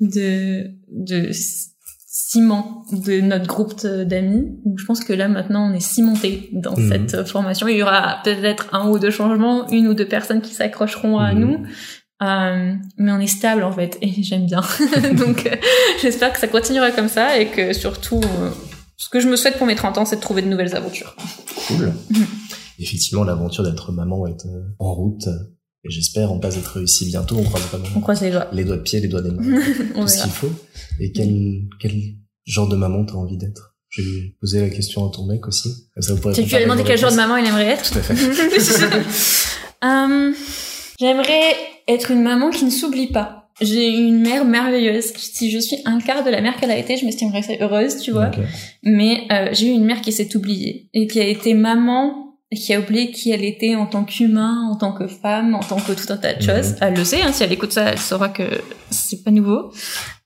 de 0.00 0.70
de 0.90 1.30
ciment 2.14 2.84
de 2.92 3.22
notre 3.22 3.46
groupe 3.46 3.74
d'amis. 3.86 4.44
Donc 4.66 4.78
je 4.78 4.84
pense 4.84 5.00
que 5.02 5.14
là 5.14 5.28
maintenant 5.28 5.70
on 5.70 5.72
est 5.74 5.80
cimenté 5.80 6.50
dans 6.52 6.76
Mhm. 6.76 6.88
cette 6.90 7.14
euh, 7.14 7.24
formation. 7.24 7.68
Il 7.68 7.78
y 7.78 7.82
aura 7.82 8.18
peut-être 8.22 8.66
un 8.74 8.90
ou 8.90 8.98
deux 8.98 9.10
changements, 9.10 9.66
une 9.70 9.88
ou 9.88 9.94
deux 9.94 10.06
personnes 10.06 10.42
qui 10.42 10.52
s'accrocheront 10.52 11.18
à 11.18 11.32
Mhm. 11.32 11.40
nous. 11.40 11.66
Euh, 12.22 12.74
mais 12.98 13.12
on 13.12 13.18
est 13.18 13.26
stable 13.26 13.62
en 13.64 13.72
fait 13.72 13.96
et 14.02 14.22
j'aime 14.22 14.44
bien. 14.44 14.60
Donc 15.16 15.46
euh, 15.46 15.56
j'espère 16.02 16.32
que 16.34 16.38
ça 16.38 16.48
continuera 16.48 16.90
comme 16.90 17.08
ça 17.08 17.38
et 17.38 17.46
que 17.48 17.72
surtout 17.72 18.20
euh, 18.22 18.50
ce 18.98 19.08
que 19.08 19.18
je 19.18 19.28
me 19.28 19.34
souhaite 19.36 19.56
pour 19.56 19.66
mes 19.66 19.74
30 19.74 19.96
ans 19.96 20.04
c'est 20.04 20.16
de 20.16 20.20
trouver 20.20 20.42
de 20.42 20.48
nouvelles 20.48 20.76
aventures. 20.76 21.16
Cool. 21.66 21.92
Effectivement, 22.78 23.24
l'aventure 23.24 23.64
d'être 23.64 23.90
maman 23.90 24.26
est 24.26 24.44
en 24.78 24.92
route. 24.94 25.26
Et 25.84 25.90
j'espère 25.90 26.30
en 26.30 26.38
passe 26.38 26.54
d'être 26.56 26.68
réussi 26.76 27.06
bientôt. 27.06 27.36
On 27.38 27.42
croise 27.44 27.62
vraiment 27.64 27.86
On 27.96 28.00
croise 28.00 28.20
les 28.22 28.30
doigts. 28.30 28.48
les 28.52 28.64
doigts 28.64 28.76
de 28.76 28.82
pied, 28.82 29.00
les 29.00 29.08
doigts 29.08 29.22
des 29.22 29.30
mains. 29.32 29.60
On 29.96 30.02
tout 30.02 30.08
ce 30.08 30.22
qu'il 30.22 30.30
faut. 30.30 30.52
Et 31.00 31.10
quel, 31.12 31.62
quel 31.80 31.92
genre 32.44 32.68
de 32.68 32.76
maman 32.76 33.04
t'as 33.04 33.14
envie 33.14 33.36
d'être? 33.36 33.74
J'ai 33.90 34.36
posé 34.40 34.60
la 34.60 34.70
question 34.70 35.06
à 35.06 35.10
ton 35.12 35.26
mec 35.26 35.46
aussi. 35.46 35.68
Comme 35.94 36.02
ça, 36.02 36.14
vous 36.14 36.20
pourrez 36.20 36.34
Tu 36.34 36.44
tu 36.46 36.54
as 36.54 36.62
demandé 36.62 36.82
quel 36.86 36.96
genre 36.98 37.10
de 37.10 37.16
maman 37.16 37.36
il 37.36 37.46
aimerait 37.46 37.66
être? 37.66 37.90
Tout 37.92 37.98
à 37.98 38.02
fait. 38.02 38.14
Euh, 39.84 40.32
J'aimerais 41.00 41.56
être 41.88 42.12
une 42.12 42.22
maman 42.22 42.50
qui 42.50 42.64
ne 42.64 42.70
s'oublie 42.70 43.08
pas. 43.08 43.48
J'ai 43.60 43.88
une 43.88 44.20
mère 44.22 44.44
merveilleuse. 44.44 45.06
Si 45.16 45.50
je 45.50 45.58
suis 45.58 45.78
un 45.84 45.98
quart 45.98 46.22
de 46.24 46.30
la 46.30 46.40
mère 46.40 46.56
qu'elle 46.56 46.70
a 46.70 46.78
été, 46.78 46.96
je 46.96 47.04
m'estimerais 47.04 47.42
heureuse, 47.60 47.96
tu 48.00 48.12
vois. 48.12 48.30
Mais 48.84 49.26
euh, 49.32 49.48
j'ai 49.52 49.66
eu 49.66 49.70
une 49.70 49.84
mère 49.84 50.00
qui 50.00 50.12
s'est 50.12 50.36
oubliée 50.36 50.88
et 50.94 51.08
qui 51.08 51.18
a 51.20 51.26
été 51.26 51.54
maman 51.54 52.31
qui 52.56 52.74
a 52.74 52.80
oublié 52.80 53.10
qui 53.10 53.30
elle 53.30 53.44
était 53.44 53.74
en 53.74 53.86
tant 53.86 54.04
qu'humain, 54.04 54.68
en 54.70 54.76
tant 54.76 54.92
que 54.92 55.06
femme, 55.06 55.54
en 55.54 55.60
tant 55.60 55.76
que 55.80 55.92
tout 55.92 56.12
un 56.12 56.16
tas 56.16 56.34
de 56.34 56.42
Mhm. 56.42 56.48
choses. 56.56 56.74
Elle 56.80 56.94
le 56.94 57.04
sait, 57.04 57.22
hein, 57.22 57.32
si 57.32 57.42
elle 57.42 57.52
écoute 57.52 57.72
ça, 57.72 57.90
elle 57.92 57.98
saura 57.98 58.28
que 58.28 58.42
c'est 58.90 59.22
pas 59.24 59.30
nouveau. 59.30 59.72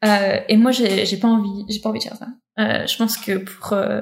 Euh, 0.05 0.39
et 0.49 0.57
moi, 0.57 0.71
j'ai 0.73 1.17
pas 1.19 1.29
envie, 1.29 1.65
j'ai 1.69 1.81
pas 1.81 1.89
envie 1.91 1.99
de 2.01 2.05
faire 2.05 2.17
ça. 2.17 2.29
Euh, 2.59 2.87
je 2.87 2.97
pense 2.97 3.17
que 3.17 3.39
pour 3.39 3.73
euh, 3.75 4.01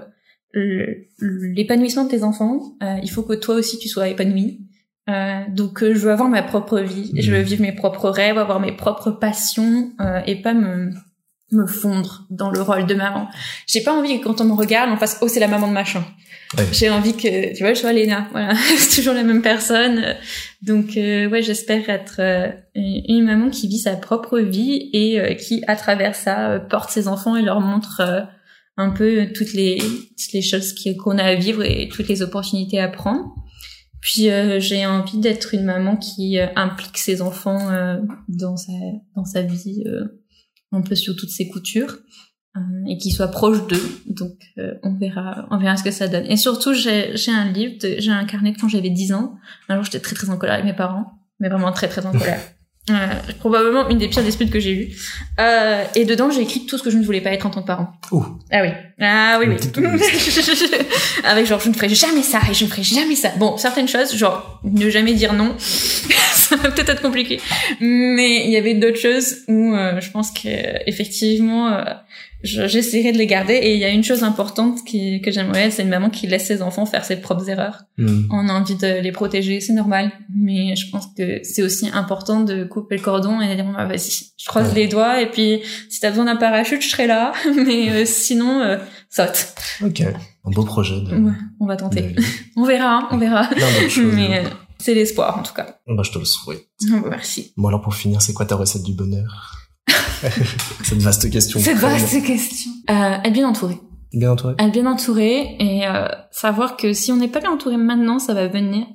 l'épanouissement 1.21 2.05
de 2.05 2.11
tes 2.11 2.23
enfants, 2.23 2.61
euh, 2.83 2.97
il 3.03 3.11
faut 3.11 3.23
que 3.23 3.35
toi 3.35 3.55
aussi 3.57 3.79
tu 3.79 3.89
sois 3.89 4.09
épanoui. 4.09 4.61
Euh, 5.11 5.41
donc 5.51 5.81
je 5.85 5.93
veux 5.99 6.11
avoir 6.13 6.29
ma 6.31 6.43
propre 6.43 6.81
vie, 6.81 7.13
je 7.21 7.31
veux 7.31 7.39
Mhm. 7.41 7.45
vivre 7.45 7.63
mes 7.63 7.73
propres 7.73 8.09
rêves, 8.09 8.39
avoir 8.39 8.59
mes 8.61 8.73
propres 8.73 9.11
passions 9.11 9.91
euh, 10.01 10.21
et 10.27 10.37
pas 10.41 10.55
me 10.55 10.91
me 11.55 11.67
fondre 11.67 12.27
dans 12.31 12.51
le 12.51 12.61
rôle 12.61 12.87
de 12.87 12.95
maman. 12.95 13.29
J'ai 13.67 13.83
pas 13.83 13.93
envie 13.93 14.19
que 14.19 14.25
quand 14.25 14.41
on 14.41 14.45
me 14.45 14.55
regarde, 14.55 14.91
on 14.91 14.97
fasse 14.97 15.19
oh 15.21 15.29
c'est 15.29 15.41
la 15.41 15.49
maman 15.49 15.69
de 15.69 15.73
machin. 15.73 16.05
Ouais. 16.57 16.65
J'ai 16.73 16.91
envie 16.91 17.17
que 17.17 17.55
tu 17.55 17.63
vois 17.63 17.75
je 17.75 17.81
sois 17.81 17.93
Léna, 17.93 18.29
voilà, 18.31 18.55
c'est 18.77 19.01
toujours 19.01 19.15
la 19.15 19.23
même 19.23 19.43
personne. 19.43 20.17
Donc 20.63 20.97
euh, 20.97 21.29
ouais 21.29 21.43
j'espère 21.43 21.89
être 21.89 22.17
euh, 22.21 22.49
une 22.75 23.25
maman 23.25 23.51
qui 23.51 23.69
vit 23.69 23.79
sa 23.79 23.97
propre 23.97 24.39
vie 24.39 24.91
et 24.93 25.21
euh, 25.21 25.35
qui 25.35 25.63
à 25.67 25.77
travers 25.77 26.15
ça 26.15 26.51
euh, 26.51 26.59
porte 26.59 26.91
ses 26.91 27.09
enfants 27.09 27.37
et 27.37 27.43
leur 27.43 27.61
montre 27.61 28.03
un 28.77 28.91
peu 28.91 29.29
toutes 29.35 29.53
les 29.53 29.79
toutes 29.79 30.33
les 30.33 30.43
choses 30.43 30.75
qu'on 31.03 31.19
a 31.19 31.25
à 31.25 31.35
vivre 31.35 31.63
et 31.63 31.89
toutes 31.89 32.09
les 32.09 32.23
opportunités 32.23 32.81
à 32.81 32.89
prendre. 32.89 33.35
Puis 34.05 34.31
euh, 34.31 34.61
j'ai 34.61 34.85
envie 34.85 35.17
d'être 35.17 35.55
une 35.55 35.65
maman 35.65 35.97
qui 35.97 36.39
implique 36.57 36.99
ses 36.99 37.23
enfants 37.23 37.71
euh, 37.71 37.97
dans 38.29 38.55
sa 38.55 38.73
dans 39.17 39.25
sa 39.25 39.41
vie 39.41 39.83
euh, 39.87 40.21
un 40.75 40.83
peu 40.83 40.95
sur 40.95 41.17
toutes 41.17 41.31
ses 41.31 41.49
coutures 41.49 41.99
euh, 42.57 42.61
et 42.89 42.99
qui 42.99 43.11
soit 43.11 43.29
proche 43.29 43.67
d'eux. 43.67 43.83
Donc 44.07 44.37
euh, 44.59 44.75
on 44.83 44.95
verra, 44.95 45.47
on 45.51 45.59
verra 45.59 45.77
ce 45.77 45.83
que 45.83 45.91
ça 45.91 46.09
donne. 46.09 46.25
Et 46.27 46.37
surtout, 46.37 46.73
j'ai 46.73 47.15
un 47.29 47.51
livre, 47.51 47.75
j'ai 47.81 48.11
un 48.11 48.25
carnet 48.25 48.53
de 48.53 48.59
quand 48.59 48.69
j'avais 48.69 48.91
10 48.91 49.13
ans. 49.13 49.37
Un 49.69 49.77
jour, 49.77 49.85
j'étais 49.85 50.01
très 50.01 50.15
très 50.15 50.31
en 50.31 50.37
colère 50.37 50.55
avec 50.55 50.67
mes 50.67 50.75
parents, 50.75 51.13
mais 51.41 51.49
vraiment 51.49 51.73
très 51.73 51.89
très 51.89 52.05
en 52.07 52.13
colère. 52.13 52.41
Euh, 52.91 52.95
probablement 53.39 53.89
une 53.89 53.97
des 53.97 54.09
pires 54.09 54.23
disputes 54.23 54.51
que 54.51 54.61
j'ai 54.61 54.75
eues. 54.75 54.97
Euh, 55.41 55.85
et 55.95 56.05
dedans, 56.05 56.31
j'ai 56.31 56.43
écrit 56.43 56.67
tout 56.67 56.77
ce 56.77 56.83
que 56.83 56.91
je 56.91 56.99
ne 56.99 57.05
voulais 57.05 57.23
pas 57.23 57.31
être 57.31 57.47
en 57.47 57.51
tant 57.51 57.63
que 57.63 57.67
parent. 57.67 57.95
Ouh. 58.13 58.23
Ah 58.53 58.61
oui. 58.61 58.69
Ah 59.01 59.39
oui, 59.41 59.47
oui. 59.49 59.83
Avec 61.25 61.47
genre, 61.47 61.61
je 61.61 61.71
ne 61.71 61.75
ferai 61.75 61.89
jamais 61.89 62.23
ça 62.23 62.41
et 62.51 62.53
je 62.53 62.65
ne 62.65 62.69
ferai 62.69 62.83
jamais 62.83 63.17
ça. 63.17 63.31
Bon, 63.39 63.57
certaines 63.57 63.89
choses, 63.89 64.15
genre, 64.15 64.61
ne 64.65 64.91
jamais 64.91 65.15
dire 65.15 65.33
non, 65.33 65.57
ça 66.57 66.69
va 66.69 66.71
peut-être 66.71 66.91
être 66.91 67.03
compliqué. 67.03 67.41
Mais 67.81 68.45
il 68.47 68.51
y 68.51 68.57
avait 68.57 68.75
d'autres 68.75 68.99
choses 69.01 69.37
où 69.49 69.75
euh, 69.75 70.01
je 70.01 70.11
pense 70.11 70.31
que 70.31 70.49
effectivement, 70.89 71.69
euh, 71.73 71.83
je- 72.43 72.67
j'essaierai 72.67 73.13
de 73.13 73.19
les 73.19 73.27
garder. 73.27 73.55
Et 73.55 73.75
il 73.75 73.79
y 73.81 73.85
a 73.85 73.89
une 73.89 74.05
chose 74.05 74.23
importante 74.23 74.85
qui, 74.85 75.21
que 75.23 75.31
j'aimerais, 75.31 75.71
c'est 75.71 75.83
une 75.83 75.89
maman 75.89 76.11
qui 76.11 76.27
laisse 76.27 76.47
ses 76.47 76.61
enfants 76.63 76.85
faire 76.87 77.05
ses 77.05 77.17
propres 77.17 77.49
erreurs. 77.49 77.83
Hmm. 77.99 78.25
On 78.31 78.49
a 78.49 78.53
envie 78.53 78.75
de 78.77 79.01
les 79.01 79.13
protéger, 79.13 79.61
c'est 79.61 79.73
normal. 79.73 80.13
Mais 80.37 80.77
je 80.77 80.91
pense 80.91 81.07
que 81.17 81.41
c'est 81.43 81.63
aussi 81.63 81.89
important 81.93 82.41
de 82.41 82.65
couper 82.65 82.97
le 82.97 83.03
cordon 83.03 83.41
et 83.41 83.49
de 83.49 83.55
dire, 83.55 83.65
bah, 83.75 83.87
vas-y, 83.87 84.11
je 84.37 84.47
croise 84.47 84.69
Ouais. 84.69 84.75
les 84.83 84.89
doigts 84.89 85.21
et 85.23 85.27
puis 85.31 85.61
si 85.89 86.01
t'as 86.01 86.11
besoin 86.11 86.27
d'un 86.27 86.37
parachute, 86.37 86.83
je 86.83 86.89
serai 86.89 87.07
là. 87.07 87.33
Mais 87.57 87.91
euh, 87.91 88.05
sinon, 88.05 88.61
euh, 88.61 88.77
saute. 89.09 89.55
Ok. 89.83 90.03
Un 90.47 90.51
beau 90.51 90.65
projet 90.65 91.01
de, 91.01 91.15
Ouais, 91.17 91.33
on 91.61 91.67
va 91.67 91.77
tenter. 91.77 92.15
On 92.57 92.65
verra, 92.65 92.97
hein, 92.99 93.09
on 93.11 93.17
verra. 93.17 93.49
Choses. 93.89 94.13
Mais 94.15 94.41
euh, 94.41 94.43
c'est 94.79 94.95
l'espoir, 94.95 95.39
en 95.39 95.43
tout 95.43 95.55
cas. 95.55 95.79
Bah, 95.87 96.03
je 96.05 96.11
te 96.11 96.19
le 96.19 96.25
souhaite. 96.25 96.67
Merci. 97.09 97.53
Bon, 97.57 97.69
alors 97.69 97.81
pour 97.81 97.95
finir, 97.95 98.21
c'est 98.23 98.33
quoi 98.33 98.47
ta 98.47 98.57
recette 98.57 98.83
du 98.83 98.93
bonheur 98.95 99.57
Cette 100.83 101.03
vaste 101.03 101.31
question. 101.31 101.61
Cette 101.61 101.79
vaste 101.79 102.23
question. 102.25 102.71
Euh, 102.91 103.17
être 103.25 103.33
bien 103.33 103.49
entouré. 103.49 103.77
Bien 104.13 104.31
entouré 104.33 104.55
Être 104.59 104.73
bien 104.73 104.87
entouré 104.87 105.57
et 105.59 105.87
euh, 105.87 106.07
savoir 106.31 106.77
que 106.77 106.93
si 106.93 107.11
on 107.13 107.17
n'est 107.17 107.29
pas 107.29 107.41
bien 107.41 107.51
entouré 107.53 107.77
maintenant, 107.77 108.19
ça 108.19 108.33
va 108.35 108.47
venir. 108.49 108.87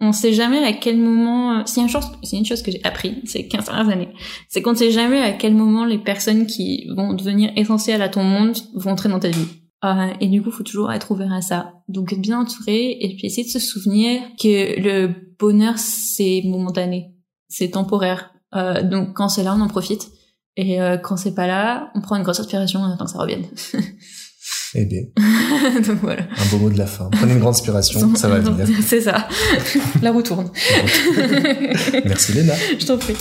On 0.00 0.12
sait 0.12 0.32
jamais 0.32 0.62
à 0.64 0.72
quel 0.72 0.96
moment. 0.98 1.58
euh, 1.58 1.62
C'est 1.66 1.80
une 1.80 1.88
chose, 1.88 2.04
c'est 2.22 2.36
une 2.36 2.44
chose 2.44 2.62
que 2.62 2.70
j'ai 2.70 2.80
appris 2.84 3.20
ces 3.24 3.48
15 3.48 3.64
dernières 3.64 3.88
années. 3.88 4.08
C'est 4.48 4.62
qu'on 4.62 4.72
ne 4.72 4.76
sait 4.76 4.92
jamais 4.92 5.20
à 5.20 5.32
quel 5.32 5.54
moment 5.54 5.84
les 5.84 5.98
personnes 5.98 6.46
qui 6.46 6.86
vont 6.96 7.14
devenir 7.14 7.50
essentielles 7.56 8.02
à 8.02 8.08
ton 8.08 8.22
monde 8.22 8.56
vont 8.74 8.92
entrer 8.92 9.08
dans 9.08 9.18
ta 9.18 9.28
vie. 9.30 9.48
Euh, 9.84 10.12
et 10.20 10.28
du 10.28 10.42
coup, 10.42 10.50
faut 10.50 10.64
toujours 10.64 10.92
être 10.92 11.10
ouvert 11.10 11.32
à 11.32 11.40
ça. 11.40 11.72
Donc, 11.88 12.12
être 12.12 12.20
bien 12.20 12.40
entouré 12.40 12.96
et 13.00 13.14
puis 13.16 13.26
essayer 13.26 13.44
de 13.44 13.50
se 13.50 13.60
souvenir 13.60 14.20
que 14.40 14.80
le 14.80 15.14
bonheur 15.38 15.78
c'est 15.78 16.42
momentané, 16.44 17.14
c'est 17.48 17.70
temporaire. 17.70 18.32
Euh, 18.54 18.82
donc, 18.82 19.14
quand 19.14 19.28
c'est 19.28 19.44
là, 19.44 19.54
on 19.56 19.60
en 19.60 19.68
profite. 19.68 20.08
Et 20.56 20.80
euh, 20.80 20.96
quand 20.96 21.16
c'est 21.16 21.34
pas 21.34 21.46
là, 21.46 21.92
on 21.94 22.00
prend 22.00 22.16
une 22.16 22.24
grosse 22.24 22.40
inspiration 22.40 22.80
en 22.80 22.86
attendant 22.86 23.04
que 23.04 23.12
ça 23.12 23.18
revienne. 23.18 23.46
Eh 24.74 24.84
bien, 24.84 25.02
donc 25.86 25.98
voilà. 26.02 26.22
un 26.22 26.50
beau 26.50 26.58
mot 26.58 26.70
de 26.70 26.78
la 26.78 26.86
fin. 26.86 27.08
Prenez 27.12 27.34
une 27.34 27.38
grande 27.38 27.54
inspiration, 27.54 28.14
ça 28.16 28.28
va 28.28 28.40
venir. 28.40 28.66
C'est 28.82 29.00
ça. 29.00 29.28
La 30.02 30.10
roue 30.10 30.22
tourne. 30.22 30.50
Merci 32.04 32.32
Léna. 32.32 32.54
Je 32.78 32.86
t'en 32.86 32.98
prie. 32.98 33.14